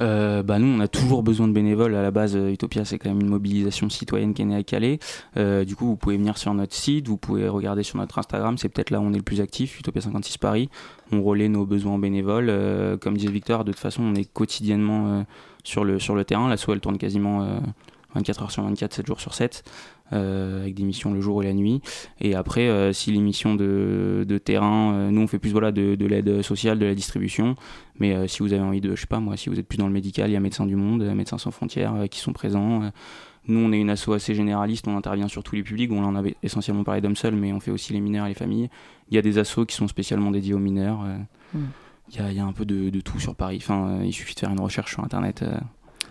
Euh, 0.00 0.42
bah 0.42 0.58
nous, 0.58 0.66
on 0.66 0.80
a 0.80 0.88
toujours 0.88 1.22
besoin 1.22 1.48
de 1.48 1.52
bénévoles. 1.52 1.94
À 1.94 2.02
la 2.02 2.10
base, 2.10 2.36
euh, 2.36 2.50
Utopia, 2.50 2.84
c'est 2.84 2.98
quand 2.98 3.08
même 3.08 3.20
une 3.20 3.28
mobilisation 3.28 3.88
citoyenne 3.88 4.34
qui 4.34 4.42
est 4.42 4.44
née 4.44 4.56
à 4.56 4.62
Calais. 4.62 4.98
du 5.36 5.76
coup, 5.76 5.86
vous 5.86 5.96
pouvez 5.96 6.16
venir 6.16 6.38
sur 6.38 6.54
notre 6.54 6.74
site, 6.74 7.08
vous 7.08 7.16
pouvez 7.16 7.48
regarder 7.48 7.82
sur 7.82 7.98
notre 7.98 8.18
Instagram. 8.18 8.58
C'est 8.58 8.68
peut-être 8.68 8.90
là 8.90 9.00
où 9.00 9.04
on 9.04 9.12
est 9.12 9.18
le 9.18 9.22
plus 9.22 9.40
actif, 9.40 9.78
Utopia 9.78 10.00
56 10.00 10.38
Paris. 10.38 10.68
On 11.12 11.22
relaie 11.22 11.48
nos 11.48 11.64
besoins 11.64 11.98
bénévoles. 11.98 12.52
comme 13.00 13.16
disait 13.16 13.32
Victor, 13.32 13.64
de 13.64 13.72
toute 13.72 13.80
façon, 13.80 14.02
on 14.02 14.14
est 14.14 14.30
quotidiennement 14.30 15.24
sur, 15.64 15.84
le, 15.84 15.98
sur 15.98 16.14
le 16.14 16.24
terrain. 16.24 16.48
L'asso, 16.48 16.68
elle 16.68 16.80
tourne 16.80 16.98
quasiment 16.98 17.60
24 18.14 18.42
heures 18.42 18.50
sur 18.50 18.62
24, 18.62 18.94
7 18.94 19.06
jours 19.06 19.20
sur 19.20 19.34
7. 19.34 19.64
Euh, 20.14 20.62
avec 20.62 20.74
des 20.74 20.84
missions 20.84 21.12
le 21.12 21.20
jour 21.20 21.42
et 21.42 21.46
la 21.46 21.52
nuit. 21.52 21.82
Et 22.18 22.34
après, 22.34 22.68
euh, 22.68 22.94
si 22.94 23.12
les 23.12 23.20
missions 23.20 23.54
de, 23.54 24.24
de 24.26 24.38
terrain, 24.38 24.94
euh, 24.94 25.10
nous 25.10 25.20
on 25.20 25.26
fait 25.26 25.38
plus 25.38 25.50
voilà, 25.50 25.70
de, 25.70 25.96
de 25.96 26.06
l'aide 26.06 26.40
sociale, 26.40 26.78
de 26.78 26.86
la 26.86 26.94
distribution. 26.94 27.56
Mais 27.98 28.26
si 28.26 28.38
vous 28.40 28.52
avez 28.52 28.62
envie 28.62 28.80
de, 28.80 28.94
je 28.94 29.00
sais 29.02 29.06
pas 29.06 29.20
moi, 29.20 29.36
si 29.36 29.50
vous 29.50 29.58
êtes 29.58 29.66
plus 29.66 29.76
dans 29.76 29.86
le 29.86 29.92
médical, 29.92 30.30
il 30.30 30.32
y 30.32 30.36
a 30.36 30.40
Médecins 30.40 30.66
du 30.66 30.76
Monde, 30.76 31.02
Médecins 31.14 31.36
sans 31.36 31.50
frontières 31.50 32.08
qui 32.10 32.20
sont 32.20 32.32
présents. 32.32 32.90
Nous, 33.48 33.58
on 33.58 33.72
est 33.72 33.80
une 33.80 33.90
asso 33.90 34.10
assez 34.12 34.34
généraliste, 34.34 34.86
on 34.88 34.96
intervient 34.96 35.26
sur 35.26 35.42
tous 35.42 35.56
les 35.56 35.62
publics. 35.62 35.90
On 35.90 36.04
en 36.04 36.14
avait 36.14 36.36
essentiellement 36.42 36.84
parlé 36.84 37.00
d'hommes 37.00 37.16
seuls, 37.16 37.34
mais 37.34 37.52
on 37.52 37.60
fait 37.60 37.72
aussi 37.72 37.92
les 37.92 38.00
mineurs 38.00 38.26
et 38.26 38.28
les 38.28 38.34
familles. 38.34 38.70
Il 39.10 39.16
y 39.16 39.18
a 39.18 39.22
des 39.22 39.38
assos 39.38 39.66
qui 39.66 39.74
sont 39.74 39.88
spécialement 39.88 40.30
dédiés 40.30 40.54
aux 40.54 40.58
mineurs. 40.58 41.00
Hmm. 41.52 41.66
Il 42.10 42.16
y, 42.16 42.20
a, 42.20 42.32
y, 42.32 42.38
a, 42.38 42.44
un 42.44 42.52
peu 42.52 42.64
de, 42.64 42.88
de, 42.88 43.00
tout 43.00 43.18
sur 43.18 43.34
Paris. 43.34 43.58
Enfin, 43.60 43.98
il 44.04 44.12
suffit 44.12 44.34
de 44.34 44.40
faire 44.40 44.50
une 44.50 44.60
recherche 44.60 44.92
sur 44.92 45.02
Internet. 45.02 45.44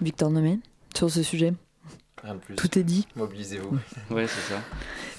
Victor 0.02 0.30
Nomé, 0.30 0.60
sur 0.94 1.10
ce 1.10 1.24
sujet 1.24 1.54
tout 2.56 2.80
est 2.80 2.84
dit. 2.84 3.08
Mobilisez-vous. 3.15 3.77
Ouais, 4.13 4.27
c'est 4.27 4.53
ça. 4.53 4.62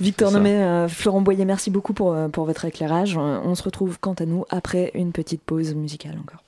Victor 0.01 0.31
Nomet, 0.33 0.63
euh, 0.63 0.89
Florent 0.89 1.21
Boyer, 1.21 1.45
merci 1.45 1.71
beaucoup 1.71 1.95
euh, 2.13 2.29
pour, 2.29 2.45
votre 2.45 2.65
éclairage. 2.65 3.17
On 3.17 3.55
se 3.55 3.63
retrouve 3.63 3.99
quant 4.01 4.15
à 4.15 4.27
nous 4.27 4.45
après 4.51 4.91
une 4.95 5.13
petite 5.13 5.43
pause 5.43 5.75
musicale 5.75 6.19
encore. 6.21 6.43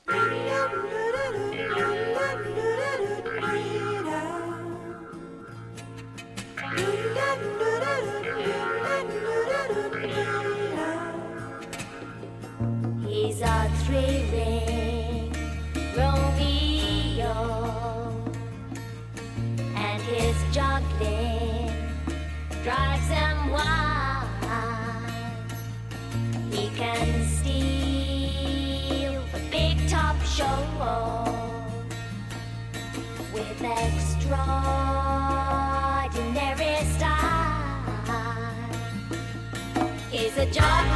job. 40.53 40.90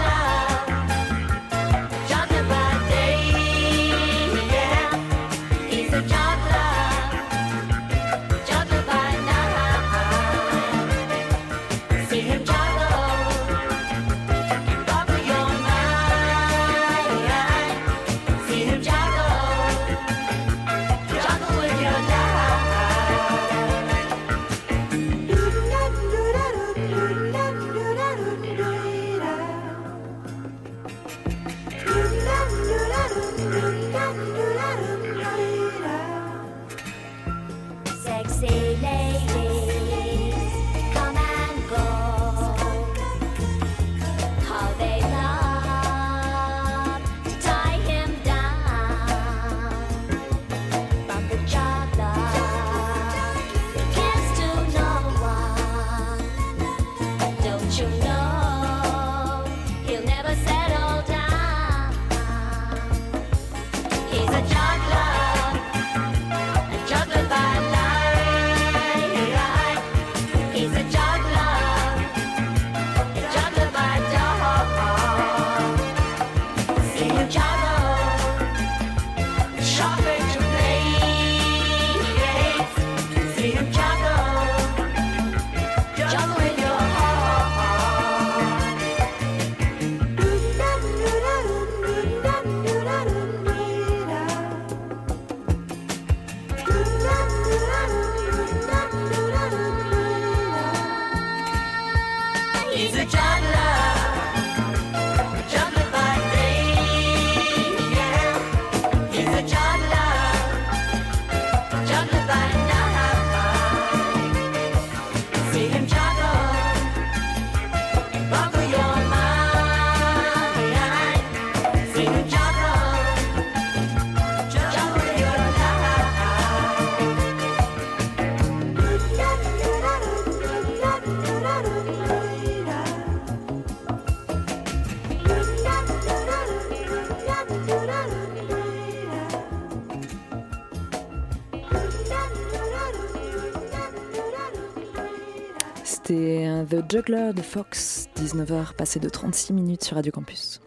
Juggler 146.94 147.32
de 147.34 147.42
Fox, 147.42 148.08
19h 148.14 148.76
passé 148.76 149.00
de 149.00 149.08
36 149.08 149.52
minutes 149.52 149.82
sur 149.82 149.96
Radio 149.96 150.12
Campus. 150.12 150.60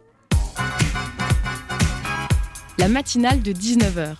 La 2.77 2.89
matinale 2.89 3.41
de 3.41 3.53
19h. 3.53 4.17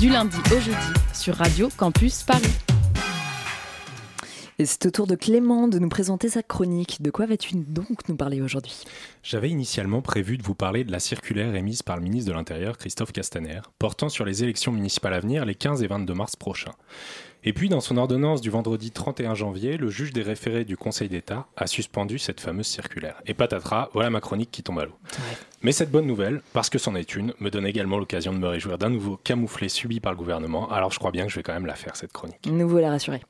Du 0.00 0.10
lundi 0.10 0.36
au 0.54 0.60
jeudi 0.60 0.76
sur 1.14 1.36
Radio 1.36 1.70
Campus 1.78 2.24
Paris. 2.24 2.44
Et 4.58 4.66
c'est 4.66 4.84
au 4.84 4.90
tour 4.90 5.06
de 5.06 5.14
Clément 5.14 5.66
de 5.66 5.78
nous 5.78 5.88
présenter 5.88 6.28
sa 6.28 6.42
chronique. 6.42 7.00
De 7.00 7.10
quoi 7.10 7.24
vas-tu 7.24 7.54
donc 7.54 8.06
nous 8.10 8.16
parler 8.16 8.42
aujourd'hui? 8.42 8.84
J'avais 9.22 9.48
initialement 9.48 10.02
prévu 10.02 10.36
de 10.36 10.42
vous 10.42 10.54
parler 10.54 10.84
de 10.84 10.92
la 10.92 11.00
circulaire 11.00 11.54
émise 11.54 11.82
par 11.82 11.96
le 11.96 12.02
ministre 12.02 12.30
de 12.30 12.36
l'Intérieur, 12.36 12.76
Christophe 12.76 13.12
Castaner, 13.12 13.62
portant 13.78 14.10
sur 14.10 14.26
les 14.26 14.44
élections 14.44 14.72
municipales 14.72 15.14
à 15.14 15.20
venir 15.20 15.46
les 15.46 15.54
15 15.54 15.82
et 15.82 15.86
22 15.86 16.12
mars 16.12 16.36
prochains. 16.36 16.74
Et 17.44 17.52
puis, 17.52 17.68
dans 17.68 17.80
son 17.80 17.96
ordonnance 17.96 18.40
du 18.40 18.50
vendredi 18.50 18.92
31 18.92 19.34
janvier, 19.34 19.76
le 19.76 19.90
juge 19.90 20.12
des 20.12 20.22
référés 20.22 20.64
du 20.64 20.76
Conseil 20.76 21.08
d'État 21.08 21.46
a 21.56 21.66
suspendu 21.66 22.20
cette 22.20 22.40
fameuse 22.40 22.68
circulaire. 22.68 23.20
Et 23.26 23.34
patatras, 23.34 23.88
voilà 23.92 24.10
ma 24.10 24.20
chronique 24.20 24.52
qui 24.52 24.62
tombe 24.62 24.78
à 24.78 24.84
l'eau. 24.84 24.96
Mais 25.62 25.72
cette 25.72 25.90
bonne 25.90 26.06
nouvelle, 26.06 26.40
parce 26.52 26.70
que 26.70 26.78
c'en 26.78 26.94
est 26.94 27.16
une, 27.16 27.34
me 27.40 27.50
donne 27.50 27.66
également 27.66 27.98
l'occasion 27.98 28.32
de 28.32 28.38
me 28.38 28.46
réjouir 28.46 28.78
d'un 28.78 28.90
nouveau 28.90 29.16
camouflet 29.16 29.68
subi 29.68 29.98
par 29.98 30.12
le 30.12 30.18
gouvernement. 30.18 30.70
Alors 30.70 30.92
je 30.92 31.00
crois 31.00 31.10
bien 31.10 31.24
que 31.24 31.32
je 31.32 31.36
vais 31.36 31.42
quand 31.42 31.52
même 31.52 31.66
la 31.66 31.74
faire, 31.74 31.96
cette 31.96 32.12
chronique. 32.12 32.46
Nous 32.46 32.68
voilà 32.68 32.90
rassurés. 32.90 33.22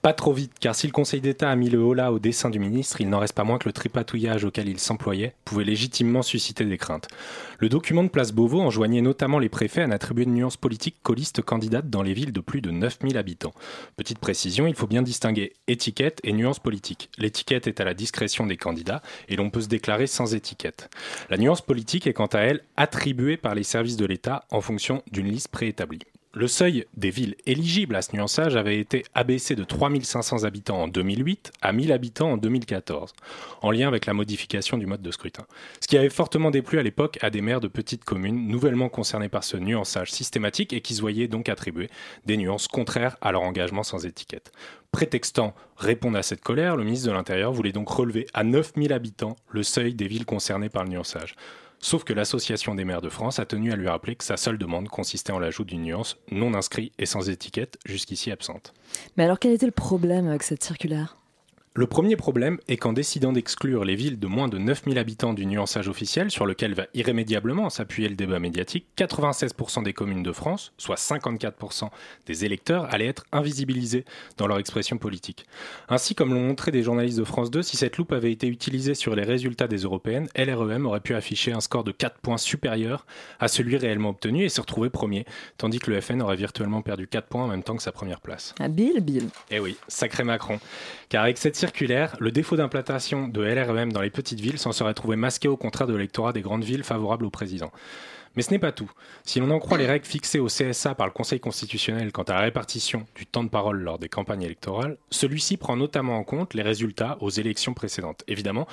Pas 0.00 0.12
trop 0.12 0.32
vite, 0.32 0.52
car 0.60 0.76
si 0.76 0.86
le 0.86 0.92
Conseil 0.92 1.20
d'État 1.20 1.50
a 1.50 1.56
mis 1.56 1.70
le 1.70 1.78
holà 1.78 2.12
au 2.12 2.20
dessin 2.20 2.50
du 2.50 2.60
ministre, 2.60 3.00
il 3.00 3.10
n'en 3.10 3.18
reste 3.18 3.34
pas 3.34 3.42
moins 3.42 3.58
que 3.58 3.68
le 3.68 3.72
tripatouillage 3.72 4.44
auquel 4.44 4.68
il 4.68 4.78
s'employait 4.78 5.34
pouvait 5.44 5.64
légitimement 5.64 6.22
susciter 6.22 6.64
des 6.64 6.78
craintes. 6.78 7.08
Le 7.58 7.68
document 7.68 8.04
de 8.04 8.08
Place 8.08 8.30
Beauvau 8.30 8.60
enjoignait 8.60 9.00
notamment 9.00 9.40
les 9.40 9.48
préfets 9.48 9.82
à 9.82 9.88
n'attribuer 9.88 10.24
de 10.24 10.30
nuances 10.30 10.56
politiques 10.56 10.98
qu'aux 11.02 11.14
listes 11.14 11.42
candidates 11.42 11.90
dans 11.90 12.02
les 12.02 12.14
villes 12.14 12.32
de 12.32 12.40
plus 12.40 12.60
de 12.60 12.70
9000 12.70 13.18
habitants. 13.18 13.54
Petite 13.96 14.20
précision, 14.20 14.68
il 14.68 14.76
faut 14.76 14.86
bien 14.86 15.02
distinguer 15.02 15.54
étiquette 15.66 16.20
et 16.22 16.32
nuance 16.32 16.60
politique. 16.60 17.10
L'étiquette 17.18 17.66
est 17.66 17.80
à 17.80 17.84
la 17.84 17.94
discrétion 17.94 18.46
des 18.46 18.56
candidats 18.56 19.02
et 19.28 19.34
l'on 19.34 19.50
peut 19.50 19.62
se 19.62 19.68
déclarer 19.68 20.06
sans 20.06 20.32
étiquette. 20.32 20.90
La 21.28 21.38
nuance 21.38 21.60
politique 21.60 22.06
est 22.06 22.12
quant 22.12 22.26
à 22.26 22.38
elle 22.38 22.62
attribuée 22.76 23.36
par 23.36 23.56
les 23.56 23.64
services 23.64 23.96
de 23.96 24.06
l'État 24.06 24.44
en 24.52 24.60
fonction 24.60 25.02
d'une 25.10 25.26
liste 25.26 25.48
préétablie. 25.48 26.04
Le 26.34 26.46
seuil 26.46 26.84
des 26.94 27.08
villes 27.08 27.36
éligibles 27.46 27.96
à 27.96 28.02
ce 28.02 28.14
nuançage 28.14 28.54
avait 28.54 28.78
été 28.78 29.02
abaissé 29.14 29.56
de 29.56 29.64
3500 29.64 30.44
habitants 30.44 30.82
en 30.82 30.86
2008 30.86 31.52
à 31.62 31.72
1000 31.72 31.90
habitants 31.90 32.32
en 32.32 32.36
2014, 32.36 33.14
en 33.62 33.70
lien 33.70 33.88
avec 33.88 34.04
la 34.04 34.12
modification 34.12 34.76
du 34.76 34.84
mode 34.84 35.00
de 35.00 35.10
scrutin. 35.10 35.46
Ce 35.80 35.88
qui 35.88 35.96
avait 35.96 36.10
fortement 36.10 36.50
déplu 36.50 36.78
à 36.78 36.82
l'époque 36.82 37.18
à 37.22 37.30
des 37.30 37.40
maires 37.40 37.62
de 37.62 37.68
petites 37.68 38.04
communes 38.04 38.46
nouvellement 38.46 38.90
concernés 38.90 39.30
par 39.30 39.42
ce 39.42 39.56
nuançage 39.56 40.12
systématique 40.12 40.74
et 40.74 40.82
qui 40.82 40.94
se 40.94 41.00
voyaient 41.00 41.28
donc 41.28 41.48
attribuer 41.48 41.88
des 42.26 42.36
nuances 42.36 42.68
contraires 42.68 43.16
à 43.22 43.32
leur 43.32 43.40
engagement 43.40 43.82
sans 43.82 44.04
étiquette. 44.04 44.52
Prétextant 44.92 45.54
répondre 45.78 46.18
à 46.18 46.22
cette 46.22 46.42
colère, 46.42 46.76
le 46.76 46.84
ministre 46.84 47.08
de 47.08 47.12
l'Intérieur 47.12 47.52
voulait 47.52 47.72
donc 47.72 47.88
relever 47.88 48.26
à 48.34 48.44
9000 48.44 48.92
habitants 48.92 49.36
le 49.48 49.62
seuil 49.62 49.94
des 49.94 50.08
villes 50.08 50.26
concernées 50.26 50.68
par 50.68 50.84
le 50.84 50.90
nuançage. 50.90 51.36
Sauf 51.80 52.04
que 52.04 52.12
l'Association 52.12 52.74
des 52.74 52.84
maires 52.84 53.02
de 53.02 53.08
France 53.08 53.38
a 53.38 53.46
tenu 53.46 53.72
à 53.72 53.76
lui 53.76 53.88
rappeler 53.88 54.16
que 54.16 54.24
sa 54.24 54.36
seule 54.36 54.58
demande 54.58 54.88
consistait 54.88 55.32
en 55.32 55.38
l'ajout 55.38 55.64
d'une 55.64 55.82
nuance 55.82 56.16
non 56.30 56.54
inscrite 56.54 56.92
et 56.98 57.06
sans 57.06 57.30
étiquette, 57.30 57.78
jusqu'ici 57.86 58.30
absente. 58.30 58.74
Mais 59.16 59.24
alors 59.24 59.38
quel 59.38 59.52
était 59.52 59.66
le 59.66 59.72
problème 59.72 60.28
avec 60.28 60.42
cette 60.42 60.64
circulaire? 60.64 61.16
Le 61.78 61.86
premier 61.86 62.16
problème 62.16 62.58
est 62.66 62.76
qu'en 62.76 62.92
décidant 62.92 63.30
d'exclure 63.30 63.84
les 63.84 63.94
villes 63.94 64.18
de 64.18 64.26
moins 64.26 64.48
de 64.48 64.58
9000 64.58 64.98
habitants 64.98 65.32
du 65.32 65.46
nuançage 65.46 65.86
officiel, 65.86 66.28
sur 66.28 66.44
lequel 66.44 66.74
va 66.74 66.86
irrémédiablement 66.92 67.70
s'appuyer 67.70 68.08
le 68.08 68.16
débat 68.16 68.40
médiatique, 68.40 68.84
96% 68.96 69.84
des 69.84 69.92
communes 69.92 70.24
de 70.24 70.32
France, 70.32 70.72
soit 70.76 70.96
54% 70.96 71.88
des 72.26 72.44
électeurs, 72.44 72.92
allaient 72.92 73.06
être 73.06 73.26
invisibilisés 73.30 74.04
dans 74.38 74.48
leur 74.48 74.58
expression 74.58 74.98
politique. 74.98 75.46
Ainsi, 75.88 76.16
comme 76.16 76.34
l'ont 76.34 76.48
montré 76.48 76.72
des 76.72 76.82
journalistes 76.82 77.20
de 77.20 77.22
France 77.22 77.48
2, 77.52 77.62
si 77.62 77.76
cette 77.76 77.96
loupe 77.96 78.10
avait 78.10 78.32
été 78.32 78.48
utilisée 78.48 78.96
sur 78.96 79.14
les 79.14 79.22
résultats 79.22 79.68
des 79.68 79.82
européennes, 79.82 80.26
LREM 80.36 80.84
aurait 80.84 80.98
pu 80.98 81.14
afficher 81.14 81.52
un 81.52 81.60
score 81.60 81.84
de 81.84 81.92
4 81.92 82.18
points 82.18 82.38
supérieur 82.38 83.06
à 83.38 83.46
celui 83.46 83.76
réellement 83.76 84.08
obtenu 84.08 84.42
et 84.42 84.48
se 84.48 84.60
retrouver 84.60 84.90
premier, 84.90 85.26
tandis 85.58 85.78
que 85.78 85.92
le 85.92 86.00
FN 86.00 86.22
aurait 86.22 86.34
virtuellement 86.34 86.82
perdu 86.82 87.06
4 87.06 87.28
points 87.28 87.44
en 87.44 87.48
même 87.48 87.62
temps 87.62 87.76
que 87.76 87.84
sa 87.84 87.92
première 87.92 88.20
place. 88.20 88.52
Ah, 88.58 88.66
Bill, 88.66 89.00
Bill. 89.00 89.28
Eh 89.52 89.60
oui, 89.60 89.76
sacré 89.86 90.24
Macron. 90.24 90.58
Car 91.08 91.22
avec 91.22 91.38
cette 91.38 91.54
le 92.18 92.30
défaut 92.30 92.56
d'implantation 92.56 93.28
de 93.28 93.42
LREM 93.42 93.92
dans 93.92 94.00
les 94.00 94.10
petites 94.10 94.40
villes 94.40 94.58
s'en 94.58 94.72
serait 94.72 94.94
trouvé 94.94 95.16
masqué 95.16 95.48
au 95.48 95.56
contraire 95.56 95.86
de 95.86 95.94
l'électorat 95.94 96.32
des 96.32 96.40
grandes 96.40 96.64
villes 96.64 96.84
favorables 96.84 97.24
au 97.24 97.30
président. 97.30 97.70
Mais 98.36 98.42
ce 98.42 98.50
n'est 98.50 98.58
pas 98.58 98.72
tout. 98.72 98.90
Si 99.24 99.40
l'on 99.40 99.50
en 99.50 99.58
croit 99.58 99.78
les 99.78 99.86
règles 99.86 100.06
fixées 100.06 100.38
au 100.38 100.46
CSA 100.46 100.94
par 100.94 101.06
le 101.06 101.12
Conseil 101.12 101.40
constitutionnel 101.40 102.12
quant 102.12 102.22
à 102.22 102.34
la 102.34 102.40
répartition 102.40 103.04
du 103.16 103.26
temps 103.26 103.42
de 103.42 103.48
parole 103.48 103.80
lors 103.80 103.98
des 103.98 104.08
campagnes 104.08 104.42
électorales, 104.42 104.96
celui-ci 105.10 105.56
prend 105.56 105.76
notamment 105.76 106.16
en 106.16 106.24
compte 106.24 106.54
les 106.54 106.62
résultats 106.62 107.16
aux 107.20 107.30
élections 107.30 107.74
précédentes. 107.74 108.22
Évidemment, 108.28 108.68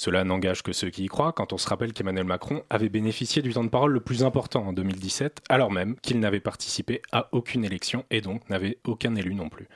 cela 0.00 0.24
n'engage 0.24 0.62
que 0.62 0.72
ceux 0.72 0.88
qui 0.88 1.04
y 1.04 1.08
croient 1.08 1.34
quand 1.34 1.52
on 1.52 1.58
se 1.58 1.68
rappelle 1.68 1.92
qu'Emmanuel 1.92 2.24
Macron 2.24 2.62
avait 2.70 2.88
bénéficié 2.88 3.42
du 3.42 3.52
temps 3.52 3.64
de 3.64 3.68
parole 3.68 3.92
le 3.92 4.00
plus 4.00 4.24
important 4.24 4.66
en 4.66 4.72
2017, 4.72 5.42
alors 5.50 5.70
même 5.70 5.96
qu'il 6.00 6.20
n'avait 6.20 6.40
participé 6.40 7.02
à 7.12 7.28
aucune 7.32 7.66
élection 7.66 8.06
et 8.10 8.22
donc 8.22 8.48
n'avait 8.48 8.78
aucun 8.86 9.14
élu 9.14 9.34
non 9.34 9.50
plus. 9.50 9.68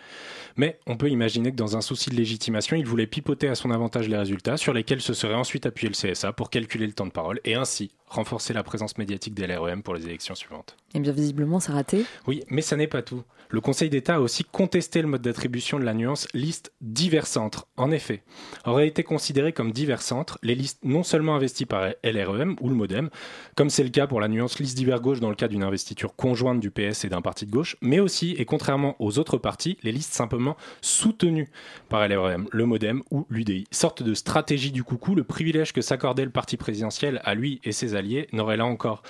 Mais 0.56 0.78
on 0.86 0.96
peut 0.96 1.10
imaginer 1.10 1.50
que 1.50 1.56
dans 1.56 1.76
un 1.76 1.82
souci 1.82 2.08
de 2.08 2.14
légitimation, 2.14 2.74
il 2.74 2.86
voulait 2.86 3.06
pipoter 3.06 3.48
à 3.48 3.54
son 3.54 3.70
avantage 3.70 4.08
les 4.08 4.16
résultats 4.16 4.56
sur 4.56 4.72
lesquels 4.72 5.02
se 5.02 5.12
serait 5.12 5.34
ensuite 5.34 5.66
appuyé 5.66 5.90
le 5.90 6.12
CSA 6.12 6.32
pour 6.32 6.48
calculer 6.48 6.86
le 6.86 6.94
temps 6.94 7.04
de 7.04 7.12
parole 7.12 7.38
et 7.44 7.54
ainsi 7.54 7.90
renforcer 8.08 8.54
la 8.54 8.62
présence 8.62 8.96
médiatique 8.96 9.34
des 9.34 9.46
LREM 9.46 9.82
pour 9.82 9.94
les 9.94 10.06
élections 10.06 10.34
suivantes. 10.34 10.74
Et 10.94 11.00
bien 11.00 11.12
visiblement, 11.12 11.60
ça 11.60 11.72
a 11.72 11.74
raté. 11.74 12.06
Oui, 12.26 12.44
mais 12.48 12.62
ça 12.62 12.76
n'est 12.76 12.86
pas 12.86 13.02
tout. 13.02 13.24
Le 13.54 13.60
Conseil 13.60 13.88
d'État 13.88 14.16
a 14.16 14.18
aussi 14.18 14.42
contesté 14.42 15.00
le 15.00 15.06
mode 15.06 15.22
d'attribution 15.22 15.78
de 15.78 15.84
la 15.84 15.94
nuance 15.94 16.26
liste 16.34 16.72
divers 16.80 17.28
centres. 17.28 17.68
En 17.76 17.92
effet, 17.92 18.24
auraient 18.64 18.88
été 18.88 19.04
considérés 19.04 19.52
comme 19.52 19.70
divers 19.70 20.02
centres 20.02 20.40
les 20.42 20.56
listes 20.56 20.80
non 20.82 21.04
seulement 21.04 21.36
investies 21.36 21.64
par 21.64 21.90
LREM 22.02 22.56
ou 22.60 22.68
le 22.68 22.74
MoDem, 22.74 23.10
comme 23.54 23.70
c'est 23.70 23.84
le 23.84 23.90
cas 23.90 24.08
pour 24.08 24.20
la 24.20 24.26
nuance 24.26 24.58
liste 24.58 24.76
divers 24.76 25.00
gauche 25.00 25.20
dans 25.20 25.28
le 25.28 25.36
cas 25.36 25.46
d'une 25.46 25.62
investiture 25.62 26.16
conjointe 26.16 26.58
du 26.58 26.72
PS 26.72 27.04
et 27.04 27.08
d'un 27.08 27.22
parti 27.22 27.46
de 27.46 27.52
gauche, 27.52 27.76
mais 27.80 28.00
aussi, 28.00 28.32
et 28.32 28.44
contrairement 28.44 28.96
aux 28.98 29.20
autres 29.20 29.38
partis, 29.38 29.78
les 29.84 29.92
listes 29.92 30.14
simplement 30.14 30.56
soutenues 30.80 31.48
par 31.88 32.08
LREM, 32.08 32.48
le 32.50 32.66
MoDem 32.66 33.04
ou 33.12 33.24
l'UDI. 33.30 33.68
Sorte 33.70 34.02
de 34.02 34.14
stratégie 34.14 34.72
du 34.72 34.82
coucou, 34.82 35.14
le 35.14 35.22
privilège 35.22 35.72
que 35.72 35.80
s'accordait 35.80 36.24
le 36.24 36.32
parti 36.32 36.56
présidentiel 36.56 37.20
à 37.22 37.36
lui 37.36 37.60
et 37.62 37.70
ses 37.70 37.94
alliés 37.94 38.26
n'aurait 38.32 38.56
là 38.56 38.66
encore 38.66 39.04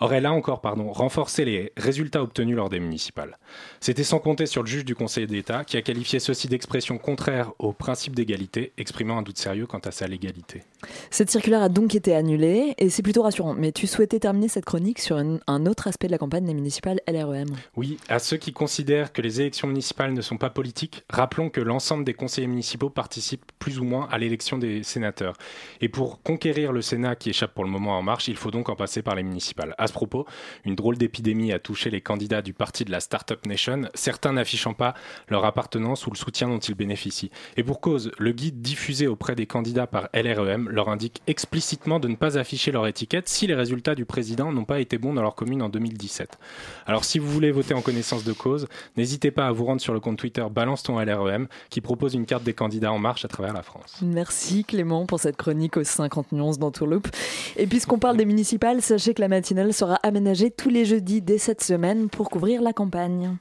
aurait 0.00 0.20
là 0.20 0.32
encore 0.32 0.60
pardon, 0.60 0.90
renforcé 0.92 1.44
les 1.44 1.72
résultats 1.76 2.22
obtenus 2.22 2.56
lors 2.56 2.68
des 2.68 2.80
municipales. 2.80 3.38
C'était 3.80 4.04
sans 4.04 4.18
compter 4.18 4.46
sur 4.46 4.62
le 4.62 4.68
juge 4.68 4.84
du 4.84 4.94
Conseil 4.94 5.26
d'État 5.26 5.64
qui 5.64 5.76
a 5.76 5.82
qualifié 5.82 6.18
ceci 6.18 6.48
d'expression 6.48 6.98
contraire 6.98 7.52
au 7.58 7.72
principe 7.72 8.14
d'égalité, 8.16 8.72
exprimant 8.78 9.18
un 9.18 9.22
doute 9.22 9.38
sérieux 9.38 9.66
quant 9.66 9.78
à 9.78 9.90
sa 9.90 10.06
légalité. 10.06 10.62
Cette 11.10 11.30
circulaire 11.30 11.62
a 11.62 11.68
donc 11.68 11.94
été 11.94 12.14
annulée 12.14 12.74
et 12.78 12.90
c'est 12.90 13.02
plutôt 13.02 13.22
rassurant. 13.22 13.54
Mais 13.54 13.72
tu 13.72 13.86
souhaitais 13.86 14.18
terminer 14.18 14.48
cette 14.48 14.64
chronique 14.64 14.98
sur 14.98 15.16
un, 15.16 15.66
autre 15.66 15.88
aspect 15.88 16.06
de 16.06 16.12
la 16.12 16.18
campagne 16.18 16.46
des 16.46 16.54
municipales 16.54 17.00
LREM. 17.06 17.48
Oui, 17.76 17.98
à 18.08 18.18
ceux 18.18 18.38
qui 18.38 18.52
considèrent 18.52 19.12
que 19.12 19.20
les 19.20 19.40
élections 19.40 19.68
municipales 19.68 20.12
ne 20.12 20.20
sont 20.22 20.38
pas 20.38 20.50
politiques, 20.50 21.04
rappelons 21.10 21.50
que 21.50 21.60
l'ensemble 21.60 22.04
des 22.04 22.14
conseillers 22.14 22.46
municipaux 22.46 22.88
participent 22.88 23.44
plus 23.58 23.78
ou 23.78 23.84
moins 23.84 24.08
à 24.10 24.18
l'élection 24.18 24.58
des 24.58 24.82
sénateurs. 24.82 25.34
Et 25.80 25.88
pour 25.88 26.22
conquérir 26.22 26.72
le 26.72 26.82
Sénat 26.82 27.16
qui 27.16 27.30
échappe 27.30 27.54
pour 27.54 27.64
le 27.64 27.70
moment 27.70 27.98
en 27.98 28.02
marche, 28.02 28.28
il 28.28 28.36
faut 28.36 28.50
donc 28.50 28.68
en 28.68 28.76
passer 28.76 29.02
par 29.02 29.14
les 29.14 29.22
municipales 29.22 29.74
ce 29.90 29.92
propos, 29.92 30.24
une 30.64 30.74
drôle 30.74 30.96
d'épidémie 30.96 31.52
a 31.52 31.58
touché 31.58 31.90
les 31.90 32.00
candidats 32.00 32.42
du 32.42 32.54
parti 32.54 32.84
de 32.84 32.90
la 32.90 33.00
Startup 33.00 33.44
Nation, 33.46 33.82
certains 33.94 34.32
n'affichant 34.32 34.72
pas 34.72 34.94
leur 35.28 35.44
appartenance 35.44 36.06
ou 36.06 36.10
le 36.10 36.16
soutien 36.16 36.48
dont 36.48 36.58
ils 36.58 36.74
bénéficient. 36.74 37.30
Et 37.56 37.62
pour 37.62 37.80
cause, 37.80 38.12
le 38.18 38.32
guide 38.32 38.62
diffusé 38.62 39.06
auprès 39.06 39.34
des 39.34 39.46
candidats 39.46 39.86
par 39.86 40.08
LREM 40.14 40.68
leur 40.70 40.88
indique 40.88 41.22
explicitement 41.26 42.00
de 42.00 42.08
ne 42.08 42.16
pas 42.16 42.38
afficher 42.38 42.72
leur 42.72 42.86
étiquette 42.86 43.28
si 43.28 43.46
les 43.46 43.54
résultats 43.54 43.94
du 43.94 44.04
président 44.04 44.52
n'ont 44.52 44.64
pas 44.64 44.80
été 44.80 44.96
bons 44.96 45.12
dans 45.12 45.22
leur 45.22 45.34
commune 45.34 45.62
en 45.62 45.68
2017. 45.68 46.38
Alors 46.86 47.04
si 47.04 47.18
vous 47.18 47.28
voulez 47.28 47.50
voter 47.50 47.74
en 47.74 47.82
connaissance 47.82 48.24
de 48.24 48.32
cause, 48.32 48.66
n'hésitez 48.96 49.30
pas 49.30 49.46
à 49.46 49.52
vous 49.52 49.64
rendre 49.64 49.80
sur 49.80 49.92
le 49.92 50.00
compte 50.00 50.18
Twitter 50.18 50.44
Balance 50.50 50.84
ton 50.84 50.98
LREM 50.98 51.48
qui 51.68 51.80
propose 51.80 52.14
une 52.14 52.26
carte 52.26 52.44
des 52.44 52.54
candidats 52.54 52.92
en 52.92 52.98
marche 52.98 53.24
à 53.24 53.28
travers 53.28 53.52
la 53.52 53.62
France. 53.62 53.96
Merci 54.02 54.64
Clément 54.64 55.06
pour 55.06 55.18
cette 55.18 55.36
chronique 55.36 55.76
aux 55.76 55.84
50 55.84 56.32
nuances 56.32 56.58
d'Entourloupe. 56.58 57.08
Et 57.56 57.66
puisqu'on 57.66 57.98
parle 57.98 58.16
des 58.16 58.24
municipales, 58.24 58.82
sachez 58.82 59.14
que 59.14 59.20
la 59.20 59.28
matinale 59.28 59.72
sera 59.80 59.94
aménagée 60.02 60.50
tous 60.50 60.68
les 60.68 60.84
jeudis 60.84 61.22
dès 61.22 61.38
cette 61.38 61.64
semaine 61.64 62.10
pour 62.10 62.28
couvrir 62.28 62.60
la 62.60 62.74
campagne. 62.74 63.38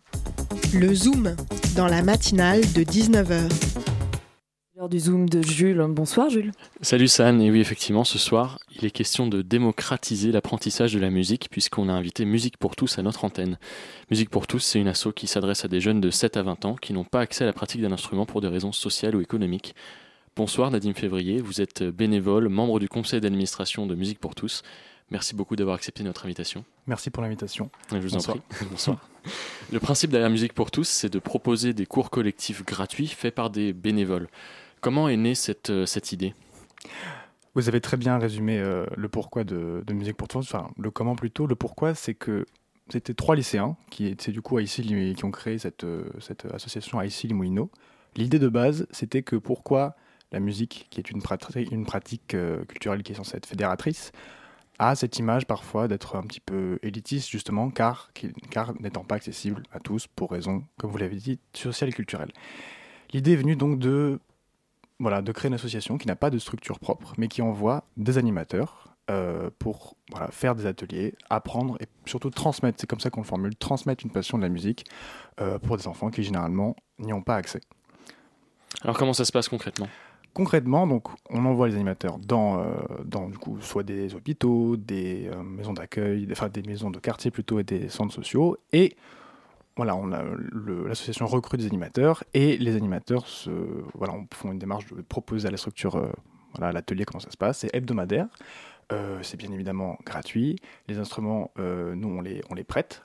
Le 0.74 0.94
Zoom, 0.96 1.36
dans 1.76 1.88
la 1.88 2.02
matinale 2.02 2.62
de 2.62 2.82
19h. 2.82 3.52
L'heure 4.78 4.88
du 4.88 5.00
Zoom 5.00 5.28
de 5.28 5.42
Jules. 5.42 5.86
Bonsoir 5.90 6.30
Jules. 6.30 6.54
Salut 6.80 7.10
San, 7.10 7.42
et 7.42 7.52
oui 7.52 7.60
effectivement 7.60 8.06
ce 8.06 8.18
soir 8.18 8.58
il 8.74 8.86
est 8.86 8.92
question 8.92 9.28
de 9.28 9.42
démocratiser 9.42 10.32
l'apprentissage 10.32 10.94
de 10.94 11.00
la 11.00 11.10
musique 11.10 11.50
puisqu'on 11.52 11.90
a 11.90 11.92
invité 11.92 12.24
Musique 12.24 12.56
pour 12.58 12.78
tous 12.78 12.98
à 12.98 13.02
notre 13.02 13.26
antenne. 13.26 13.58
Musique 14.10 14.30
pour 14.30 14.48
tous 14.48 14.60
c'est 14.60 14.80
une 14.80 14.88
asso 14.88 15.10
qui 15.14 15.28
s'adresse 15.28 15.66
à 15.66 15.68
des 15.68 15.82
jeunes 15.82 16.00
de 16.00 16.10
7 16.10 16.38
à 16.38 16.44
20 16.44 16.64
ans 16.64 16.76
qui 16.76 16.94
n'ont 16.94 17.04
pas 17.04 17.20
accès 17.20 17.44
à 17.44 17.48
la 17.48 17.54
pratique 17.54 17.82
d'un 17.82 17.92
instrument 17.92 18.26
pour 18.26 18.40
des 18.40 18.48
raisons 18.48 18.72
sociales 18.72 19.18
ou 19.18 19.20
économiques. 19.20 19.76
Bonsoir 20.38 20.72
Nadine 20.72 20.94
Février, 20.94 21.42
vous 21.42 21.60
êtes 21.60 21.84
bénévole, 21.84 22.48
membre 22.48 22.80
du 22.80 22.88
conseil 22.88 23.20
d'administration 23.20 23.86
de 23.88 23.96
Musique 23.96 24.20
pour 24.20 24.36
tous. 24.36 24.64
Merci 25.12 25.36
beaucoup 25.36 25.55
d'avoir 25.55 25.76
accepté 25.76 26.03
notre 26.03 26.26
invitation. 26.26 26.64
Merci 26.86 27.10
pour 27.10 27.24
l'invitation. 27.24 27.72
Je 27.91 27.97
vous 27.97 28.16
en 28.16 28.20
prie. 28.20 28.41
Bonsoir. 28.70 29.10
Le 29.72 29.80
principe 29.80 30.12
derrière 30.12 30.30
Musique 30.30 30.53
pour 30.53 30.70
tous, 30.70 30.88
c'est 30.88 31.10
de 31.10 31.20
proposer 31.20 31.74
des 31.74 31.88
cours 31.88 32.12
collectifs 32.12 32.64
gratuits 32.64 33.07
faits 33.07 33.34
par 33.34 33.49
des 33.49 33.74
bénévoles. 33.74 34.28
Comment 34.82 35.10
est 35.10 35.18
née 35.18 35.34
cette, 35.34 35.72
euh, 35.72 35.86
cette 35.88 36.12
idée? 36.12 36.36
Vous 37.55 37.68
avez 37.68 37.82
très 37.82 37.97
bien 37.97 38.20
résumé 38.20 38.60
euh, 38.60 38.86
le 38.95 39.10
pourquoi 39.10 39.43
de, 39.43 39.84
Musique 39.91 40.16
pour 40.16 40.28
tous, 40.28 40.41
enfin 40.41 40.70
le 40.78 40.91
comment 40.91 41.16
plutôt. 41.16 41.47
Le 41.47 41.55
pourquoi, 41.55 41.95
c'est 41.95 42.14
que 42.14 42.45
c'était 42.89 43.16
trois 43.16 43.36
lycéens 43.36 43.76
qui 43.89 44.05
étaient 44.05 44.32
du 44.32 44.41
coup 44.41 44.57
à 44.57 44.62
ici 44.62 44.84
qui 44.84 45.26
ont 45.26 45.32
créé 45.32 45.57
cette, 45.57 45.84
euh, 45.84 46.03
cette 46.20 46.45
association 46.53 46.99
à 46.99 47.05
ici 47.05 47.28
Limouino. 47.28 47.72
L'idée 48.16 48.39
de 48.39 48.47
base, 48.47 48.88
c'était 48.91 49.24
que 49.24 49.36
pourquoi 49.36 49.95
la 50.32 50.39
musique, 50.39 50.88
qui 50.91 50.99
est 50.99 51.10
une, 51.10 51.22
pratique, 51.24 51.72
une 51.72 51.86
pratique 51.86 52.36
culturelle 52.68 53.01
qui 53.01 53.14
est 53.14 53.16
censée 53.16 53.38
être 53.38 53.47
fédératrice, 53.47 54.12
a 54.80 54.96
cette 54.96 55.20
image 55.20 55.46
parfois 55.46 55.88
d'être 55.88 56.16
un 56.16 56.24
petit 56.24 56.40
peu 56.40 56.80
élitiste 56.82 57.30
justement, 57.30 57.70
car, 57.70 58.12
car 58.50 58.74
n'étant 58.82 59.04
pas 59.04 59.16
accessible 59.16 59.64
à 59.72 59.80
tous 59.80 60.08
pour 60.08 60.32
raisons, 60.32 60.64
comme 60.78 60.90
vous 60.90 60.98
l'avez 60.98 61.18
dit, 61.18 61.40
sociales 61.54 61.90
et 61.90 61.94
culturelles. 61.94 62.32
L'idée 63.12 63.34
est 63.34 63.38
venue 63.38 63.56
donc 63.56 63.80
de 63.80 64.20
voilà, 65.00 65.22
de 65.22 65.32
créer 65.32 65.48
une 65.48 65.56
association 65.56 65.98
qui 65.98 66.08
n'a 66.08 66.16
pas 66.16 66.30
de 66.30 66.40
structure 66.40 66.80
propre, 66.80 67.14
mais 67.18 67.28
qui 67.28 67.42
envoie 67.42 67.86
des 67.96 68.18
animateurs 68.18 68.96
euh, 69.10 69.50
pour 69.58 69.96
voilà, 70.12 70.30
faire 70.30 70.56
des 70.56 70.66
ateliers, 70.66 71.16
apprendre 71.30 71.78
et 71.80 71.86
surtout 72.06 72.30
transmettre, 72.30 72.80
c'est 72.80 72.88
comme 72.88 73.00
ça 73.00 73.10
qu'on 73.10 73.22
le 73.22 73.26
formule, 73.26 73.56
transmettre 73.56 74.04
une 74.06 74.12
passion 74.12 74.38
de 74.38 74.44
la 74.44 74.50
musique 74.50 74.86
euh, 75.40 75.58
pour 75.58 75.78
des 75.78 75.88
enfants 75.88 76.10
qui 76.10 76.22
généralement 76.22 76.76
n'y 77.00 77.14
ont 77.14 77.22
pas 77.22 77.36
accès. 77.36 77.62
Alors 78.82 78.98
comment 78.98 79.14
ça 79.14 79.26
se 79.26 79.32
passe 79.32 79.48
concrètement? 79.48 79.88
Concrètement, 80.34 80.88
donc, 80.88 81.08
on 81.30 81.46
envoie 81.46 81.68
les 81.68 81.76
animateurs 81.76 82.18
dans, 82.20 82.60
euh, 82.60 82.66
dans 83.04 83.28
du 83.28 83.38
coup, 83.38 83.60
soit 83.62 83.84
des 83.84 84.16
hôpitaux, 84.16 84.78
des 84.78 85.30
maisons 85.44 85.74
d'accueil, 85.74 86.28
enfin 86.32 86.50
des 86.50 86.62
maisons 86.62 86.92
de 86.92 87.00
quartier 87.00 87.32
plutôt 87.32 87.60
et 87.60 87.64
des 87.64 87.90
centres 87.90 88.14
sociaux, 88.14 88.58
et 88.72 88.96
voilà, 89.80 89.98
l'association 90.88 91.26
recrute 91.26 91.62
des 91.62 91.68
animateurs 91.68 92.26
et 92.34 92.58
les 92.58 92.76
animateurs 92.76 93.26
se, 93.28 93.50
voilà, 93.94 94.14
on 94.14 94.28
font 94.34 94.52
une 94.52 94.60
démarche 94.60 94.86
de 94.88 95.02
proposer 95.02 95.48
à 95.48 95.52
la 95.52 95.58
structure, 95.58 95.96
euh, 95.96 96.12
voilà, 96.54 96.74
l'atelier 96.74 97.06
comment 97.06 97.22
ça 97.22 97.32
se 97.32 97.38
passe. 97.38 97.60
C'est 97.60 97.74
hebdomadaire, 97.74 98.28
euh, 98.92 99.20
c'est 99.22 99.38
bien 99.38 99.50
évidemment 99.54 99.98
gratuit. 100.06 100.58
Les 100.90 100.98
instruments, 100.98 101.52
euh, 101.60 101.96
nous 101.96 102.10
on 102.10 102.20
les, 102.20 102.42
on 102.50 102.56
les 102.56 102.66
prête. 102.66 103.04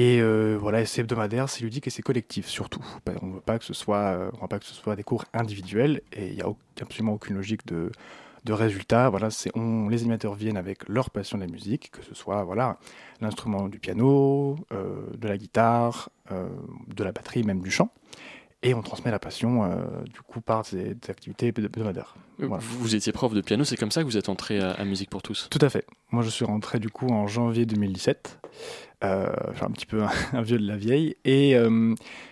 Et 0.00 0.22
voilà, 0.56 0.86
c'est 0.86 1.02
hebdomadaire, 1.02 1.48
c'est 1.48 1.62
ludique 1.62 1.86
et 1.86 1.90
c'est 1.90 2.02
collectif 2.02 2.46
surtout. 2.46 2.84
On 3.20 3.26
ne 3.26 3.34
veut 3.34 3.40
pas 3.40 3.58
que 3.58 3.64
ce 3.64 3.74
soit, 3.74 4.30
on 4.38 4.42
veut 4.42 4.48
pas 4.48 4.58
que 4.58 4.64
ce 4.64 4.74
soit 4.74 4.96
des 4.96 5.02
cours 5.02 5.24
individuels 5.34 6.00
et 6.12 6.28
il 6.28 6.34
n'y 6.36 6.42
a 6.42 6.46
absolument 6.80 7.12
aucune 7.12 7.36
logique 7.36 7.66
de 7.66 7.90
de 8.44 8.52
résultats. 8.52 9.08
Voilà, 9.08 9.30
c'est 9.30 9.50
on, 9.56 9.88
les 9.88 10.00
animateurs 10.00 10.34
viennent 10.34 10.56
avec 10.56 10.88
leur 10.88 11.10
passion 11.10 11.38
de 11.38 11.44
la 11.44 11.50
musique, 11.50 11.90
que 11.90 12.04
ce 12.04 12.14
soit 12.14 12.44
voilà 12.44 12.78
l'instrument 13.20 13.68
du 13.68 13.78
piano, 13.78 14.56
euh, 14.72 15.02
de 15.16 15.28
la 15.28 15.36
guitare, 15.36 16.10
euh, 16.32 16.48
de 16.88 17.04
la 17.04 17.12
batterie, 17.12 17.42
même 17.42 17.60
du 17.60 17.70
chant. 17.70 17.90
Et 18.62 18.74
on 18.74 18.82
transmet 18.82 19.10
la 19.10 19.18
passion 19.18 19.64
euh, 19.64 20.02
du 20.04 20.20
coup 20.20 20.42
par 20.42 20.66
ces, 20.66 20.94
activités 21.08 21.48
hebdomadaires. 21.48 22.14
Voilà. 22.38 22.62
Vous 22.62 22.94
étiez 22.94 23.10
prof 23.10 23.32
de 23.32 23.40
piano, 23.40 23.64
c'est 23.64 23.76
comme 23.76 23.90
ça 23.90 24.02
que 24.02 24.06
vous 24.06 24.18
êtes 24.18 24.28
entré 24.28 24.60
à, 24.60 24.84
Musique 24.84 25.08
pour 25.08 25.22
tous? 25.22 25.48
Tout 25.50 25.58
à 25.62 25.70
fait. 25.70 25.86
Moi 26.10 26.22
je 26.22 26.28
suis 26.28 26.44
rentré 26.44 26.78
du 26.78 26.90
coup 26.90 27.08
en 27.08 27.26
janvier 27.26 27.64
2017. 27.64 28.38
Euh, 29.02 29.32
un 29.62 29.70
petit 29.70 29.86
peu 29.86 30.02
un, 30.32 30.42
vieux 30.42 30.58
de 30.58 30.66
la 30.66 30.76
vieille. 30.76 31.16
Et 31.24 31.56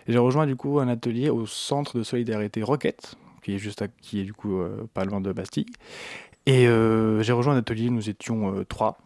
j'ai 0.06 0.18
rejoint 0.18 0.46
du 0.46 0.56
coup 0.56 0.80
un 0.80 0.88
atelier 0.88 1.30
au 1.30 1.46
centre 1.46 1.98
de 1.98 2.02
solidarité 2.02 2.62
Roquette, 2.62 3.16
qui 3.42 3.54
est 3.54 3.58
juste 3.58 3.82
qui 4.02 4.20
est 4.20 4.24
du 4.24 4.34
coup 4.34 4.60
euh, 4.60 4.86
pas 4.92 5.04
loin 5.04 5.20
de 5.20 5.32
Bastille. 5.32 5.66
Et 6.46 6.68
euh, 6.68 7.22
j'ai 7.22 7.32
rejoint 7.32 7.54
un 7.54 7.58
atelier, 7.58 7.88
nous 7.90 8.10
étions 8.10 8.54
euh, 8.54 8.64
trois. 8.64 8.98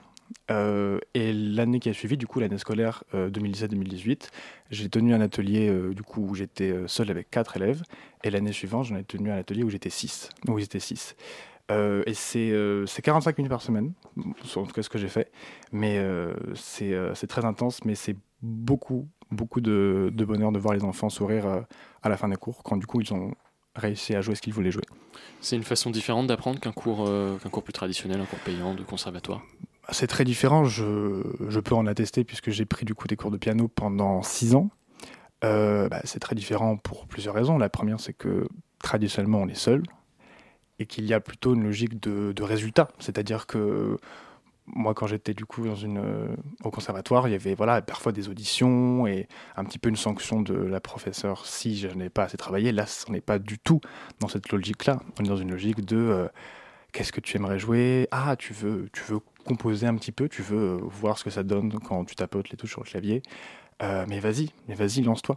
et 0.49 1.33
l'année 1.33 1.81
qui 1.81 1.89
a 1.89 1.93
suivi, 1.93 2.17
du 2.17 2.27
coup, 2.27 2.41
l'année 2.41 2.59
scolaire 2.59 3.05
2017-2018, 3.15 4.29
j'ai 4.71 4.89
tenu 4.89 5.15
un 5.15 5.21
atelier 5.21 5.71
du 5.95 6.03
coup 6.03 6.27
où 6.29 6.35
j'étais 6.35 6.75
seul 6.87 7.11
avec 7.11 7.31
quatre 7.31 7.57
élèves. 7.57 7.83
Et 8.25 8.31
l'année 8.31 8.53
suivante, 8.53 8.87
j'en 8.87 8.97
ai 8.97 9.05
tenu 9.05 9.31
un 9.31 9.37
atelier 9.37 9.63
où 9.63 9.71
j'étais 9.71 9.91
six. 9.91 10.29
Où 10.49 10.59
ils 10.59 10.65
étaient 10.65 10.81
six. 10.81 11.17
Et 12.07 12.15
c'est 12.15 13.03
45 13.03 13.39
minutes 13.39 13.51
par 13.51 13.63
semaine, 13.63 13.93
en 14.19 14.33
tout 14.65 14.73
cas 14.73 14.83
ce 14.83 14.89
que 14.89 14.99
j'ai 14.99 15.09
fait. 15.09 15.31
Mais 15.73 16.05
c'est 16.55 17.27
très 17.29 17.45
intense, 17.45 17.85
mais 17.85 17.95
c'est 17.95 18.17
beaucoup, 18.43 19.09
beaucoup 19.31 19.61
de, 19.61 20.11
de, 20.13 20.25
bonheur 20.25 20.53
de 20.53 20.59
voir 20.59 20.75
les 20.75 20.85
enfants 20.85 21.09
sourire 21.09 21.65
à 22.03 22.09
la 22.09 22.17
fin 22.17 22.29
des 22.29 22.37
cours, 22.37 22.63
quand 22.63 22.77
du 22.77 22.87
coup 22.87 23.01
ils 23.01 23.13
ont 23.13 23.33
réussi 23.75 24.15
à 24.15 24.21
jouer 24.21 24.35
ce 24.35 24.43
qu'il 24.43 24.53
voulait 24.53 24.71
jouer. 24.71 24.85
C'est 25.41 25.57
une 25.57 25.63
façon 25.63 25.91
différente 25.91 26.27
d'apprendre 26.27 26.61
qu'un 26.61 26.73
cours, 26.73 27.07
euh, 27.07 27.37
qu'un 27.39 27.49
cours 27.49 27.63
plus 27.63 27.73
traditionnel, 27.73 28.21
un 28.21 28.25
cours 28.25 28.39
payant 28.41 28.75
de 28.75 28.83
conservatoire? 28.83 29.43
C'est 29.91 30.07
très 30.07 30.25
différent, 30.25 30.65
je, 30.65 31.23
je, 31.49 31.61
peux 31.61 31.75
en 31.75 31.87
attester 31.87 32.25
puisque 32.25 32.51
j'ai 32.51 32.65
pris 32.65 32.85
du 32.85 32.95
coup 32.95 33.09
des 33.09 33.17
cours 33.17 33.31
de 33.31 33.37
piano 33.37 33.69
pendant 33.69 34.23
six 34.23 34.55
ans. 34.55 34.71
Euh, 35.45 35.89
bah, 35.89 36.01
c'est 36.05 36.21
très 36.21 36.37
différent 36.37 36.77
pour 36.77 37.07
plusieurs 37.07 37.35
raisons. 37.35 37.59
La 37.59 37.69
première, 37.69 37.99
c'est 37.99 38.13
que 38.13 38.47
traditionnellement, 38.79 39.39
on 39.39 39.49
est 39.49 39.55
seul 39.55 39.83
et 40.79 40.87
qu'il 40.87 41.05
y 41.05 41.15
a 41.15 41.21
plutôt 41.21 41.55
une 41.55 41.63
logique 41.65 42.01
de, 42.01 42.33
de 42.33 42.43
résultat. 42.43 42.89
C'est-à-dire 42.99 43.47
que 43.47 43.99
moi, 44.67 44.95
quand 44.95 45.07
j'étais 45.07 45.35
du 45.35 45.45
coup 45.45 45.67
dans 45.67 45.77
euh, 45.85 46.29
au 46.65 46.71
conservatoire, 46.71 47.29
il 47.29 47.33
y 47.33 47.35
avait 47.35 47.55
voilà, 47.55 47.83
parfois 47.83 48.13
des 48.13 48.29
auditions 48.29 49.07
et 49.07 49.29
un 49.57 49.65
petit 49.65 49.79
peu 49.79 49.89
une 49.89 49.97
sanction 49.97 50.41
de 50.41 50.55
la 50.55 50.81
professeure 50.81 51.47
si 51.47 51.77
je 51.77 51.89
n'ai 51.89 52.11
pas 52.11 52.25
assez 52.25 52.37
travaillé. 52.37 52.73
Là, 52.73 52.87
on 53.09 53.13
n'est 53.13 53.21
pas 53.21 53.39
du 53.39 53.59
tout 53.59 53.81
dans 54.21 54.29
cette 54.29 54.51
logique-là. 54.51 55.01
On 55.19 55.25
est 55.25 55.29
dans 55.29 55.37
une 55.37 55.51
logique 55.51 55.85
de 55.85 55.97
euh, 55.97 56.29
qu'est-ce 56.93 57.13
que 57.13 57.21
tu 57.21 57.37
aimerais 57.37 57.59
jouer? 57.59 58.09
Ah, 58.13 58.37
tu 58.37 58.53
veux, 58.53 58.89
tu 58.93 59.03
veux 59.03 59.21
composer 59.45 59.87
un 59.87 59.97
petit 59.97 60.13
peu, 60.13 60.29
tu 60.29 60.43
veux 60.43 60.77
euh, 60.77 60.81
voir 60.83 61.19
ce 61.19 61.25
que 61.25 61.31
ça 61.31 61.43
donne 61.43 61.73
quand 61.81 62.05
tu 62.05 62.15
tapotes 62.15 62.51
les 62.51 62.57
touches 62.57 62.71
sur 62.73 62.83
le 62.83 62.89
clavier. 62.89 63.23
mais 63.81 64.21
vas-y, 64.21 64.51
mais 64.69 64.75
vas-y, 64.75 65.03
lance-toi. 65.03 65.37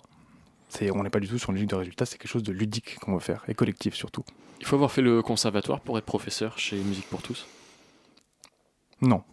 On 0.81 1.03
n'est 1.03 1.09
pas 1.09 1.19
du 1.19 1.27
tout 1.27 1.37
sur 1.37 1.49
une 1.49 1.55
logique 1.55 1.69
de 1.69 1.75
résultat, 1.75 2.05
c'est 2.05 2.17
quelque 2.17 2.31
chose 2.31 2.43
de 2.43 2.51
ludique 2.51 2.97
qu'on 2.99 3.13
veut 3.13 3.19
faire, 3.19 3.43
et 3.47 3.53
collectif 3.53 3.95
surtout. 3.95 4.23
Il 4.59 4.65
faut 4.65 4.75
avoir 4.75 4.91
fait 4.91 5.01
le 5.01 5.21
conservatoire 5.21 5.81
pour 5.81 5.97
être 5.97 6.05
professeur 6.05 6.57
chez 6.57 6.77
Musique 6.77 7.07
pour 7.07 7.21
tous? 7.21 7.45
Non. 9.01 9.23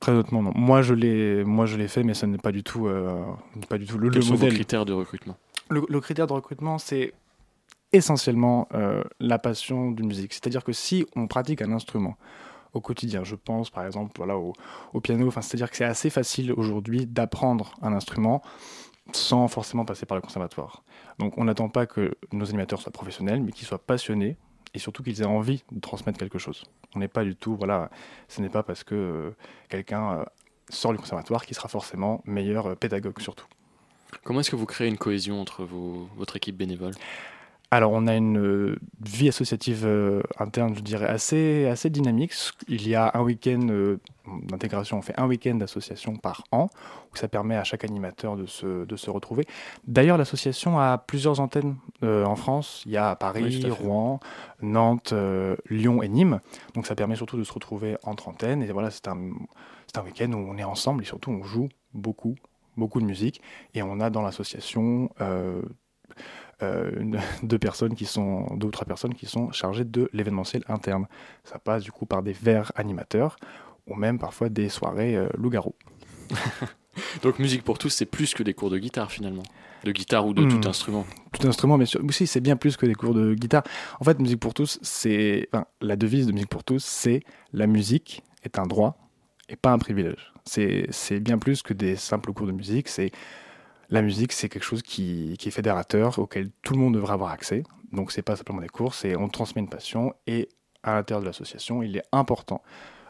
Très 0.00 0.12
honnêtement, 0.12 0.42
non. 0.42 0.52
Moi, 0.54 0.82
je 0.82 0.92
l'ai, 0.92 1.44
moi, 1.44 1.66
je 1.66 1.76
l'ai 1.76 1.88
fait, 1.88 2.02
mais 2.02 2.14
ce 2.14 2.26
n'est 2.26 2.38
pas 2.38 2.52
du 2.52 2.62
tout, 2.62 2.86
euh, 2.86 3.24
pas 3.68 3.78
du 3.78 3.86
tout 3.86 3.98
le, 3.98 4.10
Quels 4.10 4.22
sont 4.22 4.32
modèle. 4.32 4.50
Vos 4.50 4.54
critères 4.54 4.84
de 4.84 4.92
recrutement? 4.92 5.36
Le, 5.70 6.00
critère 6.00 6.26
de 6.26 6.32
recrutement, 6.32 6.78
c'est 6.78 7.14
essentiellement 7.92 8.68
euh, 8.74 9.02
la 9.20 9.38
passion 9.38 9.90
d'une 9.90 10.06
musique. 10.06 10.34
C'est-à-dire 10.34 10.64
que 10.64 10.72
si 10.72 11.06
on 11.16 11.26
pratique 11.26 11.62
un 11.62 11.72
instrument 11.72 12.16
au 12.74 12.80
quotidien, 12.80 13.24
je 13.24 13.36
pense 13.36 13.70
par 13.70 13.86
exemple 13.86 14.12
voilà, 14.16 14.36
au, 14.36 14.52
au 14.92 15.00
piano, 15.00 15.26
enfin, 15.26 15.40
c'est-à-dire 15.40 15.70
que 15.70 15.76
c'est 15.76 15.84
assez 15.84 16.10
facile 16.10 16.52
aujourd'hui 16.52 17.06
d'apprendre 17.06 17.72
un 17.80 17.94
instrument 17.94 18.42
sans 19.12 19.48
forcément 19.48 19.84
passer 19.84 20.06
par 20.06 20.16
le 20.16 20.22
conservatoire. 20.22 20.82
Donc 21.18 21.38
on 21.38 21.44
n'attend 21.44 21.68
pas 21.68 21.86
que 21.86 22.16
nos 22.32 22.48
animateurs 22.48 22.80
soient 22.80 22.92
professionnels, 22.92 23.42
mais 23.42 23.52
qu'ils 23.52 23.66
soient 23.66 23.78
passionnés 23.78 24.36
et 24.74 24.78
surtout 24.78 25.02
qu'ils 25.02 25.22
aient 25.22 25.26
envie 25.26 25.64
de 25.72 25.80
transmettre 25.80 26.18
quelque 26.18 26.38
chose. 26.38 26.64
On 26.94 26.98
n'est 26.98 27.08
pas 27.08 27.24
du 27.24 27.36
tout, 27.36 27.56
voilà, 27.56 27.90
ce 28.28 28.40
n'est 28.40 28.48
pas 28.48 28.62
parce 28.62 28.84
que 28.84 28.94
euh, 28.94 29.30
quelqu'un 29.68 30.12
euh, 30.12 30.24
sort 30.68 30.92
du 30.92 30.98
conservatoire 30.98 31.46
qu'il 31.46 31.56
sera 31.56 31.68
forcément 31.68 32.22
meilleur 32.26 32.66
euh, 32.66 32.74
pédagogue 32.74 33.20
surtout. 33.20 33.46
Comment 34.22 34.40
est-ce 34.40 34.50
que 34.50 34.56
vous 34.56 34.66
créez 34.66 34.88
une 34.88 34.98
cohésion 34.98 35.40
entre 35.40 35.64
votre 35.64 36.36
équipe 36.36 36.56
bénévole? 36.56 36.94
Alors, 37.72 37.90
on 37.92 38.06
a 38.06 38.14
une 38.14 38.38
euh, 38.38 38.78
vie 39.00 39.28
associative 39.28 39.82
euh, 39.84 40.22
interne, 40.38 40.76
je 40.76 40.82
dirais, 40.82 41.06
assez, 41.06 41.66
assez 41.66 41.90
dynamique. 41.90 42.32
Il 42.68 42.86
y 42.86 42.94
a 42.94 43.10
un 43.14 43.22
week-end 43.22 43.66
euh, 43.70 43.98
d'intégration, 44.44 44.98
on 44.98 45.02
fait 45.02 45.18
un 45.18 45.26
week-end 45.26 45.56
d'association 45.56 46.14
par 46.14 46.44
an, 46.52 46.68
où 47.12 47.16
ça 47.16 47.26
permet 47.26 47.56
à 47.56 47.64
chaque 47.64 47.82
animateur 47.82 48.36
de 48.36 48.46
se, 48.46 48.84
de 48.84 48.96
se 48.96 49.10
retrouver. 49.10 49.46
D'ailleurs, 49.88 50.16
l'association 50.16 50.78
a 50.78 50.96
plusieurs 50.96 51.40
antennes 51.40 51.76
en 52.02 52.36
France. 52.36 52.84
Il 52.86 52.92
y 52.92 52.96
a 52.96 53.16
Paris, 53.16 53.68
Rouen, 53.68 54.20
Nantes, 54.62 55.12
Lyon 55.68 56.02
et 56.02 56.08
Nîmes. 56.08 56.40
Donc, 56.74 56.86
ça 56.86 56.94
permet 56.94 57.16
surtout 57.16 57.36
de 57.36 57.44
se 57.44 57.52
retrouver 57.52 57.96
entre 58.04 58.28
antennes. 58.28 58.62
Et 58.62 58.70
voilà, 58.70 58.90
c'est 58.92 59.08
un, 59.08 59.32
un 59.96 60.02
week-end 60.02 60.32
où 60.32 60.38
on 60.38 60.56
est 60.56 60.64
ensemble 60.64 61.02
et 61.02 61.06
surtout 61.06 61.30
on 61.30 61.42
joue 61.42 61.68
beaucoup, 61.94 62.36
beaucoup 62.76 63.00
de 63.00 63.06
musique. 63.06 63.40
Et 63.74 63.82
on 63.82 63.98
a 63.98 64.10
dans 64.10 64.22
l'association 64.22 65.10
euh, 66.62 66.90
deux 67.42 67.58
personnes 67.58 67.94
qui 67.94 68.04
sont, 68.04 68.46
deux 68.56 68.68
ou 68.68 68.70
trois 68.70 68.86
personnes 68.86 69.14
qui 69.14 69.26
sont 69.26 69.52
chargées 69.52 69.84
de 69.84 70.08
l'événementiel 70.12 70.62
interne. 70.68 71.06
Ça 71.44 71.58
passe 71.58 71.82
du 71.82 71.92
coup 71.92 72.06
par 72.06 72.22
des 72.22 72.32
verres 72.32 72.72
animateurs 72.76 73.36
ou 73.86 73.94
même 73.94 74.18
parfois 74.18 74.48
des 74.48 74.68
soirées 74.68 75.16
euh, 75.16 75.28
loup-garou. 75.36 75.74
Donc 77.22 77.38
musique 77.38 77.62
pour 77.62 77.78
tous, 77.78 77.90
c'est 77.90 78.06
plus 78.06 78.32
que 78.34 78.42
des 78.42 78.54
cours 78.54 78.70
de 78.70 78.78
guitare 78.78 79.12
finalement, 79.12 79.42
de 79.84 79.92
guitare 79.92 80.26
ou 80.26 80.32
de 80.32 80.44
tout 80.44 80.56
hmm. 80.56 80.68
instrument. 80.68 81.06
Tout 81.38 81.46
instrument, 81.46 81.76
mais 81.76 81.84
aussi 81.96 82.26
c'est 82.26 82.40
bien 82.40 82.56
plus 82.56 82.76
que 82.76 82.86
des 82.86 82.94
cours 82.94 83.12
de 83.12 83.34
guitare. 83.34 83.64
En 84.00 84.04
fait, 84.04 84.18
musique 84.18 84.40
pour 84.40 84.54
tous, 84.54 84.78
c'est 84.80 85.50
la 85.82 85.96
devise 85.96 86.26
de 86.26 86.32
musique 86.32 86.48
pour 86.48 86.64
tous, 86.64 86.82
c'est 86.82 87.22
la 87.52 87.66
musique 87.66 88.22
est 88.44 88.58
un 88.58 88.66
droit 88.66 88.96
et 89.50 89.56
pas 89.56 89.72
un 89.72 89.78
privilège. 89.78 90.32
C'est 90.44 91.20
bien 91.20 91.38
plus 91.38 91.62
que 91.62 91.74
des 91.74 91.96
simples 91.96 92.32
cours 92.32 92.46
de 92.46 92.52
musique. 92.52 92.88
C'est 92.88 93.10
la 93.90 94.02
musique, 94.02 94.32
c'est 94.32 94.48
quelque 94.48 94.64
chose 94.64 94.82
qui, 94.82 95.36
est 95.40 95.50
fédérateur, 95.50 96.18
auquel 96.18 96.50
tout 96.62 96.74
le 96.74 96.80
monde 96.80 96.94
devrait 96.94 97.14
avoir 97.14 97.30
accès. 97.30 97.62
Donc, 97.92 98.12
c'est 98.12 98.22
pas 98.22 98.36
simplement 98.36 98.60
des 98.60 98.68
cours, 98.68 98.94
c'est 98.94 99.16
on 99.16 99.28
transmet 99.28 99.62
une 99.62 99.68
passion 99.68 100.14
et 100.26 100.48
à 100.82 100.94
l'intérieur 100.94 101.20
de 101.20 101.26
l'association, 101.26 101.82
il 101.82 101.96
est 101.96 102.04
important 102.12 102.62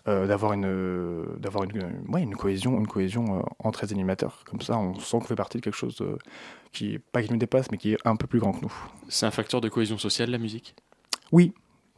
d'avoir 0.07 0.53
une, 0.53 1.27
d'avoir 1.39 1.65
une, 1.65 2.05
ouais, 2.09 2.23
une 2.23 2.37
cohésion, 2.37 2.79
une 2.79 2.87
cohésion 2.87 3.45
entre 3.59 3.85
les 3.85 3.93
animateurs. 3.93 4.45
Comme 4.45 4.61
ça, 4.61 4.79
on 4.79 4.95
sent 5.01 5.19
qu'on 5.19 5.25
fait 5.25 5.35
partie 5.35 5.59
de 5.59 5.63
quelque 5.63 5.75
chose 5.75 6.01
qui, 6.71 7.01
pas 7.01 7.23
qui 7.25 7.33
nous 7.33 7.39
dépasse, 7.39 7.73
mais 7.73 7.77
qui 7.77 7.95
est 7.95 7.99
un 8.05 8.15
peu 8.15 8.29
plus 8.29 8.39
grand 8.39 8.53
que 8.53 8.61
nous. 8.63 8.73
C'est 9.09 9.27
un 9.27 9.33
facteur 9.33 9.61
de 9.61 9.69
cohésion 9.69 9.99
sociale, 9.99 10.31
la 10.31 10.39
musique? 10.39 10.77
Oui, 11.33 11.53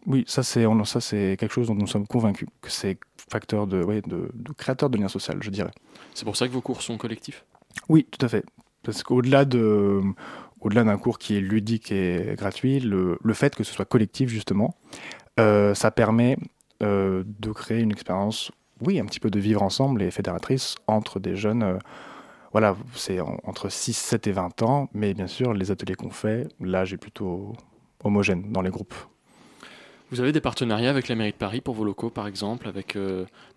oui, 0.06 0.24
ça 0.26 0.42
c'est, 0.42 0.64
ça 0.84 1.00
c'est 1.02 1.36
quelque 1.38 1.52
chose 1.52 1.66
dont 1.66 1.74
nous 1.74 1.86
sommes 1.86 2.06
convaincus, 2.06 2.48
que 2.62 2.70
c'est 2.70 2.98
facteur 3.30 3.66
de, 3.66 3.82
ouais, 3.82 4.00
de, 4.00 4.30
de 4.32 4.52
créateur 4.52 4.88
de 4.88 4.96
lien 4.96 5.08
social, 5.08 5.36
je 5.42 5.50
dirais. 5.50 5.72
C'est 6.14 6.24
pour 6.24 6.36
ça 6.36 6.48
que 6.48 6.52
vos 6.52 6.62
cours 6.62 6.80
sont 6.80 6.96
collectifs? 6.96 7.44
Oui, 7.90 8.06
tout 8.10 8.24
à 8.24 8.28
fait. 8.30 8.44
Parce 8.88 9.02
qu'au-delà 9.02 9.44
de, 9.44 10.00
au-delà 10.62 10.82
d'un 10.82 10.96
cours 10.96 11.18
qui 11.18 11.36
est 11.36 11.42
ludique 11.42 11.92
et 11.92 12.32
gratuit, 12.38 12.80
le, 12.80 13.18
le 13.22 13.34
fait 13.34 13.54
que 13.54 13.62
ce 13.62 13.74
soit 13.74 13.84
collectif 13.84 14.30
justement, 14.30 14.76
euh, 15.38 15.74
ça 15.74 15.90
permet 15.90 16.38
euh, 16.82 17.22
de 17.38 17.52
créer 17.52 17.80
une 17.82 17.90
expérience, 17.90 18.50
oui, 18.80 18.98
un 18.98 19.04
petit 19.04 19.20
peu 19.20 19.28
de 19.28 19.38
vivre 19.38 19.62
ensemble 19.62 20.00
et 20.00 20.10
fédératrice 20.10 20.74
entre 20.86 21.20
des 21.20 21.36
jeunes. 21.36 21.64
Euh, 21.64 21.78
voilà, 22.52 22.76
c'est 22.94 23.20
entre 23.20 23.68
6, 23.68 23.92
7 23.92 24.26
et 24.26 24.32
20 24.32 24.62
ans, 24.62 24.88
mais 24.94 25.12
bien 25.12 25.26
sûr, 25.26 25.52
les 25.52 25.70
ateliers 25.70 25.94
qu'on 25.94 26.08
fait, 26.08 26.48
l'âge 26.58 26.94
est 26.94 26.96
plutôt 26.96 27.52
homogène 28.02 28.52
dans 28.52 28.62
les 28.62 28.70
groupes. 28.70 28.94
Vous 30.10 30.20
avez 30.20 30.32
des 30.32 30.40
partenariats 30.40 30.90
avec 30.90 31.08
la 31.08 31.14
mairie 31.14 31.32
de 31.32 31.36
Paris 31.36 31.60
pour 31.60 31.74
vos 31.74 31.84
locaux, 31.84 32.08
par 32.10 32.26
exemple, 32.26 32.66
avec 32.66 32.96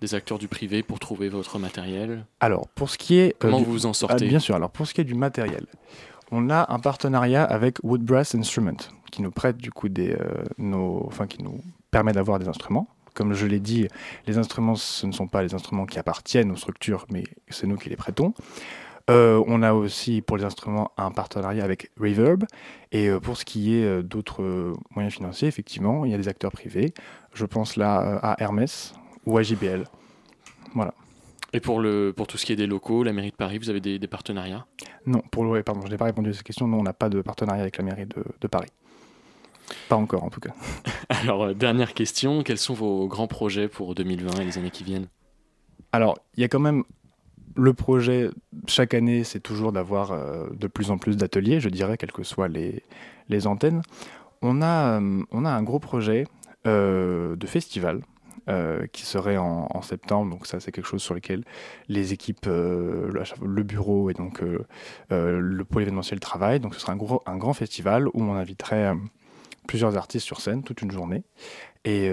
des 0.01 0.15
acteurs 0.15 0.37
du 0.37 0.47
privé 0.47 0.83
pour 0.83 0.99
trouver 0.99 1.29
votre 1.29 1.59
matériel? 1.59 2.25
Alors, 2.41 2.67
pour 2.69 2.89
ce 2.89 2.97
qui 2.97 3.19
est... 3.19 3.35
Comment 3.39 3.59
vous 3.61 3.71
vous 3.71 3.85
en 3.85 3.93
sortez? 3.93 4.25
ah, 4.25 4.29
Bien 4.29 4.39
sûr, 4.39 4.55
alors 4.55 4.69
pour 4.69 4.85
ce 4.85 4.93
qui 4.93 5.01
est 5.01 5.05
du 5.05 5.15
matériel, 5.15 5.65
on 6.31 6.49
a 6.49 6.73
un 6.73 6.79
partenariat 6.79 7.43
avec 7.43 7.77
Wood 7.83 8.01
Brass 8.03 8.35
Instrument, 8.35 8.77
qui 9.11 9.21
nous 9.21 9.31
prête 9.31 9.57
du 9.57 9.71
coup 9.71 9.87
des, 9.89 10.17
nos, 10.57 11.03
enfin 11.07 11.27
qui 11.27 11.41
nous 11.41 11.61
permet 11.89 12.11
d'avoir 12.11 12.39
des 12.39 12.47
instruments. 12.47 12.87
Comme 13.13 13.33
je 13.33 13.45
l'ai 13.45 13.59
dit, 13.59 13.87
les 14.25 14.37
instruments, 14.37 14.75
ce 14.75 15.05
ne 15.05 15.11
sont 15.11 15.27
pas 15.27 15.43
les 15.43 15.53
instruments 15.53 15.85
qui 15.85 15.99
appartiennent 15.99 16.51
aux 16.51 16.55
structures, 16.55 17.05
mais 17.09 17.23
c'est 17.49 17.67
nous 17.67 17.75
qui 17.75 17.89
les 17.89 17.97
prêtons. 17.97 18.33
Euh, 19.09 19.43
on 19.47 19.63
a 19.63 19.73
aussi 19.73 20.21
pour 20.21 20.37
les 20.37 20.43
instruments 20.43 20.91
un 20.97 21.11
partenariat 21.11 21.63
avec 21.63 21.91
Reverb. 21.99 22.45
Et 22.91 23.07
euh, 23.07 23.19
pour 23.19 23.37
ce 23.37 23.45
qui 23.45 23.75
est 23.75 23.85
euh, 23.85 24.01
d'autres 24.01 24.73
moyens 24.95 25.13
financiers, 25.13 25.47
effectivement, 25.47 26.05
il 26.05 26.11
y 26.11 26.13
a 26.13 26.17
des 26.17 26.27
acteurs 26.27 26.51
privés. 26.51 26.93
Je 27.33 27.45
pense 27.45 27.75
là 27.75 28.19
à 28.21 28.41
Hermès 28.41 28.93
ou 29.25 29.37
à 29.37 29.43
JBL. 29.43 29.85
Voilà. 30.75 30.93
Et 31.53 31.59
pour, 31.59 31.81
le, 31.81 32.13
pour 32.15 32.27
tout 32.27 32.37
ce 32.37 32.45
qui 32.45 32.53
est 32.53 32.57
des 32.57 32.67
locaux, 32.67 33.03
la 33.03 33.11
mairie 33.11 33.31
de 33.31 33.35
Paris, 33.35 33.57
vous 33.57 33.69
avez 33.69 33.81
des, 33.81 33.99
partenariats? 34.07 34.65
Non, 35.05 35.21
pour 35.31 35.43
le, 35.43 35.63
pardon, 35.63 35.81
je 35.85 35.91
n'ai 35.91 35.97
pas 35.97 36.05
répondu 36.05 36.29
à 36.29 36.33
cette 36.33 36.43
question. 36.43 36.67
Non, 36.67 36.79
on 36.79 36.83
n'a 36.83 36.93
pas 36.93 37.09
de 37.09 37.21
partenariat 37.21 37.61
avec 37.61 37.77
la 37.77 37.83
mairie 37.83 38.05
de, 38.05 38.47
Paris. 38.47 38.69
Pas 39.89 39.97
encore 39.97 40.23
en 40.23 40.29
tout 40.29 40.39
cas. 40.39 40.53
Alors, 41.09 41.53
dernière 41.53 41.93
question, 41.93 42.43
quels 42.43 42.57
sont 42.57 42.73
vos 42.73 43.07
grands 43.07 43.27
projets 43.27 43.67
pour 43.67 43.95
2020 43.95 44.41
et 44.41 44.45
les 44.45 44.57
années 44.57 44.71
qui 44.71 44.83
viennent? 44.83 45.07
Alors, 45.91 46.17
il 46.37 46.41
y 46.41 46.43
a 46.45 46.47
quand 46.47 46.59
même 46.59 46.83
le 47.55 47.73
projet, 47.73 48.29
chaque 48.67 48.93
année, 48.93 49.23
c'est 49.23 49.39
toujours 49.39 49.71
d'avoir 49.71 50.11
euh, 50.11 50.47
de 50.51 50.67
plus 50.67 50.91
en 50.91 50.97
plus 50.97 51.17
d'ateliers, 51.17 51.59
je 51.59 51.69
dirais, 51.69 51.97
quelles 51.97 52.11
que 52.11 52.23
soient 52.23 52.47
les, 52.47 52.83
les 53.29 53.47
antennes. 53.47 53.81
On 54.41 54.61
a, 54.61 54.99
euh, 54.99 55.23
on 55.31 55.45
a 55.45 55.49
un 55.49 55.63
gros 55.63 55.79
projet 55.79 56.25
euh, 56.67 57.35
de 57.35 57.47
festival 57.47 58.01
qui 58.91 59.05
serait 59.05 59.37
en, 59.37 59.81
septembre, 59.81 60.29
donc 60.29 60.45
ça 60.45 60.59
c'est 60.59 60.73
quelque 60.73 60.87
chose 60.87 61.01
sur 61.01 61.13
lequel 61.13 61.45
les 61.87 62.11
équipes, 62.11 62.47
le, 62.47 63.63
bureau 63.63 64.09
et 64.09 64.13
donc 64.13 64.41
le 65.09 65.63
pôle 65.63 65.83
événementiel 65.83 66.19
travaillent. 66.19 66.59
Donc 66.59 66.73
ce 66.73 66.81
sera 66.81 66.91
un, 66.91 66.97
gros, 66.97 67.21
un 67.25 67.37
grand 67.37 67.53
festival 67.53 68.09
où 68.09 68.11
on 68.15 68.33
inviterait 68.33 68.93
plusieurs 69.69 69.95
artistes 69.95 70.25
sur 70.25 70.41
scène 70.41 70.63
toute 70.63 70.81
une 70.81 70.91
journée. 70.91 71.23
Et 71.85 72.11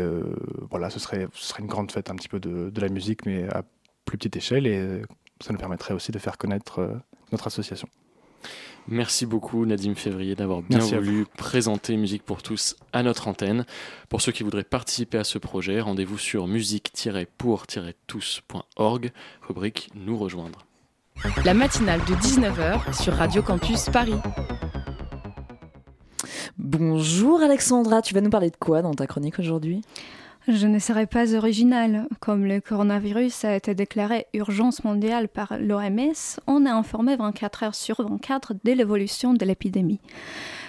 voilà, 0.70 0.90
ce 0.90 1.00
serait, 1.00 1.26
ce 1.32 1.46
serait 1.48 1.62
une 1.62 1.68
grande 1.68 1.90
fête 1.90 2.08
un 2.08 2.14
petit 2.14 2.28
peu 2.28 2.38
de, 2.38 2.70
de 2.70 2.80
la 2.80 2.88
musique, 2.88 3.26
mais 3.26 3.48
à 3.48 3.64
plus 4.04 4.16
petite 4.16 4.36
échelle 4.36 4.68
et 4.68 5.02
ça 5.40 5.52
nous 5.52 5.58
permettrait 5.58 5.94
aussi 5.94 6.12
de 6.12 6.18
faire 6.18 6.38
connaître 6.38 6.80
euh, 6.80 6.94
notre 7.32 7.46
association. 7.46 7.88
Merci 8.90 9.26
beaucoup 9.26 9.66
Nadim 9.66 9.94
Février 9.94 10.34
d'avoir 10.34 10.62
bien 10.62 10.78
voulu 10.78 11.26
présenter 11.36 11.98
Musique 11.98 12.22
pour 12.22 12.42
tous 12.42 12.74
à 12.94 13.02
notre 13.02 13.28
antenne. 13.28 13.66
Pour 14.08 14.22
ceux 14.22 14.32
qui 14.32 14.44
voudraient 14.44 14.64
participer 14.64 15.18
à 15.18 15.24
ce 15.24 15.36
projet, 15.36 15.82
rendez-vous 15.82 16.16
sur 16.16 16.46
musique-pour-tous.org, 16.46 19.12
rubrique 19.42 19.90
Nous 19.94 20.16
rejoindre. 20.16 20.64
La 21.44 21.52
matinale 21.52 22.00
de 22.06 22.14
19h 22.14 23.02
sur 23.02 23.12
Radio 23.12 23.42
Campus 23.42 23.90
Paris. 23.90 24.14
Bonjour 26.56 27.42
Alexandra, 27.42 28.00
tu 28.00 28.14
vas 28.14 28.22
nous 28.22 28.30
parler 28.30 28.48
de 28.50 28.56
quoi 28.56 28.80
dans 28.80 28.94
ta 28.94 29.06
chronique 29.06 29.38
aujourd'hui? 29.38 29.82
Je 30.48 30.66
ne 30.66 30.78
serai 30.78 31.06
pas 31.06 31.34
original. 31.34 32.08
Comme 32.20 32.46
le 32.46 32.60
coronavirus 32.60 33.44
a 33.44 33.54
été 33.54 33.74
déclaré 33.74 34.26
urgence 34.32 34.82
mondiale 34.82 35.28
par 35.28 35.58
l'OMS, 35.60 36.40
on 36.46 36.64
est 36.64 36.70
informé 36.70 37.16
24 37.16 37.62
heures 37.62 37.74
sur 37.74 38.02
24 38.02 38.54
de 38.64 38.72
l'évolution 38.72 39.34
de 39.34 39.44
l'épidémie. 39.44 40.00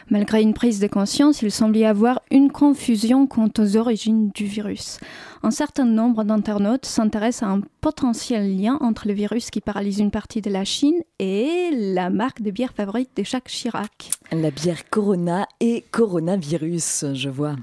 Malgré 0.10 0.42
une 0.42 0.54
prise 0.54 0.80
de 0.80 0.88
conscience, 0.88 1.42
il 1.44 1.52
semble 1.52 1.78
y 1.78 1.86
avoir 1.86 2.20
une 2.32 2.52
confusion 2.52 3.28
quant 3.28 3.50
aux 3.58 3.78
origines 3.78 4.32
du 4.32 4.46
virus. 4.46 5.00
Un 5.44 5.52
certain 5.52 5.86
nombre 5.86 6.24
d'internautes 6.24 6.86
s'intéressent 6.86 7.48
à 7.48 7.54
un 7.54 7.62
potentiel 7.80 8.60
lien 8.60 8.78
entre 8.82 9.08
le 9.08 9.14
virus 9.14 9.50
qui 9.50 9.62
paralyse 9.62 10.00
une 10.00 10.12
partie 10.12 10.42
de 10.42 10.50
la 10.50 10.66
Chine 10.66 11.02
et 11.20 11.70
la 11.72 12.10
marque 12.10 12.42
de 12.42 12.52
bière 12.52 12.74
favorite 12.74 13.12
de 13.16 13.24
Jacques 13.24 13.50
Chirac. 13.50 14.10
La 14.32 14.52
bière 14.52 14.90
Corona 14.90 15.48
et 15.60 15.86
coronavirus, 15.92 17.06
je 17.14 17.30
vois. 17.30 17.56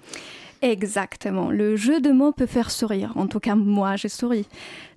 Exactement. 0.63 1.51
Le 1.51 1.77
jeu 1.77 2.01
de 2.01 2.11
mots 2.11 2.33
peut 2.33 2.47
faire 2.47 2.71
sourire. 2.71 3.13
En 3.17 3.27
tout 3.27 3.41
cas, 3.41 3.55
moi, 3.55 3.97
j'ai 3.97 4.09
souri. 4.09 4.47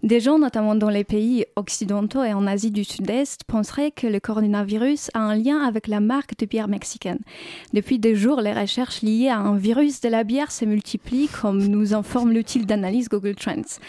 Des 0.03 0.19
gens, 0.19 0.39
notamment 0.39 0.75
dans 0.75 0.89
les 0.89 1.03
pays 1.03 1.45
occidentaux 1.55 2.23
et 2.23 2.33
en 2.33 2.47
Asie 2.47 2.71
du 2.71 2.83
Sud-Est, 2.83 3.43
penseraient 3.43 3.91
que 3.91 4.07
le 4.07 4.19
coronavirus 4.19 5.09
a 5.13 5.19
un 5.19 5.35
lien 5.35 5.59
avec 5.59 5.87
la 5.87 5.99
marque 5.99 6.37
de 6.37 6.45
bière 6.45 6.69
mexicaine. 6.69 7.19
Depuis 7.73 7.99
des 7.99 8.15
jours, 8.15 8.39
les 8.41 8.53
recherches 8.53 9.01
liées 9.01 9.27
à 9.27 9.39
un 9.39 9.57
virus 9.57 9.99
de 10.01 10.09
la 10.09 10.23
bière 10.23 10.51
se 10.51 10.65
multiplient, 10.65 11.29
comme 11.41 11.65
nous 11.65 11.93
informe 11.93 12.31
l'outil 12.31 12.65
d'analyse 12.65 13.09
Google 13.09 13.35
Trends. 13.35 13.79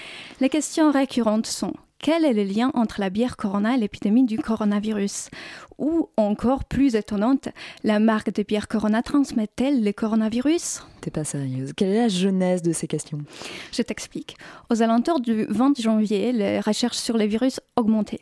Les 0.41 0.49
questions 0.49 0.91
récurrentes 0.91 1.47
sont 1.47 1.75
quel 2.03 2.25
est 2.25 2.33
le 2.33 2.45
lien 2.45 2.71
entre 2.73 2.99
la 2.99 3.11
bière 3.11 3.37
Corona 3.37 3.75
et 3.77 3.79
l'épidémie 3.79 4.25
du 4.25 4.39
coronavirus? 4.39 5.29
Ou 5.81 6.11
encore 6.19 6.65
plus 6.65 6.95
étonnante, 6.95 7.49
la 7.85 8.01
marque 8.01 8.35
de 8.35 8.43
bière 8.43 8.69
Corona 8.69 9.03
transmet-elle 9.03 9.83
le 9.83 9.93
coronavirus? 9.93 10.83
T'es 11.01 11.11
pas 11.11 11.25
sérieuse. 11.25 11.73
Quelle 11.75 11.89
est 11.89 12.03
la 12.03 12.09
genèse 12.09 12.61
de 12.61 12.73
ces 12.73 12.87
questions? 12.87 13.21
Je 13.73 13.81
t'explique. 13.81 14.37
Aux 14.69 14.83
alentours 14.83 15.21
du 15.21 15.47
20 15.49 15.81
janvier, 15.81 16.33
les 16.33 16.61
recherches 16.61 16.99
sur 16.99 17.17
les 17.17 17.27
virus 17.27 17.61
augmentaient. 17.77 18.21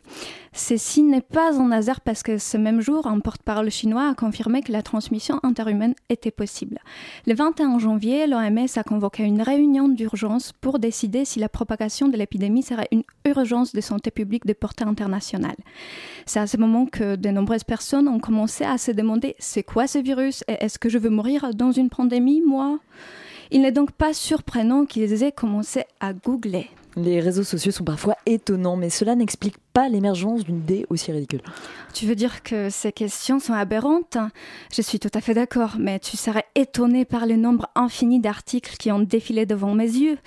Ceci 0.53 1.03
n'est 1.03 1.21
pas 1.21 1.59
un 1.59 1.71
hasard 1.71 1.99
parce 2.01 2.23
que 2.23 2.37
ce 2.37 2.55
même 2.55 2.79
jour, 2.79 3.05
un 3.07 3.19
porte-parole 3.19 3.69
chinois 3.69 4.09
a 4.09 4.15
confirmé 4.15 4.61
que 4.61 4.71
la 4.71 4.81
transmission 4.81 5.39
interhumaine 5.43 5.93
était 6.09 6.31
possible. 6.31 6.79
Le 7.27 7.35
21 7.35 7.77
janvier, 7.79 8.25
l'OMS 8.25 8.67
a 8.77 8.83
convoqué 8.83 9.23
une 9.23 9.41
réunion 9.41 9.89
d'urgence 9.89 10.53
pour 10.53 10.79
décider 10.79 11.25
si 11.25 11.39
la 11.39 11.49
propagation 11.49 12.07
de 12.07 12.17
l'épidémie 12.17 12.63
serait 12.63 12.87
une 12.91 13.03
urgence 13.25 13.73
de 13.73 13.81
santé 13.81 14.09
publique 14.09 14.45
de 14.45 14.53
portée 14.53 14.85
internationale. 14.85 15.57
C'est 16.25 16.39
à 16.39 16.47
ce 16.47 16.57
moment 16.57 16.85
que 16.85 17.17
de 17.17 17.29
nombreuses 17.49 17.63
personnes 17.63 18.07
ont 18.07 18.19
commencé 18.19 18.63
à 18.63 18.77
se 18.77 18.91
demander 18.91 19.35
c'est 19.39 19.63
quoi 19.63 19.87
ce 19.87 19.97
virus 19.97 20.43
et 20.47 20.63
est-ce 20.63 20.77
que 20.77 20.87
je 20.87 20.99
veux 20.99 21.09
mourir 21.09 21.49
dans 21.55 21.71
une 21.71 21.89
pandémie, 21.89 22.43
moi? 22.45 22.77
Il 23.49 23.63
n'est 23.63 23.71
donc 23.71 23.91
pas 23.91 24.13
surprenant 24.13 24.85
qu'ils 24.85 25.23
aient 25.23 25.31
commencé 25.31 25.85
à 25.99 26.13
googler. 26.13 26.69
Les 26.95 27.19
réseaux 27.19 27.43
sociaux 27.43 27.71
sont 27.71 27.83
parfois 27.83 28.17
étonnants, 28.27 28.75
mais 28.75 28.91
cela 28.91 29.15
n'explique 29.15 29.55
l'émergence 29.87 30.43
d'une 30.43 30.57
idée 30.57 30.85
aussi 30.89 31.11
ridicule. 31.11 31.41
Tu 31.93 32.05
veux 32.05 32.15
dire 32.15 32.43
que 32.43 32.69
ces 32.69 32.91
questions 32.91 33.39
sont 33.39 33.53
aberrantes? 33.53 34.17
Je 34.73 34.81
suis 34.81 34.99
tout 34.99 35.09
à 35.13 35.21
fait 35.21 35.33
d'accord, 35.33 35.75
mais 35.79 35.99
tu 35.99 36.17
serais 36.17 36.45
étonné 36.55 37.05
par 37.05 37.25
le 37.25 37.35
nombre 37.35 37.69
infini 37.75 38.19
d'articles 38.19 38.75
qui 38.77 38.91
ont 38.91 38.99
défilé 38.99 39.45
devant 39.45 39.73
mes 39.73 39.85
yeux. 39.85 40.17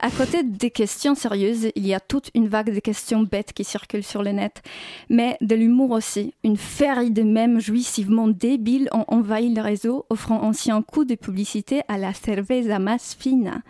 À 0.00 0.10
côté 0.10 0.42
des 0.42 0.70
questions 0.70 1.14
sérieuses, 1.14 1.70
il 1.74 1.86
y 1.86 1.94
a 1.94 2.00
toute 2.00 2.30
une 2.34 2.48
vague 2.48 2.74
de 2.74 2.80
questions 2.80 3.22
bêtes 3.22 3.52
qui 3.52 3.64
circulent 3.64 4.04
sur 4.04 4.22
le 4.22 4.32
net, 4.32 4.62
mais 5.08 5.36
de 5.40 5.54
l'humour 5.54 5.90
aussi. 5.90 6.34
Une 6.44 6.56
féerie 6.56 7.10
de 7.10 7.22
mèmes 7.22 7.60
jouissivement 7.60 8.28
débiles 8.28 8.88
ont 8.92 9.04
envahi 9.08 9.52
le 9.52 9.62
réseau, 9.62 10.06
offrant 10.10 10.42
ainsi 10.42 10.70
un 10.70 10.82
coup 10.82 11.04
de 11.04 11.14
publicité 11.14 11.82
à 11.88 11.98
la 11.98 12.12
cerveza 12.12 12.78
masse 12.78 13.16
fine. 13.18 13.62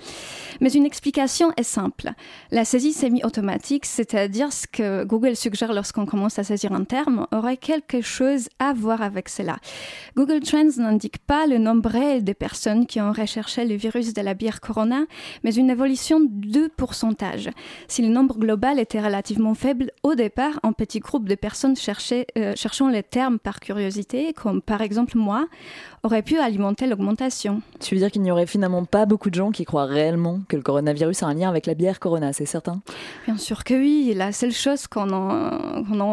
Mais 0.60 0.72
une 0.72 0.84
explication 0.84 1.52
est 1.56 1.62
simple. 1.62 2.10
La 2.50 2.64
saisie 2.64 2.92
semi-automatique, 2.92 3.86
c'est-à-dire 3.86 4.52
ce 4.52 4.66
que 4.66 5.04
Google 5.04 5.29
suggère 5.34 5.72
lorsqu'on 5.72 6.06
commence 6.06 6.38
à 6.38 6.44
saisir 6.44 6.72
un 6.72 6.84
terme, 6.84 7.26
aurait 7.32 7.56
quelque 7.56 8.00
chose 8.00 8.48
à 8.58 8.72
voir 8.72 9.02
avec 9.02 9.28
cela. 9.28 9.56
Google 10.16 10.40
Trends 10.40 10.78
n'indique 10.78 11.18
pas 11.18 11.46
le 11.46 11.58
nombre 11.58 11.90
réel 11.90 12.24
de 12.24 12.32
personnes 12.32 12.86
qui 12.86 13.00
ont 13.00 13.12
recherché 13.12 13.64
le 13.64 13.74
virus 13.74 14.12
de 14.14 14.22
la 14.22 14.34
bière 14.34 14.60
Corona, 14.60 15.04
mais 15.44 15.54
une 15.54 15.70
évolution 15.70 16.20
de 16.20 16.68
pourcentage. 16.76 17.50
Si 17.88 18.02
le 18.02 18.08
nombre 18.08 18.38
global 18.38 18.78
était 18.78 19.00
relativement 19.00 19.54
faible 19.54 19.90
au 20.02 20.14
départ, 20.14 20.60
un 20.62 20.72
petit 20.72 21.00
groupe 21.00 21.28
de 21.28 21.34
personnes 21.34 21.74
euh, 22.38 22.52
cherchant 22.56 22.88
les 22.88 23.02
termes 23.02 23.38
par 23.38 23.60
curiosité, 23.60 24.32
comme 24.32 24.62
par 24.62 24.82
exemple 24.82 25.16
moi, 25.16 25.46
aurait 26.02 26.22
pu 26.22 26.38
alimenter 26.38 26.86
l'augmentation. 26.86 27.62
Tu 27.78 27.94
veux 27.94 28.00
dire 28.00 28.10
qu'il 28.10 28.22
n'y 28.22 28.30
aurait 28.30 28.46
finalement 28.46 28.84
pas 28.84 29.06
beaucoup 29.06 29.30
de 29.30 29.34
gens 29.34 29.50
qui 29.50 29.64
croient 29.64 29.84
réellement 29.84 30.40
que 30.48 30.56
le 30.56 30.62
coronavirus 30.62 31.22
a 31.22 31.26
un 31.26 31.34
lien 31.34 31.48
avec 31.48 31.66
la 31.66 31.74
bière 31.74 32.00
Corona, 32.00 32.32
c'est 32.32 32.46
certain? 32.46 32.80
Bien 33.26 33.36
sûr 33.36 33.64
que 33.64 33.74
oui. 33.74 34.12
La 34.14 34.32
seule 34.32 34.52
chose 34.52 34.86
qu'on 34.86 35.09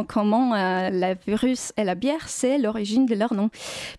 commun, 0.08 0.54
euh, 0.54 0.90
la 0.90 1.14
virus 1.14 1.74
et 1.78 1.84
la 1.84 1.96
bière, 1.96 2.28
c'est 2.28 2.58
l'origine 2.58 3.06
de 3.06 3.16
leur 3.16 3.34
nom. 3.34 3.50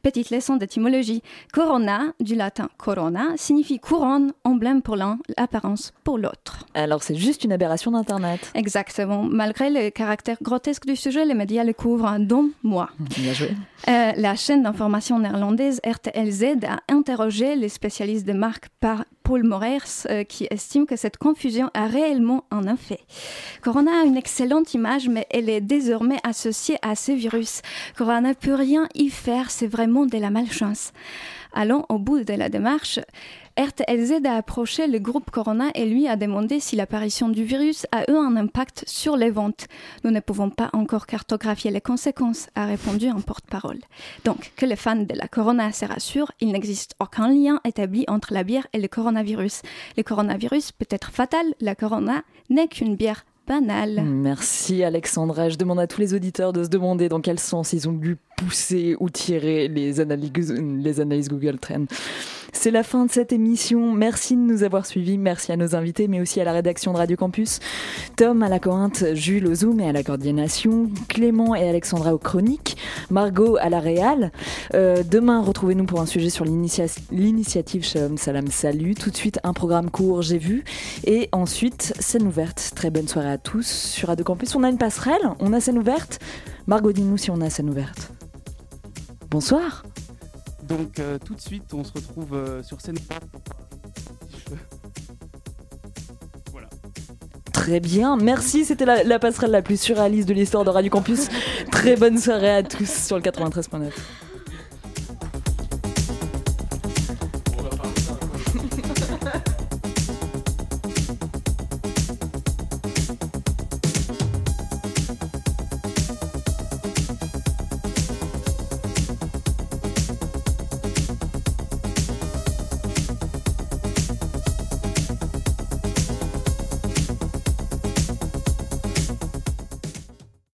Petite 0.03 0.31
leçon 0.31 0.57
d'étymologie. 0.57 1.23
Corona, 1.53 2.13
du 2.21 2.35
latin 2.35 2.69
corona, 2.77 3.37
signifie 3.37 3.79
couronne, 3.79 4.33
emblème 4.45 4.83
pour 4.83 4.97
l'un, 4.97 5.19
apparence 5.37 5.93
pour 6.05 6.19
l'autre. 6.19 6.67
Alors 6.75 7.03
c'est 7.03 7.15
juste 7.15 7.45
une 7.45 7.53
aberration 7.53 7.91
d'Internet. 7.91 8.51
Exactement. 8.55 9.23
Malgré 9.25 9.71
le 9.71 9.91
caractère 9.91 10.39
grotesque 10.43 10.87
du 10.87 10.97
sujet, 10.97 11.25
les 11.25 11.35
médias 11.35 11.65
le 11.65 11.73
couvrent, 11.73 12.19
dont 12.19 12.51
moi. 12.63 12.91
Bien 12.99 13.33
joué. 13.33 13.51
Euh, 13.89 14.13
la 14.17 14.35
chaîne 14.35 14.63
d'information 14.63 15.19
néerlandaise 15.19 15.81
RTLZ 15.87 16.65
a 16.67 16.81
interrogé 16.93 17.57
les 17.57 17.69
spécialistes 17.69 18.27
de 18.27 18.33
marque 18.33 18.69
par 18.81 19.05
Paul 19.29 19.45
Morers, 19.45 20.07
euh, 20.09 20.25
qui 20.25 20.47
estime 20.51 20.87
que 20.87 20.97
cette 20.97 21.19
confusion 21.19 21.71
a 21.75 21.87
réellement 21.87 22.45
un 22.51 22.67
effet. 22.67 23.01
Corona 23.61 23.91
a 24.01 24.05
une 24.05 24.17
excellente 24.17 24.73
image, 24.73 25.11
mais 25.11 25.27
elle 25.29 25.51
est 25.51 25.61
désormais 25.61 26.17
associée 26.25 26.79
à 26.81 26.95
ce 26.95 27.13
virus. 27.13 27.61
Corona 27.95 28.31
ne 28.31 28.33
peut 28.33 28.55
rien 28.55 28.89
y 28.95 29.11
faire, 29.11 29.51
c'est 29.51 29.67
vraiment 29.67 30.07
de 30.07 30.17
la 30.17 30.31
malchance. 30.31 30.95
Allons 31.53 31.85
au 31.89 31.99
bout 31.99 32.25
de 32.25 32.35
la 32.35 32.49
démarche. 32.49 33.01
RTLZ 33.59 34.25
a 34.25 34.37
approché 34.37 34.87
le 34.87 35.01
groupe 35.01 35.33
Corona 35.33 35.71
et 35.75 35.85
lui 35.85 36.07
a 36.07 36.15
demandé 36.15 36.61
si 36.61 36.77
l'apparition 36.77 37.29
du 37.29 37.43
virus 37.43 37.87
a 37.91 38.09
eu 38.09 38.15
un 38.15 38.37
impact 38.37 38.85
sur 38.87 39.17
les 39.17 39.31
ventes. 39.31 39.67
Nous 40.05 40.13
ne 40.13 40.21
pouvons 40.21 40.49
pas 40.49 40.71
encore 40.73 41.07
cartographier 41.07 41.73
les 41.73 41.81
conséquences, 41.81 42.49
a 42.55 42.67
répondu 42.67 43.09
un 43.09 43.21
porte-parole. 43.21 43.81
Donc, 44.25 44.53
que 44.55 44.65
les 44.65 44.77
fans 44.77 44.95
de 44.95 45.15
la 45.15 45.27
Corona 45.27 45.73
se 45.73 45.85
rassurent, 45.87 46.31
il 46.41 46.53
n'existe 46.53 46.95
aucun 47.01 47.29
lien 47.29 47.61
établi 47.65 48.05
entre 48.07 48.33
la 48.33 48.45
bière 48.45 48.69
et 48.73 48.79
le 48.79 48.87
coronavirus. 48.87 49.63
Le 49.97 50.05
coronavirus 50.05 50.71
peut 50.71 50.87
être 50.91 51.11
fatal, 51.11 51.47
la 51.61 51.75
Corona 51.75 52.23
n'est 52.51 52.69
qu'une 52.69 52.95
bière 52.95 53.25
Merci 54.05 54.85
Alexandra. 54.85 55.49
Je 55.49 55.57
demande 55.57 55.81
à 55.81 55.87
tous 55.87 56.01
les 56.01 56.15
auditeurs 56.15 56.53
de 56.53 56.65
se 56.65 56.69
demander 56.69 57.09
dans 57.09 57.21
quel 57.21 57.39
sens 57.39 57.73
ils 57.73 57.89
ont 57.89 57.93
dû 57.93 58.17
pousser 58.37 58.95
ou 59.01 59.09
tirer 59.09 59.69
les 59.69 60.01
analyses, 60.01 60.53
les 60.53 61.01
analyses 61.01 61.29
Google 61.29 61.59
Trends. 61.59 61.87
C'est 62.53 62.71
la 62.71 62.83
fin 62.83 63.07
de 63.07 63.11
cette 63.11 63.33
émission. 63.33 63.93
Merci 63.93 64.35
de 64.35 64.41
nous 64.41 64.63
avoir 64.63 64.87
suivis. 64.87 65.19
Merci 65.19 65.53
à 65.53 65.57
nos 65.57 65.75
invités, 65.75 66.09
mais 66.09 66.21
aussi 66.21 66.41
à 66.41 66.45
la 66.45 66.53
rédaction 66.53 66.93
de 66.93 66.99
Radio 66.99 67.17
Campus. 67.17 67.61
Tom 68.17 68.43
à 68.43 68.49
la 68.49 68.59
Corinthe, 68.59 69.15
Jules 69.15 69.47
au 69.47 69.55
Zoom 69.55 69.81
et 69.81 69.89
à 69.89 69.93
la 69.93 70.03
coordination, 70.03 70.91
Clément 71.09 71.55
et 71.55 71.69
Alexandra 71.69 72.15
aux 72.15 72.19
chroniques, 72.19 72.77
Margot 73.11 73.57
à 73.61 73.69
la 73.69 73.81
Réal. 73.81 74.33
Euh, 74.75 75.03
demain, 75.09 75.43
retrouvez-nous 75.43 75.85
pour 75.85 76.01
un 76.01 76.07
sujet 76.07 76.31
sur 76.31 76.45
l'initiative 76.45 77.85
Shalom 77.85 78.17
Salam 78.17 78.49
Salut. 78.49 78.95
Tout 78.95 79.11
de 79.11 79.17
suite, 79.17 79.39
un 79.45 79.53
programme 79.53 79.91
court, 79.91 80.23
j'ai 80.23 80.39
vu. 80.39 80.65
Et 81.05 81.29
ensuite, 81.33 81.93
scène 82.01 82.27
ouverte. 82.27 82.73
Très 82.75 82.91
bonne 82.91 83.09
soirée 83.09 83.31
à 83.31 83.39
tous 83.39 83.67
sur 83.67 84.09
Radio 84.09 84.25
Campus. 84.25 84.55
On 84.55 84.65
a 84.65 84.69
une 84.69 84.79
passerelle, 84.79 85.23
on 85.39 85.53
a 85.53 85.61
scène 85.61 85.79
ouverte. 85.79 86.19
Margot, 86.67 86.93
dis-nous 86.93 87.19
si 87.19 87.31
on 87.31 87.41
a 87.41 87.51
scène 87.51 87.71
ouverte. 87.71 88.13
Bonsoir. 89.31 89.85
Donc 90.69 90.99
euh, 90.99 91.19
tout 91.19 91.35
de 91.35 91.41
suite, 91.41 91.73
on 91.73 91.83
se 91.83 91.93
retrouve 91.93 92.35
euh, 92.35 92.63
sur 92.63 92.81
scène. 92.81 92.97
Voilà. 96.53 96.69
Très 97.53 97.81
bien, 97.81 98.17
merci. 98.17 98.65
C'était 98.65 98.85
la, 98.85 99.03
la 99.05 99.19
passerelle 99.19 99.51
la 99.51 99.63
plus 99.63 99.81
surréaliste 99.81 100.29
de 100.29 100.35
l'histoire 100.35 100.65
de 100.65 100.71
Radio 100.71 100.91
Campus. 100.91 101.29
Très 101.71 101.97
bonne 101.97 102.19
soirée 102.19 102.51
à 102.51 102.63
tous 102.63 102.89
sur 102.89 103.17
le 103.17 103.23
93.9. 103.23 103.93